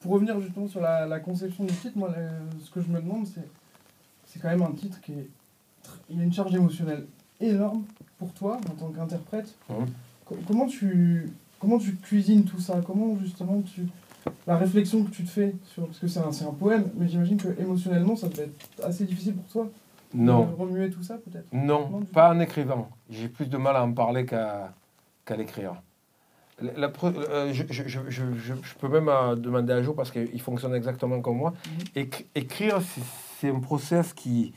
[0.00, 2.12] pour revenir justement sur la, la conception du titre, moi,
[2.62, 3.48] ce que je me demande, c'est
[4.26, 5.30] c'est quand même un titre qui est.
[6.10, 7.06] Il a une charge émotionnelle
[7.40, 7.84] énorme
[8.18, 9.54] pour toi en tant qu'interprète.
[9.70, 9.86] Mhm.
[10.26, 12.80] Co- comment, tu, comment tu cuisines tout ça?
[12.86, 13.86] Comment justement tu.
[14.46, 15.86] La réflexion que tu te fais sur.
[15.86, 19.34] Parce que c'est un, un poème, mais j'imagine que émotionnellement, ça devait être assez difficile
[19.34, 19.70] pour toi.
[20.14, 20.46] Non.
[20.46, 21.46] De remuer tout ça peut-être?
[21.52, 22.88] Non, pas en écrivant.
[23.10, 24.72] J'ai plus de mal à en parler qu'à
[25.36, 25.74] l'écrire.
[26.60, 30.74] La- euh, je, je- je- je- peux même euh, demander à Jo parce qu'il fonctionne
[30.74, 31.52] exactement comme moi.
[31.94, 33.02] Éc- écrire, c'est-
[33.38, 34.54] c'est un process qui,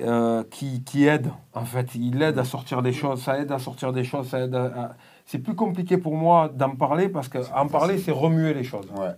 [0.00, 1.94] euh, qui, qui aide, en fait.
[1.94, 4.64] Il aide à sortir des choses, ça aide à sortir des choses, ça aide à...
[4.64, 8.86] à- C'est plus compliqué pour moi d'en parler parce qu'en parler, c'est remuer les choses.
[8.94, 9.12] Ouais.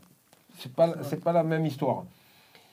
[0.59, 2.05] C'est pas, c'est pas la même histoire.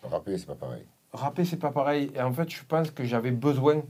[0.04, 0.84] Rapper, c'est pas pareil.
[1.14, 2.12] Rapper, c'est pas pareil.
[2.16, 3.82] Et en fait, je pense que j'avais besoin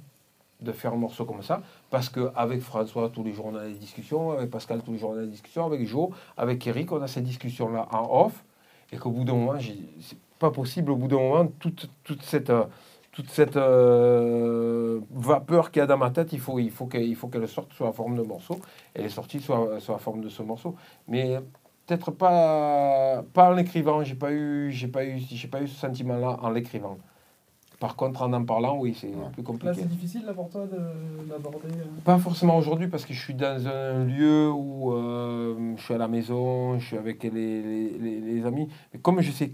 [0.61, 3.73] de faire un morceau comme ça, parce qu'avec François, tous les jours, on a des
[3.73, 7.01] discussions, avec Pascal, tous les jours, on a des discussions, avec Joe, avec Eric, on
[7.01, 8.43] a ces discussions-là en off,
[8.91, 12.51] et qu'au bout d'un moment, c'est pas possible, au bout d'un moment, toute, toute cette,
[12.51, 12.65] euh,
[13.11, 17.03] toute cette euh, vapeur qu'il y a dans ma tête, il faut, il faut qu'elle
[17.03, 18.55] il faut qu'elle sorte sous la forme de morceau,
[18.95, 20.75] et elle est sortie sous la, forme de ce morceau.
[21.07, 21.37] Mais
[21.87, 25.75] peut-être pas, pas en l'écrivant, j'ai pas eu, j'ai pas eu, j'ai pas eu ce
[25.79, 26.97] sentiment-là en l'écrivant.
[27.81, 29.73] Par contre, en en parlant, oui, c'est plus Là, compliqué.
[29.75, 31.67] c'est difficile là pour toi de- d'aborder.
[31.67, 35.93] euh, Pas forcément aujourd'hui parce que je suis dans un lieu où euh, je suis
[35.95, 38.69] à la maison, je suis avec les, les- les- les amis.
[38.93, 39.51] Mais comme je sais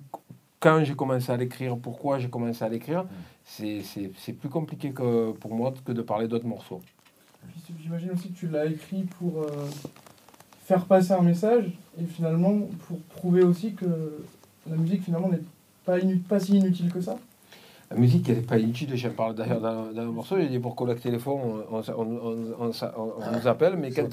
[0.59, 4.91] quand j'ai commencé à l'écrire, pourquoi j'ai commencé à l'écrire, c'est- c'est c'est plus compliqué
[4.91, 6.81] que pour moi que de parler d'autres morceaux.
[7.81, 9.47] J'imagine aussi que tu l'as écrit pour euh,
[10.63, 11.65] faire passer un message
[11.99, 13.85] et finalement pour prouver aussi que
[14.69, 15.39] la musique finalement n'est
[15.85, 17.17] pas, pas si inutile que ça.
[17.89, 18.93] La musique, elle n'est pas inutile.
[18.97, 20.35] J'en parle d'ailleurs dans, dans un morceau.
[20.37, 24.09] J'ai dit pour collecter fonds, on, on- on- on- on- on nous appelle, mais quand,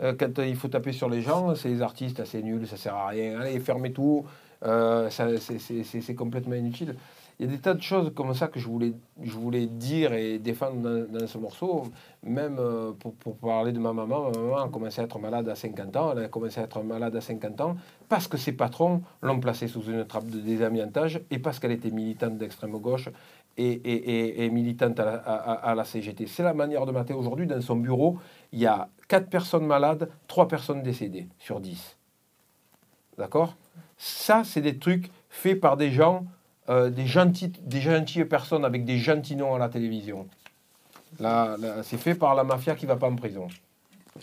[0.00, 2.94] euh, quand il faut taper sur les gens, c'est les artistes, c'est nul, ça sert
[2.94, 3.40] à rien.
[3.40, 4.24] Allez, fermez tout.
[4.64, 6.94] Euh, ça, c'est- c'est c'est- c'est complètement inutile.
[7.40, 10.12] Il y a des tas de choses comme ça que je voulais, je voulais dire
[10.12, 11.84] et défendre dans, ce morceau.
[12.22, 15.48] Même euh, pour, pour parler de ma maman, ma maman a commencé à être malade
[15.48, 16.12] à 50 ans.
[16.12, 17.76] Elle a commencé à être malade à 50 ans
[18.10, 21.90] parce que ses patrons l'ont placée sous une trappe de désamiantage et parce qu'elle était
[21.90, 23.08] militante d'extrême gauche
[23.56, 26.26] et, et- et- militante à la, à la CGT.
[26.26, 27.46] C'est la manière de mater aujourd'hui.
[27.46, 28.18] Dans son bureau,
[28.52, 31.96] il y a 4 personnes malades, 3 personnes décédées sur 10.
[33.16, 33.56] D'accord?
[33.96, 36.26] Ça, c'est des trucs faits par des gens,
[36.70, 40.26] euh, des, gentils, des gentilles personnes avec des gentils noms à la télévision.
[41.18, 43.48] Là, là, c'est fait par la mafia qui va pas en prison.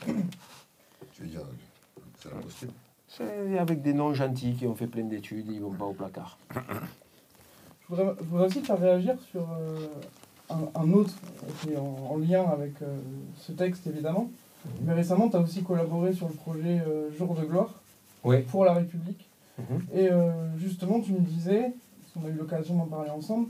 [0.06, 1.42] Tu veux dire,
[2.20, 2.72] c'est impossible.
[3.08, 6.38] C'est avec des noms gentils qui ont fait plein d'études, ils vont pas au placard.
[6.54, 6.60] Je
[7.96, 9.88] voudrais, je voudrais aussi te faire réagir sur euh,
[10.50, 11.14] un, un autre
[11.62, 12.98] qui est en, en lien avec euh,
[13.38, 14.30] ce texte évidemment.
[14.84, 17.74] Mais récemment, tu as aussi collaboré sur le projet euh, Jour de gloire
[18.24, 18.42] Oui.
[18.42, 19.28] pour la République.
[19.58, 19.82] Mhm.
[19.94, 21.74] Et euh, justement, tu me disais,
[22.20, 23.50] qu'on a eu l'occasion d'en parler ensemble,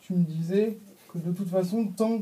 [0.00, 0.76] tu me disais
[1.12, 2.20] que de toute façon, tant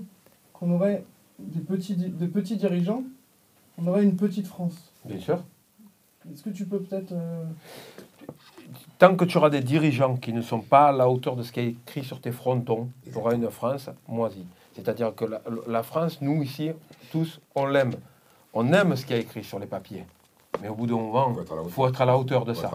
[0.52, 1.04] qu'on aurait
[1.38, 3.02] des petits, di- des petits dirigeants,
[3.78, 4.74] on aurait une petite France.
[5.04, 5.42] Bien sûr.
[6.30, 7.12] Est-ce que tu peux peut-être...
[7.12, 7.44] euh,
[8.98, 11.50] Tant que tu auras des dirigeants qui ne sont pas à la hauteur de ce
[11.52, 14.44] qui est écrit sur tes frontons, tu auras une France moisie.
[14.74, 16.70] C'est-à-dire que la, la France, nous ici,
[17.10, 17.92] tous, on l'aime.
[18.52, 20.04] On aime ce qui est écrit sur les papiers.
[20.60, 22.68] Mais au bout d'un moment, il faut être à la hauteur de ça.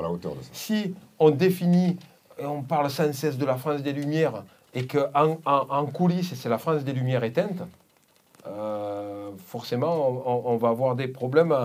[0.51, 1.97] Si on définit
[2.43, 6.57] on parle sans cesse de la France des Lumières et qu'en en, coulisses, c'est la
[6.57, 7.63] France des Lumières éteintes,
[8.45, 11.55] euh, forcément, on, va avoir des problèmes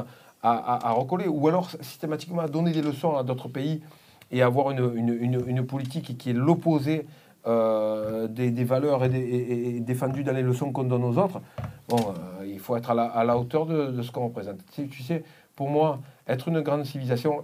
[0.43, 1.27] à, recoller.
[1.27, 3.83] Ou alors, systématiquement, donner des leçons à d'autres pays
[4.31, 7.07] et avoir une, politique qui est l'opposé
[7.47, 11.41] euh, des, valeurs et, des- défendues dans les leçons qu'on donne aux autres.
[11.89, 14.61] Bon, euh, il faut être à la, hauteur de, ce qu'on représente.
[14.73, 15.25] Tu, sais,
[15.57, 17.43] pour moi, être une grande civilisation,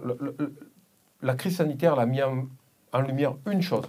[1.21, 2.45] la crise sanitaire l'a mis en,
[2.93, 3.85] en lumière une chose.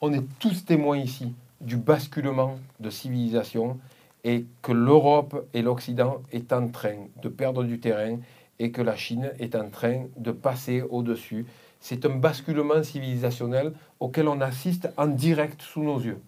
[0.00, 3.78] On est tous témoins ici du basculement de civilisation
[4.24, 8.18] et que l'Europe et l'Occident est en train de perdre du terrain
[8.58, 11.46] et que la Chine est en train de passer au-dessus.
[11.80, 16.20] C'est un basculement civilisationnel auquel on assiste en direct sous nos yeux.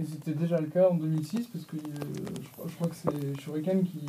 [0.00, 1.80] Et c'était déjà le cas en 2006, parce que euh,
[2.42, 4.00] je, crois, je crois que c'est Shuriken qui,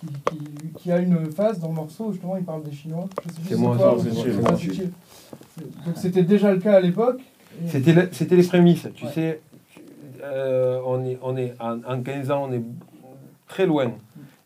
[0.00, 3.08] qui, qui- qui a une phase dans le morceau où justement il parle des Chinois.
[3.48, 3.76] C'est moi.
[5.86, 7.20] Donc c'était déjà le cas à l'époque.
[7.64, 8.86] et- C'était le- c'était les prémices.
[8.94, 9.12] Tu Ouais.
[9.12, 9.40] sais,
[10.22, 12.62] euh, on est, on est en, en 15 ans, on est
[13.48, 13.92] très loin.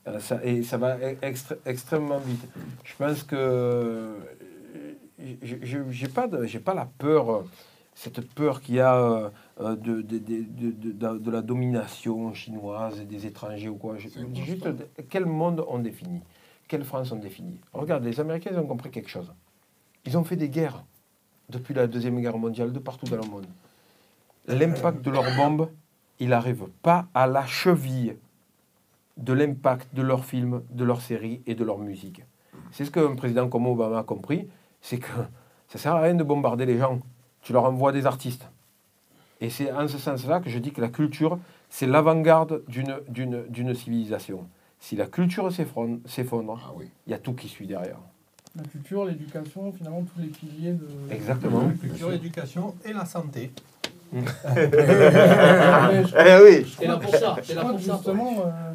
[0.08, 2.42] Euh, ça, et ça va e- extré- extrêmement vite.
[2.84, 4.12] Je pense que euh,
[5.42, 7.44] je- j'ai pas, de- pas la peur,
[7.94, 9.30] cette peur qu'il y a
[9.70, 10.42] de, de, de,
[10.72, 13.96] de- de- de la domination chinoise et des étrangers ou quoi.
[13.98, 14.08] Je-
[14.44, 14.62] juste
[15.08, 16.20] quel monde on définit?
[16.68, 17.60] Quelle France on définit?
[17.72, 19.32] Regarde, les Américains ils ont compris quelque chose.
[20.04, 20.84] Ils ont fait des guerres
[21.48, 23.46] depuis la Deuxième Guerre mondiale de partout dans le monde.
[24.46, 25.68] L'impact de leurs bombes,
[26.18, 28.16] il n'arrive pas à la cheville
[29.16, 32.22] de l'impact de leurs films, de leurs séries et de leur musique.
[32.70, 34.48] C'est ce qu'un président comme Obama a compris,
[34.80, 35.10] c'est que
[35.68, 37.00] ça sert à rien de bombarder les gens.
[37.42, 38.48] Tu leur envoies des artistes.
[39.42, 41.38] Et c'est en ce sens-là que je dis que la culture,
[41.68, 44.46] c'est l'avant-garde d'une, d'une, d'une civilisation.
[44.80, 46.72] Si la culture s'effondre, s'effondre,
[47.06, 47.98] il y a tout qui suit derrière.
[48.56, 50.86] La culture, l'éducation, finalement tous les piliers de.
[51.10, 51.64] Exactement.
[51.66, 53.50] La culture, l'éducation et la santé.
[54.14, 54.20] Eh
[56.44, 56.66] oui.
[56.66, 58.72] je T'es là crois- pour ça, je t'es là crois pour que ça, Justement, euh,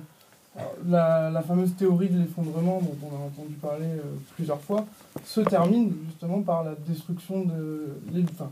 [0.87, 4.01] la, la fameuse théorie de l'effondrement dont on a entendu parler euh,
[4.35, 4.83] plusieurs fois
[5.23, 8.49] se termine justement par la destruction de l'é- enfin,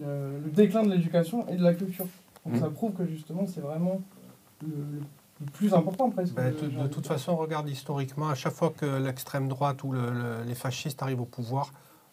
[0.00, 2.06] le, le déclin de l'éducation et de la culture.
[2.44, 2.60] Donc Mhm.
[2.60, 4.00] ça prouve que justement c'est vraiment
[4.62, 4.68] le,
[5.52, 6.34] plus important presque.
[6.34, 9.92] Ben, de- de, de toute façon, regarde historiquement, à chaque fois que l'extrême droite ou
[9.92, 11.72] le- le- les fascistes arrivent au pouvoir,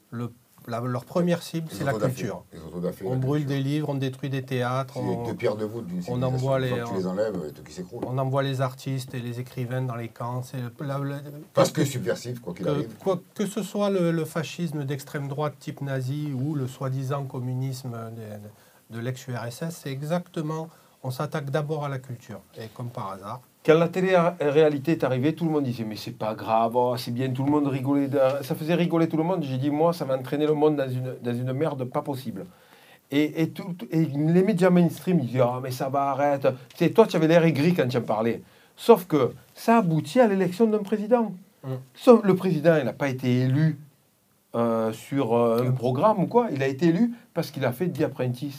[0.10, 0.32] le-
[0.68, 2.44] la- leur première cible, c'est la culture.
[3.04, 6.22] On brûle des livres, on détruit des théâtres, on, deux pierres de voûte d'une on
[6.22, 8.04] envoie les, tu les enlèves, euh, tout qui s'écroule.
[8.08, 10.44] on envoie les artistes et les écrivains dans les camps.
[10.44, 10.58] C'est
[11.54, 12.90] Parce que subversif, quoi qu'il que, arrive.
[13.00, 17.96] quoi- que ce soit le, le fascisme d'extrême droite type nazi ou le soi-disant communisme
[18.90, 20.70] de, de l'ex-URSS, c'est exactement,
[21.04, 22.42] on s'attaque d'abord à la culture.
[22.58, 26.18] Et comme par hasard, Quand la télé-réalité est arrivée, tout le monde disait mais c'est
[26.18, 28.10] pas grave, oh, c'est bien, tout le monde rigolait.
[28.42, 29.44] Ça faisait rigoler tout le monde.
[29.44, 32.46] J'ai dit moi, ça va entraîner le monde dans une, dans une merde pas possible.
[33.12, 36.48] Et, et, tout, tout- et les médias mainstream, ils disaient ah mais ça va, arrête.
[36.70, 38.42] Tu sais, toi, tu avais l'air aigri quand tu en parlais.
[38.76, 41.32] Sauf que ça aboutit à l'élection d'un président.
[41.64, 41.68] Mm.
[41.94, 43.78] Sauf le président, il n'a pas été élu
[44.56, 46.48] euh, sur euh, un programme ou quoi.
[46.52, 48.58] Il a été élu parce qu'il a fait The Apprentice.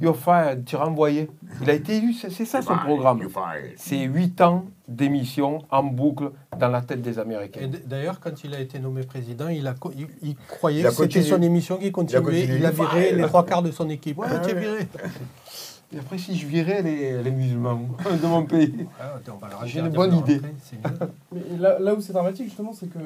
[0.00, 1.30] You're fired, tu es renvoyé.
[1.62, 3.20] Il a été élu, c'est ça son programme.
[3.76, 7.68] C'est 8 ans d'émission en boucle dans la tête des Américains.
[7.86, 10.90] D'ailleurs, quand il a été nommé président, il, a, co- il, il croyait Il a
[10.90, 12.44] que c'était son émission qui continuait.
[12.44, 14.18] Il a, viré les trois quarts de son équipe.
[14.18, 14.88] Ouais, Ah tu es viré.
[15.94, 17.80] Et après, si je virais les, les musulmans
[18.22, 19.18] de mon pays, Ah,
[19.66, 20.40] j'ai une bonne idée.
[21.32, 22.98] Mais là, là où c'est dramatique, justement, c'est que,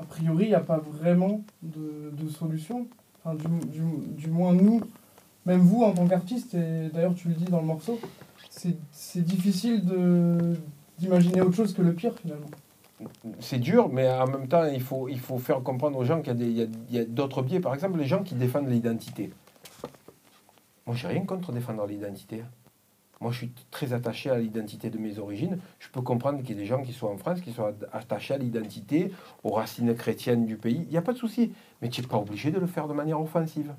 [0.00, 2.86] a priori, il n'y a pas vraiment de, de solution.
[3.24, 4.80] Enfin, du, du- du moins, nous,
[5.46, 7.98] même vous, en tant qu'artiste, et d'ailleurs, tu le dis dans le morceau,
[8.50, 9.82] c'est difficile
[10.98, 12.50] d'imaginer autre chose que le pire, finalement.
[13.40, 16.66] C'est dur, mais en même temps, il faut, faire comprendre aux gens qu'il y a
[16.98, 17.60] a, a d'autres biais.
[17.60, 19.32] Par exemple, les gens qui défendent l'identité.
[20.86, 22.42] Moi, j'ai rien contre défendre l'identité.
[23.20, 25.58] Moi, je suis très attaché à l'identité de mes origines.
[25.78, 28.34] Je peux comprendre qu'il y ait des gens qui soient en France, qui soient attachés
[28.34, 29.12] à l'identité,
[29.44, 30.82] aux racines chrétiennes du pays.
[30.86, 31.52] Il n'y a pas de souci.
[31.80, 33.72] Mais tu n'es pas obligé de le faire de manière offensive.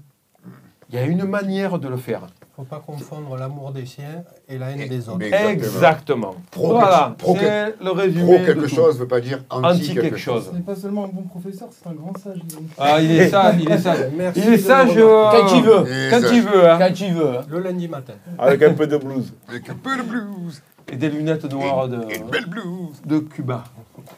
[0.94, 2.22] Il y a une manière de le faire.
[2.40, 5.18] Il ne faut pas confondre l'amour des siens et la haine des autres.
[5.18, 6.36] mais Exactement.
[6.52, 8.24] Pro voilà, quelque- c'est le résumé.
[8.26, 8.76] pro de quelque tout.
[8.76, 10.50] chose veut pas dire anti quelque chose.
[10.52, 12.38] Ce n'est pas seulement un bon professeur, c'est un grand sage.
[12.38, 12.66] donc.
[12.78, 14.06] Ah, il est sage, il est sage.
[14.16, 15.84] Merci il est de sage euh, Quand il veut.
[16.12, 16.70] Quand ça- il veut.
[16.70, 16.78] hein.
[16.78, 17.38] Quand tu veux.
[17.40, 17.42] hein.
[17.50, 18.14] Le lundi matin.
[18.38, 19.34] Avec un peu de blues.
[19.50, 20.62] Avec un peu de blues.
[20.92, 23.02] Et des lunettes noires de, Une belle blues.
[23.04, 23.64] de Cuba.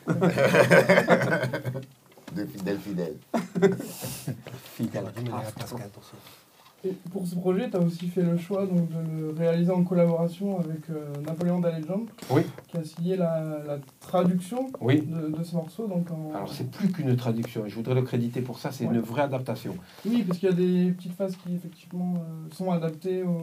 [2.35, 3.13] De fidèle fidèle.
[4.75, 5.03] Fidèle.
[5.69, 5.83] J'aurais
[6.85, 9.83] Et pour ce projet, tu as aussi fait le choix donc, de le réaliser en
[9.83, 11.59] collaboration avec euh, Napoléon
[12.29, 12.43] Oui.
[12.67, 15.01] qui a signé la, la traduction Oui.
[15.01, 15.87] de, de ce morceau.
[15.87, 16.35] Donc en...
[16.35, 17.63] Alors, c'est plus qu'une traduction.
[17.67, 18.71] Je voudrais le créditer pour ça.
[18.71, 18.93] C'est Ouais.
[18.93, 19.75] une vraie adaptation.
[20.05, 23.39] Oui, parce qu'il y a des petites phases qui effectivement euh, sont adaptées aux,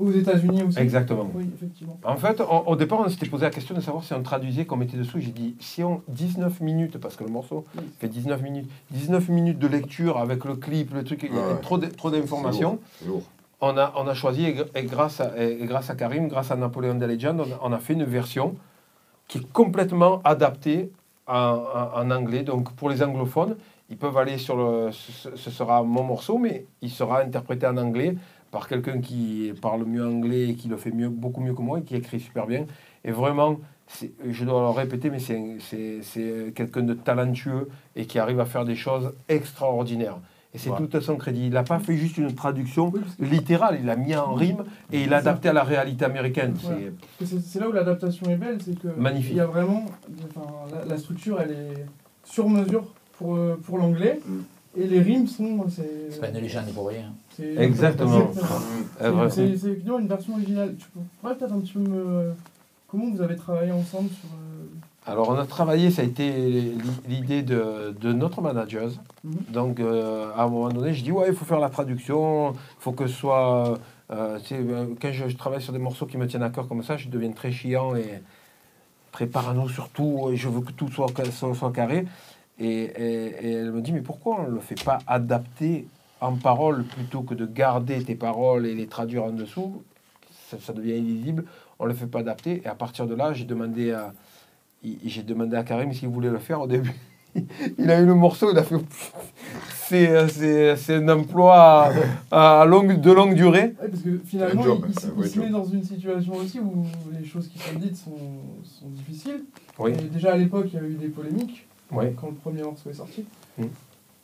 [0.00, 0.78] aux États-Unis aussi.
[0.78, 1.28] Exactement.
[1.34, 1.98] Oui, effectivement.
[2.04, 4.64] En fait, on- au départ, on s'était posé la question de savoir si on traduisait
[4.64, 5.20] comme était dessous.
[5.20, 7.82] J'ai dit, si on 19 minutes, parce que le morceau Oui.
[7.98, 11.52] fait 19 minutes, 19 minutes de lecture avec le clip, le truc, il y avait
[11.54, 11.60] Ouais.
[11.60, 12.78] trop de- trop d'informations.
[13.62, 16.50] On a, on a choisi, et, gr- et grâce à, et grâce à Karim, grâce
[16.50, 18.54] à Napoléon Legend, on a, on a fait une version
[19.28, 20.90] qui est complètement adaptée
[21.26, 22.42] en, en- en anglais.
[22.42, 23.56] Donc pour les anglophones,
[23.90, 24.90] ils peuvent aller sur le.
[24.92, 28.14] Ce, ce sera mon morceau, mais il sera interprété en anglais
[28.50, 31.78] par quelqu'un qui parle mieux anglais et qui le fait mieux, beaucoup mieux que moi
[31.78, 32.66] et qui écrit super bien.
[33.04, 33.56] Et vraiment,
[34.28, 38.44] je dois le répéter, mais c'est- c'est c'est quelqu'un de talentueux et qui arrive à
[38.44, 40.18] faire des choses extraordinaires.
[40.52, 40.78] Et c'est Ouais.
[40.78, 41.46] tout à son crédit.
[41.46, 45.08] Il n'a pas fait juste une traduction littérale, il l'a mis en rime et il
[45.10, 46.54] l'a adapté à la réalité américaine.
[46.60, 46.76] Voilà.
[47.24, 49.30] C'est- là où l'adaptation est belle, c'est que Magnifique.
[49.32, 49.84] il y a vraiment,
[50.36, 51.84] enfin, la, la structure elle est
[52.24, 52.84] sur mesure
[53.16, 54.18] pour, euh, pour l'anglais
[54.76, 57.12] et les rimes sont c'est C'est pas une légende pour rien.
[57.58, 58.30] Exactement.
[59.00, 59.30] Vrai.
[59.30, 60.74] C'est effectivement une version originale.
[60.78, 60.86] Tu
[61.20, 62.32] pourrais peut-être un petit peu me
[62.88, 66.74] comment vous avez travaillé ensemble sur euh, Alors, on a travaillé, ça a été l'i-
[67.08, 68.90] l'idée de, de notre manager.
[69.24, 69.32] Mhm.
[69.50, 72.56] Donc, euh, à un moment donné, je dis Ouais, il faut faire la traduction, il
[72.80, 73.78] faut que ce soit.
[74.10, 74.38] euh,
[75.00, 77.08] quand je, je travaille sur des morceaux qui me tiennent à cœur comme ça, je
[77.08, 78.20] deviens très chiant et
[79.12, 80.28] très parano sur tout.
[80.32, 82.06] Et je veux que tout soit, ca- soit, soit carré.
[82.58, 85.86] Et, et- et elle me dit Mais pourquoi on ne le fait pas adapter
[86.20, 89.82] en parole plutôt que de garder tes paroles et les traduire en dessous
[90.50, 91.44] ça, ça devient illisible.
[91.78, 92.62] On ne le fait pas adapter.
[92.64, 94.12] Et à partir de là, j'ai demandé à,
[95.04, 96.92] j'ai demandé à Karim s'il voulait le faire au début.
[97.78, 98.74] Il a eu le morceau, il a fait.
[99.90, 101.90] C'est, c'est, c'est un emploi
[102.30, 103.74] à, à longue, de longue durée.
[103.82, 107.24] Ouais, parce que finalement, job, il, se- il met dans une situation aussi où les
[107.24, 108.16] choses qui sont dites sont,
[108.62, 109.42] sont difficiles.
[109.80, 109.90] Oui.
[109.90, 112.04] Et déjà à l'époque, il y a eu des polémiques Oui.
[112.20, 113.24] quand le premier morceau est sorti.
[113.58, 113.64] Mm.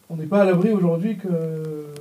[0.08, 1.92] On n'est pas à l'abri aujourd'hui que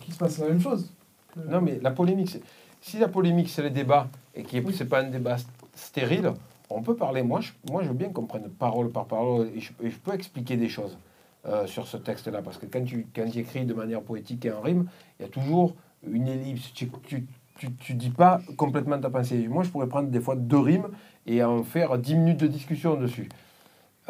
[0.00, 0.90] qu'il se passe la même chose.
[1.34, 2.42] Que- Non, mais la polémique, c'est-
[2.80, 4.74] si la polémique, c'est les débats et que Oui.
[4.74, 6.32] ce n'est pas un débat st- stérile,
[6.68, 7.22] on peut parler.
[7.22, 9.96] Moi, je, moi, je veux bien qu'on prenne parole par parole et je, et je
[9.98, 10.98] peux expliquer des choses
[11.46, 12.42] euh, sur ce texte-là.
[12.42, 14.86] Parce que quand tu, quand écris de manière poétique et en rime,
[15.18, 15.74] il y a toujours
[16.08, 16.72] une ellipse.
[16.74, 17.24] Tu tu,
[17.58, 19.46] tu, tu dis pas complètement ta pensée.
[19.48, 20.88] Moi, je pourrais prendre des fois deux rimes
[21.26, 23.28] et en faire 10 minutes de discussion dessus.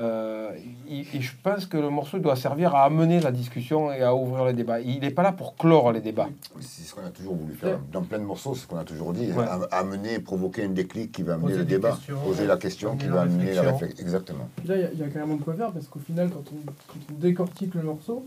[0.03, 0.50] Euh,
[0.90, 4.14] et, et je pense que le morceau doit servir à amener la discussion et à
[4.14, 4.80] ouvrir les débats.
[4.80, 6.28] Il n'est pas là pour clore les débats.
[6.61, 7.78] C'est ce qu'on a toujours voulu faire.
[7.92, 9.30] Dans plein de morceaux, c'est ce qu'on a toujours dit.
[9.30, 9.44] Ouais.
[9.70, 11.96] Amener, provoquer un déclic qui va amener Poser le débat.
[12.24, 14.03] Poser la question qui va amener la réflexion.
[14.05, 14.48] Exactement.
[14.57, 16.30] Puis Là, il y a- il y, a carrément de quoi faire parce qu'au final,
[16.30, 18.24] quand on, quand on décortique le morceau,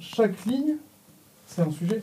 [0.00, 0.76] chaque ligne,
[1.46, 2.02] c'est un sujet.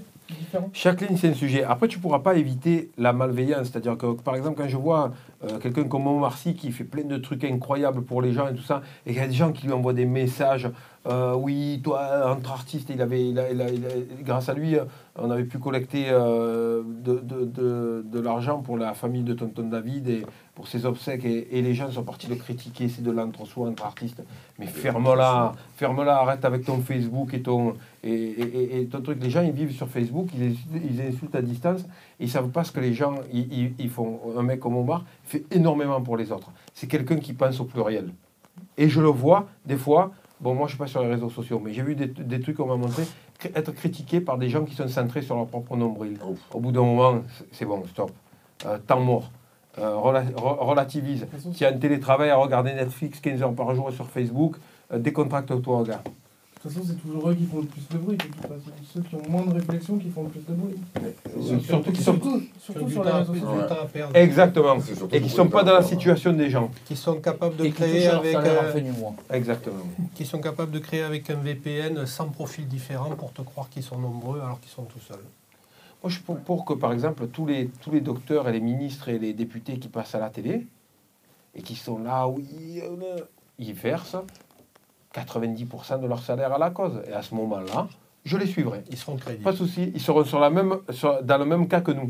[0.73, 1.63] Chaque ligne, c'est un sujet.
[1.63, 3.69] Après, tu ne pourras pas éviter la malveillance.
[3.71, 5.11] C'est-à-dire que, par exemple, quand je vois
[5.43, 8.55] euh, quelqu'un comme Omar Sy qui fait plein de trucs incroyables pour les gens et
[8.55, 10.69] tout ça, et qu'il y a des gens qui lui envoient des messages,
[11.07, 13.89] euh, oui, toi, entre artistes, il avait, il a- il a- il a-
[14.23, 14.85] grâce à lui, euh,
[15.17, 19.69] on avait pu collecter euh, de, de- de- de l'argent pour la famille de Tonton
[19.69, 20.25] David et
[20.55, 23.85] pour ses obsèques, et, et les gens sont partis le critiquer, c'est de l'entre-soi entre
[23.85, 24.23] artistes.
[24.57, 29.21] Mais ferme-la, ferme-la, arrête avec ton Facebook et ton, et, et- et- et ton truc.
[29.21, 31.81] Les gens, ils vivent sur Facebook, ils insultent, ils insultent à distance,
[32.19, 34.19] et ils savent pas ce que les gens, ils font.
[34.37, 36.51] Un mec comme Omar fait énormément pour les autres.
[36.73, 38.09] C'est quelqu'un qui pense au pluriel.
[38.77, 41.61] Et je le vois, des fois, bon, moi je suis pas sur les réseaux sociaux,
[41.63, 43.03] mais j'ai vu des, des trucs qu'on m'a montré,
[43.55, 46.17] être critiqués par des gens qui sont centrés sur leur propre nombril.
[46.53, 47.21] Au bout d'un moment,
[47.51, 48.11] c'est- bon, stop.
[48.65, 49.31] Euh, temps mort.
[49.77, 51.27] Euh, rela- re- relativise.
[51.55, 54.55] Tu as un télétravail à regarder Netflix 15 heures par jour sur Facebook,
[54.93, 56.01] euh, décontracte-toi, gars.
[56.65, 58.17] De toute façon, c'est toujours eux qui font le plus de bruit.
[58.17, 58.71] De toute façon.
[58.91, 61.61] Ceux qui ont moins de réflexion qui font le plus de bruit.
[61.61, 63.67] Surtout surtout, surtout du sur les réseaux du sociaux.
[63.69, 64.15] temps à perdre.
[64.15, 64.79] Exactement.
[64.81, 66.71] Surtout Et qui ne sont pas dans la situation des gens.
[66.85, 68.81] Qui sont capables de Et créer avec euh.
[69.29, 69.75] Exactement.
[70.15, 73.83] qui sont capables de créer avec un VPN 100 profils différents pour te croire qu'ils
[73.83, 75.17] sont nombreux alors qu'ils sont tout seuls.
[76.01, 78.59] Moi, je suis pour, pour que, par exemple, tous les, tous les docteurs et les
[78.59, 80.65] ministres et les députés qui passent à la télé
[81.53, 83.17] et qui sont là, oui, euh,
[83.59, 84.17] ils versent
[85.15, 87.01] 90% de leur salaire à la cause.
[87.09, 87.87] Et à ce moment-là,
[88.25, 88.83] je les suivrai.
[88.89, 89.43] Ils seront crédibles.
[89.43, 92.09] Pas de souci, ils seront sur la même, sur- dans le même cas que nous.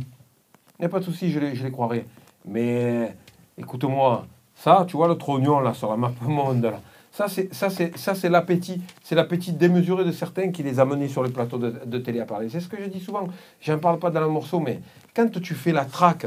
[0.77, 2.05] Il n'y a pas de souci, je les, je les croirai.
[2.45, 3.15] Mais
[3.57, 4.25] écoute-moi,
[4.55, 6.79] ça, tu vois le trognon là sur la map monde là.
[7.11, 10.85] Ça c'est ça c'est ça c'est l'appétit, c'est l'appétit démesuré de certains qui les a
[10.85, 12.49] menés sur les plateaux de, de télé à parler.
[12.49, 13.25] C'est ce que je dis souvent.
[13.61, 14.81] J'en parle pas dans le morceau, mais
[15.15, 16.25] quand tu fais la traque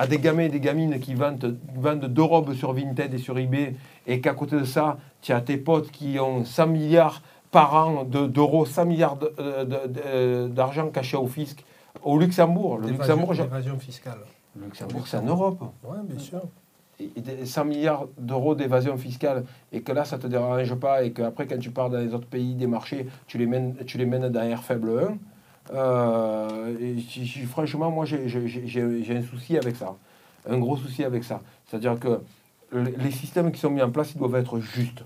[0.00, 3.38] à des gamins et des gamines qui vendent, vendent deux robes sur Vinted et sur
[3.38, 3.74] eBay,
[4.06, 8.04] et qu'à côté de ça, tu as tes potes qui ont 100 milliards par an
[8.04, 9.32] de- d'euros, 100 milliards de-
[9.64, 11.64] de- de- d'argent caché au fisc
[12.02, 12.78] au Luxembourg.
[12.78, 13.34] Le Luxembourg,
[13.78, 14.16] fiscale.
[14.56, 15.58] le Luxembourg, c'est en Europe.
[15.84, 16.40] Oui, bien sûr.
[16.98, 20.74] Et- et des 100 milliards d'euros d'évasion fiscale, et que là, ça ne te dérange
[20.76, 23.74] pas, et qu'après, quand tu pars dans les autres pays des marchés, tu les mènes,
[23.86, 25.16] tu les mènes dans R faible 1.
[25.72, 26.76] Euh,
[27.48, 28.26] franchement, moi, j'ai-
[29.16, 29.94] un souci avec ça.
[30.48, 31.40] Un gros souci avec ça.
[31.66, 32.20] C'est-à-dire que
[32.72, 35.04] les systèmes qui sont mis en place, ils doivent être justes.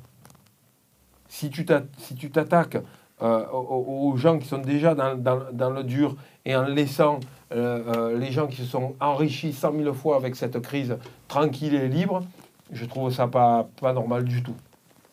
[1.28, 2.78] Si tu t'attaques
[3.22, 7.20] euh, aux, gens qui sont déjà dans, dans- le dur et en laissant
[7.52, 10.96] euh, les gens qui se sont enrichis cent mille fois avec cette crise
[11.28, 12.24] tranquille et libre,
[12.72, 14.56] je trouve ça pas, pas normal du tout.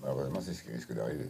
[0.02, 1.30] Malheureusement, c'est ce qui risque d'arriver.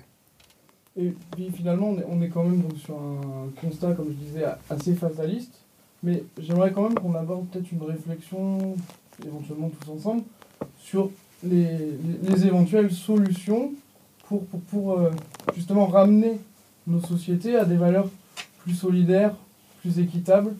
[0.99, 4.25] Et puis finalement, on est, on est quand même donc sur un constat, comme je
[4.25, 5.53] disais, assez fataliste.
[6.03, 8.75] Mais j'aimerais quand même qu'on aborde peut-être une réflexion,
[9.25, 10.23] éventuellement tous ensemble,
[10.79, 11.11] sur
[11.43, 13.71] les, les- les éventuelles solutions
[14.27, 15.11] pour, pour, pour, euh,
[15.55, 16.39] justement ramener
[16.87, 18.09] nos sociétés à des valeurs
[18.63, 19.33] plus solidaire,
[19.81, 20.53] plus équitable,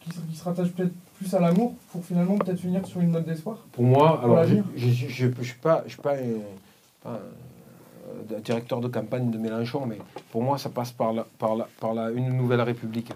[0.00, 3.12] qui, se- qui se rattache peut-être plus à l'amour pour finalement peut-être finir sur une
[3.12, 4.44] note d'espoir Pour moi, Pour alors,
[4.76, 6.40] je ne suis pas, je suis pas, un,
[7.04, 7.18] pas un-
[8.36, 9.98] un directeur de campagne de Mélenchon, mais
[10.30, 13.12] pour moi, ça passe par, la, par, la, par la, une nouvelle république,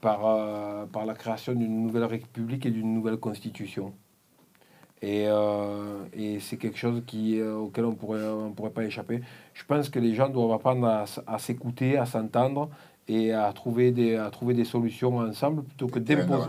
[0.00, 3.92] par, euh, par la création d'une nouvelle république et d'une nouvelle constitution.
[5.02, 9.20] Et, euh, et c'est quelque chose qui, euh, auquel on pourrait, ne pourrait pas échapper.
[9.52, 12.70] Je pense que les gens doivent apprendre à, à s'écouter, à s'entendre
[13.06, 16.48] et à trouver, des, à trouver des solutions ensemble plutôt que d'imposer.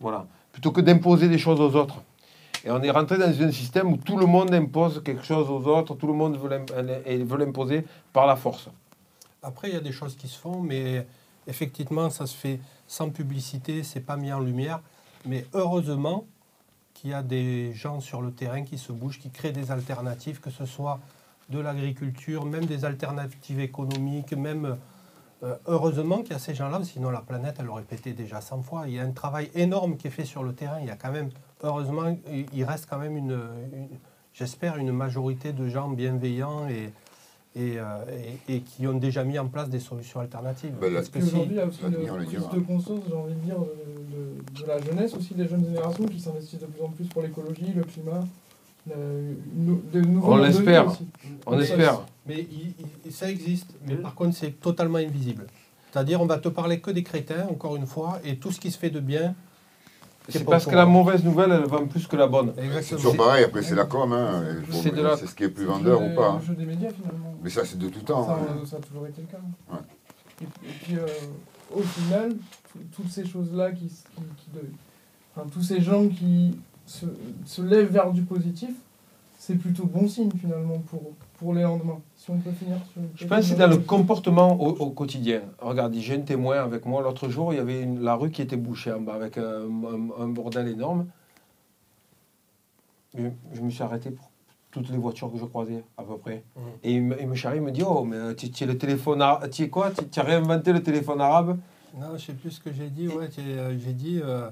[0.00, 0.26] Voilà.
[0.50, 2.02] Plutôt que d'imposer des choses aux autres.
[2.64, 5.66] Et on est rentré dans un système où tout le monde impose quelque chose aux
[5.68, 8.68] autres, tout le monde veut l'imposer par la force.
[9.42, 11.06] Après, il y a des choses qui se font, mais
[11.48, 14.80] effectivement, ça se fait sans publicité, c'est pas mis en lumière.
[15.26, 16.26] Mais heureusement
[16.94, 20.40] qu'il y a des gens sur le terrain qui se bougent, qui créent des alternatives,
[20.40, 21.00] que ce soit
[21.48, 24.76] de l'agriculture, même des alternatives économiques, même
[25.42, 28.62] euh, heureusement qu'il y a ces gens-là, sinon la planète, elle aurait pété déjà 100
[28.62, 28.84] fois.
[28.86, 30.78] Il y a un travail énorme qui est fait sur le terrain.
[30.80, 31.30] Il y a quand même,
[31.62, 32.16] heureusement,
[32.54, 33.32] il reste quand même une,
[33.72, 33.88] une-
[34.34, 36.92] j'espère, une majorité de gens bienveillants et,
[37.54, 37.84] et, euh,
[38.48, 40.72] et- et qui ont déjà mis en place des solutions alternatives.
[40.80, 44.60] Ben, Parce il y a aussi une prise de conscience, j'ai envie de dire, de,
[44.60, 47.22] de- de la jeunesse aussi, des jeunes générations qui s'investissent de plus en plus pour
[47.22, 48.26] l'écologie, le climat,
[48.86, 50.86] de nouveaux On l'espère.
[51.46, 51.92] On Mais espère.
[51.94, 55.46] ça, Mais il- il- ça existe, mais par contre, c'est totalement invisible.
[55.92, 58.70] C'est-à-dire, on va te parler que des crétins, encore une fois, et tout ce qui
[58.70, 59.34] se fait de bien.
[60.28, 62.52] C'est parce que la mauvaise nouvelle, elle vend plus que la bonne.
[62.82, 64.42] C'est toujours pareil, après c'est la com, hein.
[64.70, 66.28] C'est c'est ce qui est plus C'est vendeur ou pas.
[66.30, 66.38] hein.
[66.40, 67.34] le jeu des médias finalement.
[67.42, 68.26] Mais ça, c'est de tout temps.
[68.26, 68.64] Ça, hein.
[68.64, 69.42] ça a toujours été le cas.
[69.72, 69.78] Ouais.
[70.40, 71.06] Et, et puis, euh,
[71.76, 72.34] au final,
[72.72, 74.70] tout- toutes ces choses-là, qui, qui, qui de-
[75.36, 76.56] enfin, tous ces gens qui
[76.86, 77.06] se,
[77.44, 78.70] se lèvent vers du positif,
[79.38, 81.02] c'est plutôt bon signe finalement pour,
[81.42, 82.00] pour les lendemains.
[82.16, 85.42] Si on peut finir sur Je pense que c'est dans le comportement au, au quotidien.
[85.58, 87.02] Regarde, j'ai un témoin avec moi.
[87.02, 89.42] L'autre jour, il y avait une- la rue qui était bouchée en bas avec un,
[89.42, 91.06] un- un bordel énorme.
[93.18, 94.30] Je, je me suis arrêté pour
[94.70, 96.44] toutes les voitures que je croisais, à peu près.
[96.56, 96.62] Mhm.
[96.84, 98.78] Et il me, il me charrie, il me dit Oh, mais tu, tu es le
[98.78, 99.50] téléphone arabe.
[99.50, 99.90] Tu es quoi?
[99.90, 101.58] Tu, as réinventé le téléphone arabe?
[101.98, 103.08] Non, je sais plus ce que j'ai dit.
[103.08, 104.20] Ouais, j'ai euh, j'ai dit.
[104.22, 104.48] euh,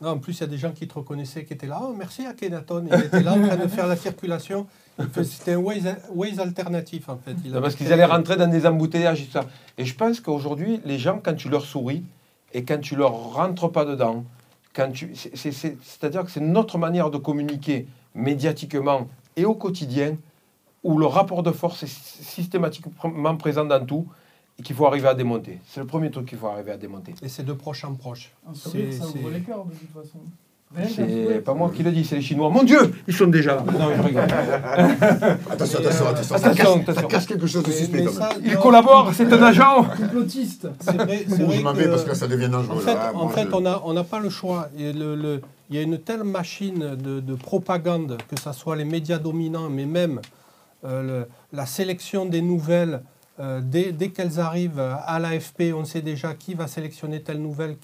[0.00, 1.80] Non, en plus, il y a des gens qui te reconnaissaient, qui étaient là.
[1.82, 2.84] Oh, merci Akhenaton.
[2.90, 4.66] Il était là en train de faire la circulation.
[5.22, 7.34] C'était un Waze, Waze alternatif, en fait.
[7.44, 9.44] Il Non, Parce qu'ils allaient rentrer dans des embouteillages et tout ça.
[9.78, 12.04] Et je pense qu'aujourd'hui, les gens, quand tu leur souris
[12.52, 14.24] et quand tu leur rentres pas dedans,
[14.74, 20.16] quand tu, c'est-à-dire que c'est notre manière de communiquer médiatiquement et au quotidien
[20.82, 24.06] où le rapport de force est sy- systématiquement présent dans tout
[24.58, 25.58] et qu'il faut arriver à démonter.
[25.66, 27.14] C'est le premier truc qu'il faut arriver à démonter.
[27.22, 28.30] Et c'est de proche en proche.
[28.48, 30.18] Un sourire, C'est- ça ouvre les cœurs de toute façon.
[30.88, 32.50] C'est pas moi qui le dis, c'est les Chinois.
[32.50, 33.62] Mon Dieu, ils sont déjà là.
[33.62, 34.24] Non, je rigole.
[35.50, 36.36] Attention, attention, attention.
[36.38, 37.08] Ça Attention, cache, ça attention.
[37.08, 38.04] cache quelque chose de Mais- suspect.
[38.44, 39.84] Il non, collabore, c'est un agent.
[39.96, 40.66] Complotiste.
[40.80, 42.76] C'est vrai, je m'en vais parce que ça devient dangereux.
[42.76, 43.12] En fait, là.
[43.14, 44.68] en Moi, fait je- on n'a pas le choix.
[44.76, 45.40] Et le- le-
[45.70, 49.70] il y a une telle machine de, de propagande, que ce soit les médias dominants,
[49.70, 50.20] mais même
[50.84, 53.00] euh, le- la sélection des nouvelles,
[53.40, 57.76] euh, dès, dès qu'elles arrivent à l'AFP, on sait déjà qui va sélectionner telle nouvelle,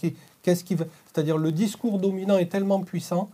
[0.42, 0.84] qu'est-ce qui va...
[1.12, 3.28] C'est-à-dire le discours dominant est tellement puissant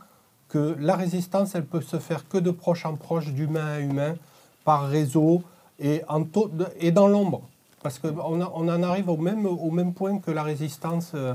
[0.48, 4.14] que la résistance, elle peut se faire que de proche en proche, d'humain à humain,
[4.64, 5.42] par réseau
[5.78, 6.50] et, en taux-
[6.80, 7.42] et dans l'ombre.
[7.82, 11.34] Parce qu'on on en arrive au même, au même point que la résistance euh,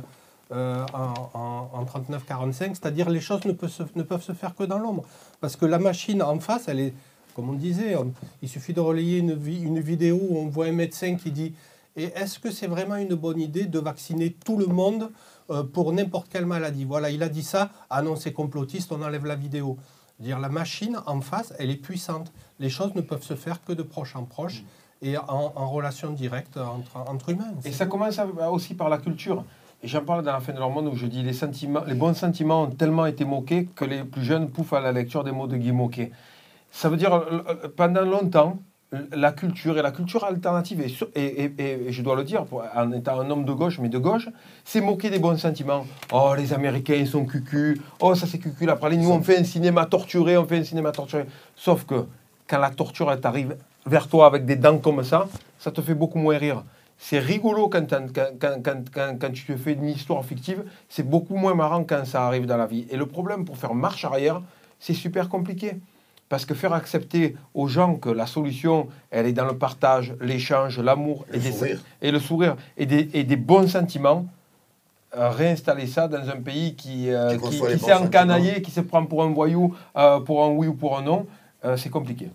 [0.51, 4.63] euh, en, en- en 39-45, c'est-à-dire les choses ne peuvent, ne peuvent se faire que
[4.63, 5.03] dans l'ombre.
[5.39, 6.93] Parce que la machine en face, elle est,
[7.41, 8.13] comme on disait, on-
[8.43, 11.53] il suffit de relayer une, vi- une vidéo où on voit un médecin qui dit
[11.97, 15.09] Et est-ce que c'est vraiment une bonne idée de vacciner tout le monde
[15.49, 16.85] euh, pour n'importe quelle maladie?
[16.85, 17.69] Voilà, il a dit ça.
[17.89, 19.77] Ah non, c'est complotiste, on enlève la vidéo.
[20.19, 22.31] Dire la machine en face, elle est puissante.
[22.59, 24.63] Les choses ne peuvent se faire que de proche en proche
[25.01, 27.51] et en, en relation directe entre, entre humains.
[27.65, 29.43] Et ça commence à- aussi par la culture.
[29.83, 31.95] Et j'en parle dans la fin de leur monde où je dis les sentiments, les
[31.95, 35.31] bons sentiments ont tellement été moqués que les plus jeunes pouffent à la lecture des
[35.31, 36.11] mots de Guy Moquet.
[36.71, 38.59] Ça veut dire, euh, euh, pendant longtemps,
[39.13, 42.45] la culture et la culture alternative, et, et, et- je dois le dire,
[42.75, 44.27] en étant un homme de gauche, mais de gauche,
[44.65, 45.85] c'est moquer des bons sentiments.
[46.11, 47.79] Oh, les Américains, ils sont cucus.
[48.01, 49.01] Oh, ça c'est cucu la praline.
[49.01, 51.25] Nous, on fait un cinéma torturé, on fait un cinéma torturé.
[51.55, 52.05] Sauf que
[52.47, 53.55] quand la torture, t'arrive
[53.85, 55.27] vers toi avec des dents comme ça,
[55.57, 56.63] ça te fait beaucoup moins rire.
[56.97, 61.55] C'est rigolo quand, quand, quand- quand tu te fais une histoire fictive, c'est beaucoup moins
[61.55, 62.85] marrant quand ça arrive dans la vie.
[62.89, 64.41] Et le problème pour faire marche arrière,
[64.79, 65.77] c'est super compliqué.
[66.31, 70.79] Parce que faire accepter aux gens que la solution, elle est dans le partage, l'échange,
[70.79, 71.83] l'amour Et le des- sourire.
[72.01, 74.25] et le sourire et des, et des bons sentiments,
[75.17, 79.23] euh, réinstaller ça dans un pays qui, euh, Qui s'est encanaillé, qui se prend pour
[79.23, 81.25] un voyou, euh, pour un oui ou pour un non,
[81.65, 82.29] euh, c'est compliqué.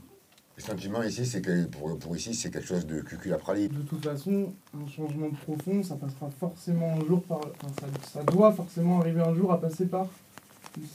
[0.58, 3.68] Le sentiment ici, c'est que pour, pour ici, c'est quelque chose de cucul à praline.
[3.68, 7.38] De toute façon, un changement profond, ça passera forcément un jour par.
[7.38, 10.04] Enfin, ça, ça doit forcément arriver un jour à passer par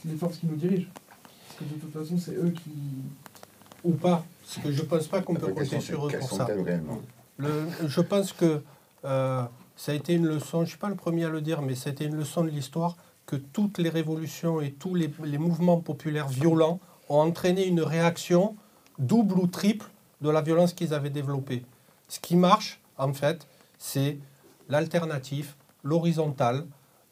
[0.06, 0.88] les forces qui nous dirigent.
[1.70, 2.72] Que de toute façon, c'est eux qui.
[3.84, 4.24] Ou pas.
[4.46, 6.46] Parce que je pense pas qu'on peut compter sur eux pour ça.
[7.38, 8.62] Le- je pense que
[9.06, 9.44] euh,
[9.76, 11.74] ça a été une leçon, je ne suis pas le premier à le dire, mais
[11.76, 15.38] ça a été une leçon de l'histoire que toutes les révolutions et tous les, les
[15.40, 16.80] mouvements populaires violents
[17.10, 18.56] ont entraîné une réaction
[19.00, 19.88] double ou triple
[20.22, 21.64] de la violence qu'ils avaient développée.
[22.08, 23.48] Ce qui marche, en fait,
[23.80, 24.20] c'est
[24.70, 26.66] l'alternative, l'horizontale,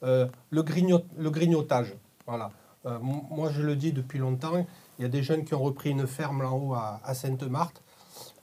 [0.03, 1.95] euh, le, grignot- le grignotage.
[2.27, 2.51] Voilà.
[2.89, 4.65] Euh, moi, je le dis depuis longtemps,
[4.97, 7.81] il y a des jeunes qui ont repris une ferme là-haut à, à Sainte-Marthe.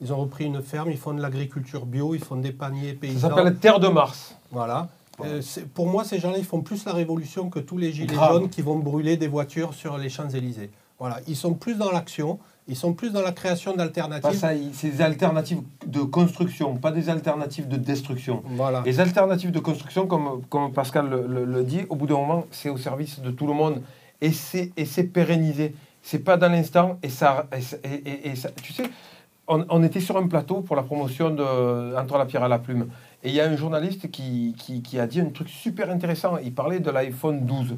[0.01, 3.29] Ils ont repris une ferme, ils font de l'agriculture bio, ils font des paniers paysans.
[3.29, 4.35] Ça s'appelle Terre de Mars.
[4.51, 4.87] Voilà.
[5.23, 5.41] Euh,
[5.73, 8.33] pour moi, ces gens-là, ils font plus la révolution que tous les gilets Grave.
[8.33, 10.69] jaunes qui vont brûler des voitures sur les Champs-Élysées.
[10.99, 11.19] Voilà.
[11.27, 12.37] Ils sont plus dans l'action,
[12.67, 14.39] ils sont plus dans la création d'alternatives.
[14.73, 18.43] c'est des alternatives de construction, pas des alternatives de destruction.
[18.45, 18.83] Voilà.
[18.85, 22.45] Les alternatives de construction, comme, comme Pascal le, le- le dit, au bout d'un moment,
[22.51, 23.81] c'est au service de tout le monde
[24.21, 25.75] et c'est et c'est pérennisé.
[26.01, 27.47] C'est pas dans l'instant et ça,
[27.83, 28.83] et, et- et- ça- Tu sais,
[29.47, 32.59] on, on était sur un plateau pour la promotion de Entre la pierre et la
[32.59, 32.87] plume.
[33.23, 36.37] Et il y a un journaliste qui, qui, qui a dit un truc super intéressant.
[36.37, 37.75] Il parlait de l'iPhone 12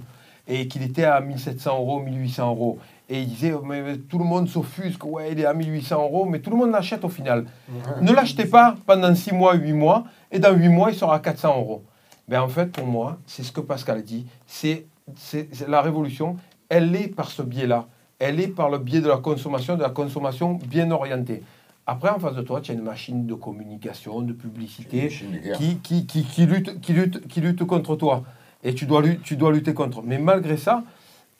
[0.47, 2.77] et qu'il était à 1700 euros, 1800 euros.
[3.07, 6.25] Et il disait, mais, mais tout le monde s'offusque, ouais, il est à 1800 euros,
[6.25, 7.45] mais tout le monde l'achète au final.
[8.01, 11.19] Ne l'achetez pas pendant 6 mois, 8 mois, et dans 8 mois, il sera à
[11.19, 11.83] 400 euros.
[12.27, 16.37] Ben, en fait, pour moi, c'est ce que Pascal dit, c'est c'est- c'est la révolution,
[16.69, 17.87] elle est par ce biais-là.
[18.19, 21.41] Elle est par le biais de la consommation, de la consommation bien orientée.
[21.87, 25.09] Après, en face de toi, tu as une machine de communication, de publicité,
[25.57, 28.23] qui, qui, qui, qui lutte, qui, lutte, qui lutte contre toi.
[28.63, 30.03] Et tu dois, tu dois lutter contre.
[30.03, 30.83] Mais malgré ça,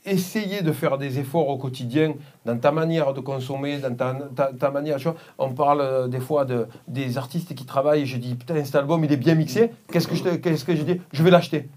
[0.06, 2.14] essayer de faire des efforts au quotidien
[2.46, 4.98] dans ta manière de consommer, dans ta, ta, ta manière.
[4.98, 8.36] tu vois, on parle euh, des fois de, des artistes qui travaillent et je dis
[8.36, 9.72] Putain, cet album il est bien mixé.
[9.92, 11.02] Qu'est-ce que je, te- qu'est-ce que je dis?
[11.12, 11.68] Je vais l'acheter.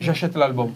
[0.00, 0.70] J'achète l'album.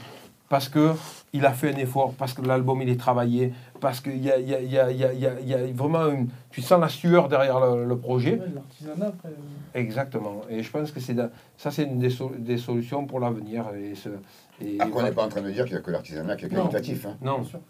[0.49, 0.93] Parce que
[1.33, 4.39] il a fait un effort, parce que l'album il est travaillé, parce qu'il y a,
[4.39, 5.73] il y, a, il y, a, il y, a, il y a- il y a
[5.73, 6.29] vraiment une.
[6.51, 8.39] Tu sens la sueur derrière le, le projet.
[8.39, 9.31] Ouais, l'artisanat après.
[9.75, 10.43] Exactement.
[10.49, 11.17] Et je pense que c'est
[11.57, 13.65] ça, c'est une des, so- des solutions pour l'avenir.
[13.75, 14.09] Et ce,
[14.61, 16.45] et Après, on n'est pas en train de dire qu'il n'y a que l'artisanat qui
[16.45, 16.69] est Non.
[16.69, 17.07] qualitatif.
[17.07, 17.17] hein.
[17.21, 17.39] Non.
[17.41, 17.61] Bien sûr.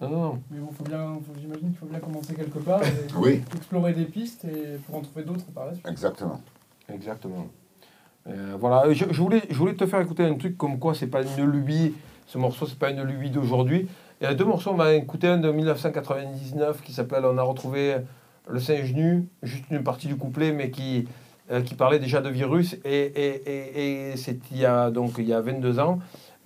[0.00, 0.42] Non, non, non.
[0.50, 2.88] Mais bon, faut bien, faut- j'imagine qu'il faut bien commencer quelque part et
[3.18, 3.42] Oui.
[3.56, 5.86] explorer des pistes et pour en trouver d'autres par la suite.
[5.88, 6.40] Exactement.
[6.88, 7.46] Exactement.
[8.28, 11.06] Euh, voilà, je, je voulais, je voulais te faire écouter un truc comme quoi c'est
[11.06, 11.94] pas une lubie,
[12.26, 13.88] ce morceau c'est pas une lubie d'aujourd'hui.
[14.20, 17.42] Il y a deux morceaux, on m'a écouté un de 1999 qui s'appelle On a
[17.42, 17.96] retrouvé
[18.48, 21.08] le singe nu, juste une partie du couplet, mais qui,
[21.50, 22.76] euh, qui parlait déjà de virus.
[22.84, 25.98] Et, et, et, c'est il y a donc il y a 22 ans.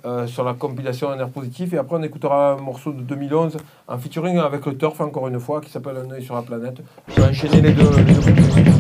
[0.06, 3.56] euh, sur la compilation Un air positif et après on écoutera un morceau de 2011
[3.88, 6.76] en featuring avec le Turf encore une fois qui s'appelle Un œil sur la planète.
[7.09, 7.90] Je vais enchaîner les deux.
[7.96, 8.73] les deux.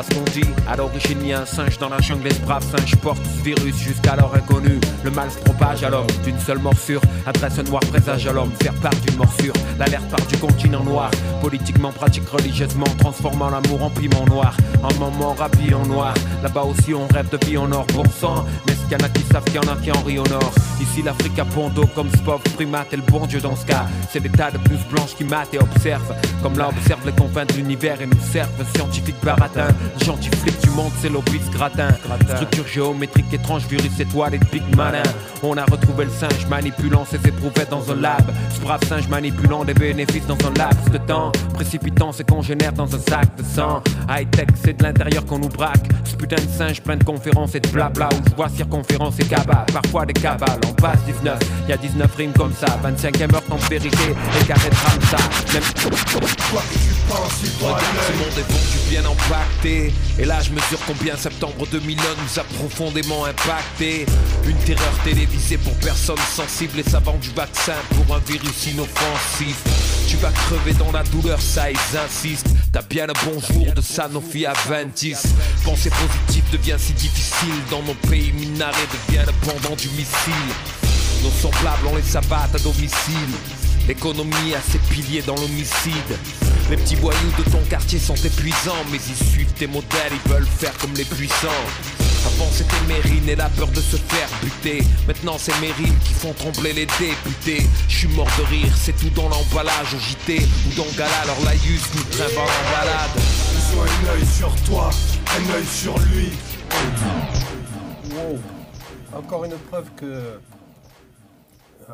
[0.00, 2.34] À ce qu'on dit, à l'origine il y a un singe dans la jungle, les
[2.46, 4.80] braves singes portent ce virus jusqu'alors inconnu.
[5.04, 7.02] Le mal se propage alors d'une seule morsure.
[7.26, 9.52] Adresse un noir présage à l'homme, faire part d'une morsure.
[9.78, 11.10] L'alerte part du continent noir,
[11.42, 14.56] politiquement pratique religieusement, transformant l'amour en piment noir.
[14.82, 17.84] Un moment rhabillé en noir, là-bas aussi on rêve de vie en or.
[17.92, 19.92] Bon sang, mais est-ce qu'il y en a qui savent qu'il y en a qui
[19.92, 23.02] en rient au nord Ici l'Afrique a bon dos comme ce pauvre primate et le
[23.02, 23.84] bon Dieu dans ce cas.
[24.10, 26.14] C'est des tas de plus blanches qui matent et observent.
[26.42, 28.48] Comme là observe les confins de l'univers et nous servent.
[28.74, 29.68] Scientifique baratin,
[30.04, 31.88] gentil flic du monde, c'est l'obis gratin.
[32.34, 35.02] Structure géométrique étrange, virus étoile et de big malin.
[35.42, 38.22] On a retrouvé le singe manipulant ses éprouvettes dans un lab.
[38.54, 41.32] Ce brave singe manipulant des bénéfices dans un laps de temps.
[41.54, 43.82] Précipitant ses congénères dans un sac de sang.
[44.08, 45.88] High tech, c'est de l'intérieur qu'on nous braque.
[46.04, 48.08] Ce putain de singe plein de conférences et de blabla.
[48.12, 49.66] Où je vois circonférence et cabale.
[49.72, 51.38] Parfois des cabales, on passe 19.
[51.68, 52.78] Y a 19 rimes comme ça.
[52.82, 54.14] 25 meurtre en vérité.
[54.40, 54.74] Et carré de
[55.06, 55.16] ça.
[55.54, 55.62] Même.
[57.60, 59.04] Regarde ce monde est vendu bien
[60.18, 64.06] Et là je mesure combien septembre 2001 nous a profondément impacté.
[64.46, 69.56] Une terreur télévisée pour personnes sensibles Et vend du vaccin pour un virus inoffensif.
[70.08, 74.46] Tu vas crever dans la douleur, ça ils insistent T'as bien le bonjour de Sanofi
[74.46, 74.86] à 20
[75.64, 78.76] Penser positif devient si difficile Dans nos pays minarés
[79.08, 80.50] devient le pendant du missile.
[81.22, 83.34] Nos semblables on les abatte à domicile.
[83.88, 86.16] L'économie a ses piliers dans l'homicide.
[86.70, 90.46] Les petits voyous de ton quartier sont épuisants, mais ils suivent tes modèles, ils veulent
[90.46, 91.48] faire comme les puissants.
[92.24, 94.84] Avant c'était Mérine et la peur de se faire buter.
[95.08, 97.66] Maintenant c'est Mérine qui font trembler les députés.
[97.88, 101.16] Je suis mort de rire, c'est tout dans l'emballage au JT ou dans Gala.
[101.24, 103.10] Alors laïus nous traîne en balade.
[103.16, 104.90] Ils ont un œil sur toi,
[105.26, 106.28] un œil sur lui.
[108.14, 108.38] Wow.
[109.12, 110.38] Encore une preuve que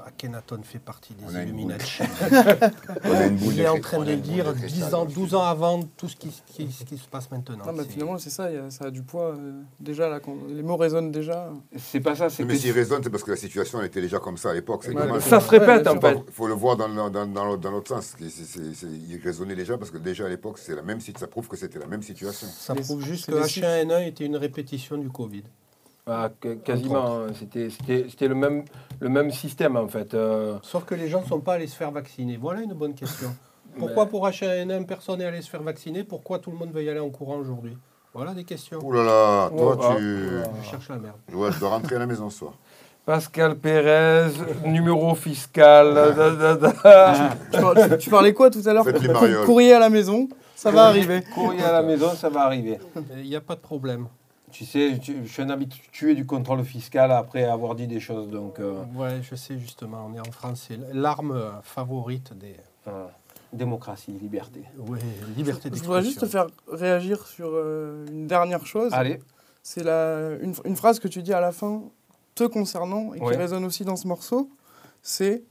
[0.06, 2.02] Akhenaton fait partie des Illuminati.
[3.43, 4.94] Il est en train de dire de 10 cristal.
[4.94, 7.56] ans, 12 ans avant tout ce qui, qui- ce qui se passe maintenant.
[7.66, 9.35] Non, mais finalement, c'est ça, il y a- ça a du poids.
[9.36, 11.51] euh, déjà, là, quand les mots résonnent déjà.
[11.78, 14.18] C'est pas ça, c'est Mais que s'il raisonne, c'est parce que la situation était déjà
[14.18, 14.86] comme ça à l'époque.
[14.89, 16.18] Ouais, ça se répète en fait.
[16.27, 18.14] Il faut le voir dans, dans, dans, dans l'autre- sens.
[18.18, 21.12] C'est- c'est- c'est- il raisonnait déjà parce que déjà à l'époque, c'est la même si-
[21.18, 22.47] ça prouve que c'était la même situation.
[22.48, 25.44] Ça prouve juste que des H1N1 était une répétition du Covid.
[26.09, 27.27] Ah, que- quasiment, hein.
[27.37, 28.65] c'était c'était- c'était le même,
[29.01, 30.15] le même système en fait.
[30.15, 32.37] euh, Sauf que les gens ne sont pas allés se faire vacciner.
[32.37, 33.35] Voilà une bonne question.
[33.78, 36.89] Pourquoi pour H1N1 personne n'est allé se faire vacciner Pourquoi tout le monde veut y
[36.89, 37.77] aller en courant aujourd'hui?
[38.15, 38.78] Voilà des questions.
[38.85, 40.28] Ouh là là, toi Oh, tu.
[40.62, 41.16] Je cherche la merde.
[41.35, 42.53] Ouais, je dois rentrer à la maison ce soir.
[43.05, 44.31] Pascal Pérez,
[44.65, 45.93] numéro fiscal.
[45.93, 47.31] da, da, da.
[47.91, 48.87] Tu, tu- parlais quoi tout à l'heure?
[49.45, 51.23] Courrier à la maison, ça va arriver.
[51.35, 52.78] Courrier à la maison, ça va arriver.
[53.16, 54.07] Il n'y a pas de problème.
[54.52, 58.28] Tu sais, tu- je suis un habitué du contrôle fiscal après avoir dit des choses.
[58.31, 63.10] Donc, euh, Ouais, je sais justement, on est en France, c'est l'arme favorite des voilà.
[63.52, 64.62] démocratie, liberté.
[64.78, 64.98] ouais,
[65.36, 66.02] libertés Je voudrais d'expression.
[66.02, 68.93] juste te faire réagir sur euh, une dernière chose.
[68.94, 69.18] Allez,
[69.62, 71.82] C'est la, une, une phrase que tu dis à la fin,
[72.36, 73.36] te concernant, et qui Ouais.
[73.36, 74.48] résonne aussi dans ce morceau.
[75.02, 75.43] C'est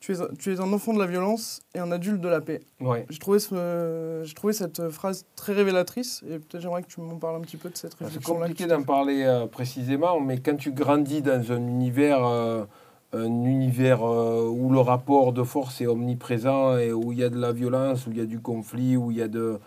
[0.00, 2.40] tu es, un- tu es un enfant de la violence et un adulte de la
[2.40, 2.60] paix.
[2.80, 3.04] ouais.
[3.10, 7.16] J'ai trouvé, ce- j'ai trouvé cette phrase très révélatrice et peut-être j'aimerais que tu m'en
[7.16, 8.40] parles un petit peu de cette C'est réflexion-là.
[8.46, 12.64] compliqué d'en parler euh, précisément, mais quand tu grandis dans un univers, euh,
[13.12, 17.30] un univers euh, où le rapport de force est omniprésent et où il y a
[17.30, 19.58] de la violence, où il y a du conflit, où il y a de,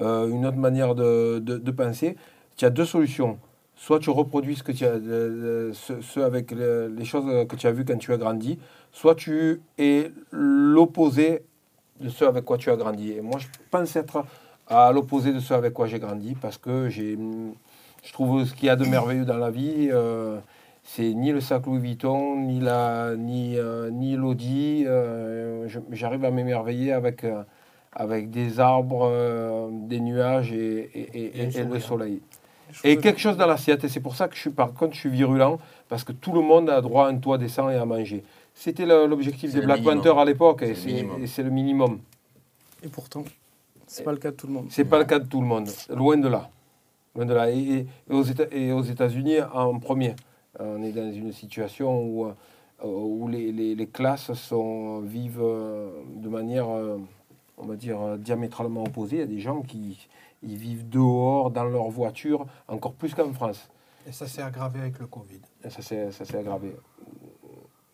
[0.00, 2.16] une autre manière de, de- de penser,
[2.56, 3.38] tu as deux solutions.
[3.82, 7.56] Soit tu reproduis ce, que tu as, euh, ce, ce avec le- les choses que
[7.56, 8.58] tu as vues quand tu as grandi,
[8.92, 11.42] soit tu es l'opposé
[11.98, 13.12] de ce avec quoi tu as grandi.
[13.12, 14.22] Et moi, je pense être
[14.68, 17.16] à l'opposé de ce avec quoi j'ai grandi parce que j'ai,
[18.02, 20.38] je trouve ce qu'il y a de merveilleux dans la vie, euh,
[20.84, 24.84] c'est ni le sac Louis Vuitton, ni la, ni, euh, ni l'Audi.
[24.86, 27.42] euh, j'arrive à m'émerveiller avec, euh,
[27.92, 31.30] avec des arbres, euh, des nuages et, et- et-
[31.64, 32.20] le soleil.
[32.84, 35.00] Et quelque chose dans l'assiette, et c'est pour ça que je suis, par contre, je
[35.00, 37.84] suis virulent, parce que tout le monde a droit à un toit décent et à
[37.84, 38.22] manger.
[38.54, 39.82] C'était l'objectif des Black.
[39.82, 40.74] Panther à l'époque, et
[41.26, 42.00] C'est le minimum.
[42.82, 43.24] et pourtant,
[43.86, 44.66] c'est pas le cas de tout le monde.
[44.70, 46.48] C'est pas le cas de tout le monde, loin de là.
[47.16, 47.50] Loin de là.
[47.50, 50.14] Et, et- et aux Éta- et aux États-Unis en premier.
[50.58, 52.32] On est dans une situation où, euh,
[52.84, 56.98] où les, les- les classes sont, vivent euh, de manière, euh,
[57.58, 59.16] on va dire, diamétralement opposée.
[59.16, 60.06] Il y a des gens qui
[60.42, 63.68] ils vivent dehors, dans leur voiture, encore plus qu'en France.
[64.08, 65.40] Et ça s'est aggravé avec le Covid.
[65.64, 66.74] Et ça s'est ça s'est aggravé.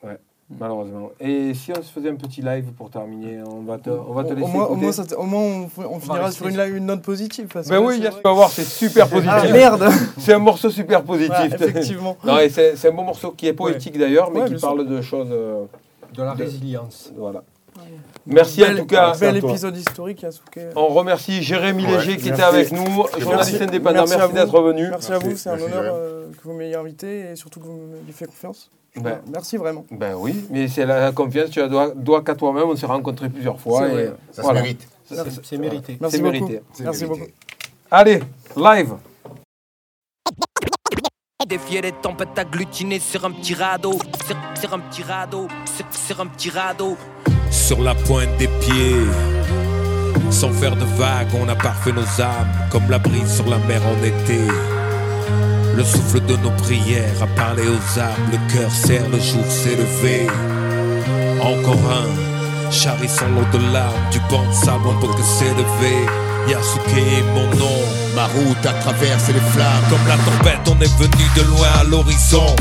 [0.04, 0.18] Ouais,
[0.48, 1.10] malheureusement.
[1.18, 4.22] Et si on se faisait un petit live pour terminer, on va te, on va
[4.22, 6.60] te laisser au, moins, au, moins, ça te- au moins, on, on finira sur une,
[6.60, 7.48] une note positive.
[7.52, 9.32] Parce Ben que oui, tu vas voir, c'est super positif.
[9.32, 9.88] Ah, merde.
[10.18, 11.36] C'est un morceau super positif.
[11.38, 12.16] Ouais, effectivement.
[12.24, 14.68] non, et c'est c'est un bon morceau qui est poétique d'ailleurs, mais Ouais, qui sûr.
[14.68, 15.28] parle de choses.
[15.32, 15.64] euh,
[16.14, 17.12] De la De- résilience.
[17.16, 17.42] voilà.
[18.26, 19.12] Merci en Bel- tout cas.
[19.18, 20.58] Bel épisode historique, Yasuke.
[20.74, 22.28] On remercie Jérémy Ouais, Léger qui merci.
[22.30, 22.84] était avec nous,
[23.18, 23.62] journaliste Merci.
[23.62, 23.94] indépendant.
[24.00, 24.38] Merci à Merci, vous.
[24.38, 24.88] d'être venu.
[24.90, 27.66] Merci à vous, c'est un Merci, honneur euh, que vous m'ayez invité et surtout que
[27.66, 28.70] vous m'ayez fait confiance.
[28.96, 29.84] Ben, Merci vraiment.
[29.90, 32.64] ben oui, mais c'est la confiance, tu la dois, dois qu'à toi-même.
[32.68, 33.86] On s'est rencontrés plusieurs fois.
[33.88, 34.10] Et.
[34.32, 34.60] Ça voilà.
[34.60, 34.88] se mérite.
[35.04, 35.98] Ça- C'est- mérité.
[36.00, 36.32] Merci C'est beaucoup.
[36.32, 36.62] mérité.
[36.80, 37.20] Merci mérité.
[37.20, 37.30] beaucoup.
[37.90, 38.20] Allez,
[38.56, 38.94] live.
[41.46, 43.92] Défier les tempêtes agglutinées sur un petit radeau,
[44.26, 45.46] sur, sur un petit radeau,
[45.76, 46.96] sur, sur un petit radeau.
[47.66, 49.06] Sur la pointe des pieds.
[50.30, 53.80] Sans faire de vagues, on a parfait nos âmes, comme la brise sur la mer
[53.84, 54.38] en été.
[55.74, 59.74] Le souffle de nos prières a parlé aux âmes, le cœur serre, le jour s'est
[59.74, 60.28] levé.
[61.40, 66.06] Encore un, charissant l'eau de larmes, du banc de sable, on peut que s'élever.
[66.48, 67.80] Yasuke est mon nom.
[68.14, 69.84] Ma route à traverser les flammes.
[69.90, 72.54] Comme la tempête, on est venu de loin à l'horizon.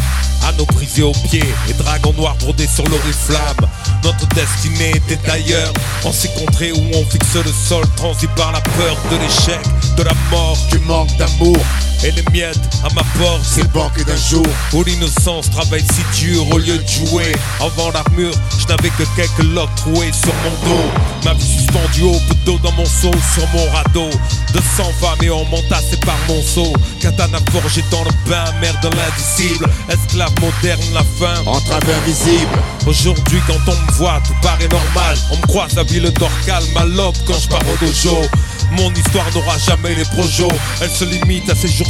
[0.58, 3.68] Nos brisés aux pieds et dragons noirs brodés sur l'oriflamme.
[4.04, 5.74] Notre destinée était ailleurs.
[6.06, 9.60] En ces contrées où on fixe le sol, transi par la peur de l'échec,
[9.98, 10.58] de la mort.
[10.70, 11.58] Tu manques d'amour,
[12.04, 13.42] Et les miettes à ma porte.
[13.44, 14.46] c'est le banquet d'un jour.
[14.74, 17.32] Où l'innocence travaille si dur au lieu de jouer.
[17.60, 20.84] Avant l'armure, je n'avais que quelques loques trouées sur mon dos.
[21.24, 24.10] Ma vie suspendue au bout d'eau dans mon seau, sur mon radeau.
[24.54, 26.74] De sang femmes et on m'entassait par mon seau.
[27.00, 29.68] Katana forgé dans le bain, mère de l'indicible.
[29.90, 31.42] Esclave moderne, la faim.
[31.46, 32.50] Entrave invisible,
[32.88, 35.18] Aujourd'hui, quand on me voit, tout paraît normal.
[35.32, 38.22] On me croise la ville d'Orcal, ma lobe quand je pars au dojo.
[38.72, 40.52] Mon histoire n'aura jamais les projos.
[40.82, 41.88] Elle se limite à ces jours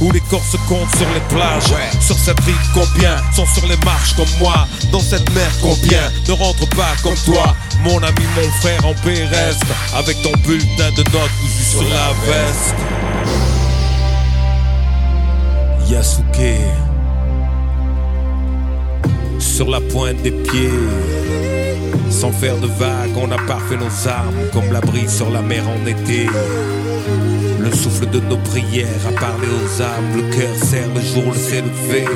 [0.00, 1.72] où les corps se comptent sur les plages.
[2.00, 4.66] Sur cette rive, combien sont sur les marches comme moi?
[4.92, 7.56] Dans cette mer, combien ne rentre pas comme toi?
[7.82, 9.64] Mon ami, mon frère en paix reste
[9.94, 12.74] avec ton bulletin de notes cousu sur la veste.
[15.88, 16.88] Yasuke.
[19.58, 20.70] sur la pointe des pieds.
[22.10, 25.64] Sans faire de vagues, on a parfait nos armes, comme la brise sur la mer
[25.68, 26.26] en été.
[27.70, 31.38] Le souffle de nos prières a parlé aux âmes, le cœur serre le jour le
[31.38, 32.06] s'est levé.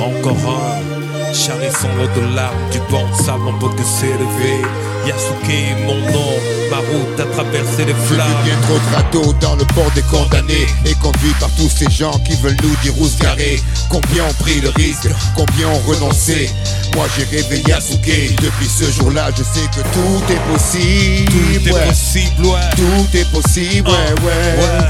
[0.00, 0.95] Encore un,
[1.32, 4.62] charré son lot de larmes, du banc de sable, on peut que s'élever.
[5.06, 6.34] Yasuke est mon nom,
[6.68, 8.26] ma route a traversé les flammes.
[8.62, 12.34] trop de radeaux dans le port des condamnés Et conduit par tous ces gens qui
[12.42, 16.50] veulent nous dire où se garer Combien ont pris le risque, combien ont renoncé?
[16.96, 21.86] Moi j'ai rêvé Yasuke Depuis ce jour-là je sais que tout est possible Tout est
[21.88, 22.70] possible, ouais.
[22.74, 24.62] Tout est possible, ouais, ouais.
[24.64, 24.86] ouais.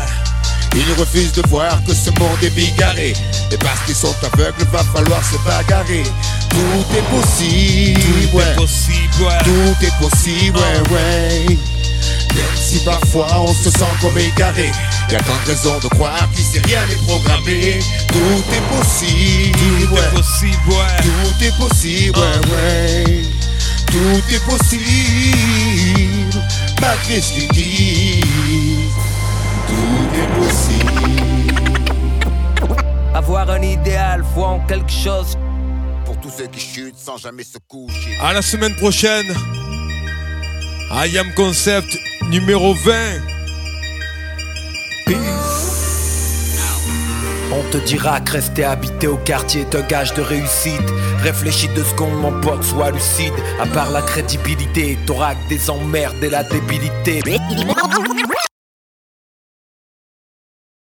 [0.77, 3.15] Ils refusent de voir que ce monde est bigarré
[3.51, 6.03] Et parce qu'ils sont aveugles va falloir se bagarrer
[6.51, 8.01] Tout est possible,
[8.31, 8.45] Tout ouais.
[8.45, 9.43] est possible, ouais.
[9.45, 11.57] Tout est possible, ouais, ouais.
[12.35, 14.71] Même si parfois on se sent comme égaré,
[15.11, 17.79] y a tant de raisons de croire qu'ici rien n'est programmé.
[18.09, 19.59] Tout est possible,
[19.89, 20.01] Tout ouais.
[20.01, 21.03] est possible, ouais.
[21.03, 23.23] Tout est possible, ouais, ouais.
[23.87, 26.43] Tout est possible,
[26.83, 28.25] malgré ce qu'ils disent.
[29.69, 30.56] Tout est possible.
[33.27, 35.37] Avoir un idéal, foi en quelque chose.
[36.05, 38.17] Pour tous ceux qui chutent sans jamais se coucher.
[38.23, 39.27] À la semaine prochaine.
[40.93, 41.89] I am Concept
[42.31, 42.93] numéro 20.
[47.53, 50.89] On te dira que rester habité au quartier est un gage de réussite.
[51.25, 53.35] Réfléchis deux secondes, mon pote, sois lucide.
[53.61, 57.23] À part la crédibilité, t'auras que des emmerdes et la débilité.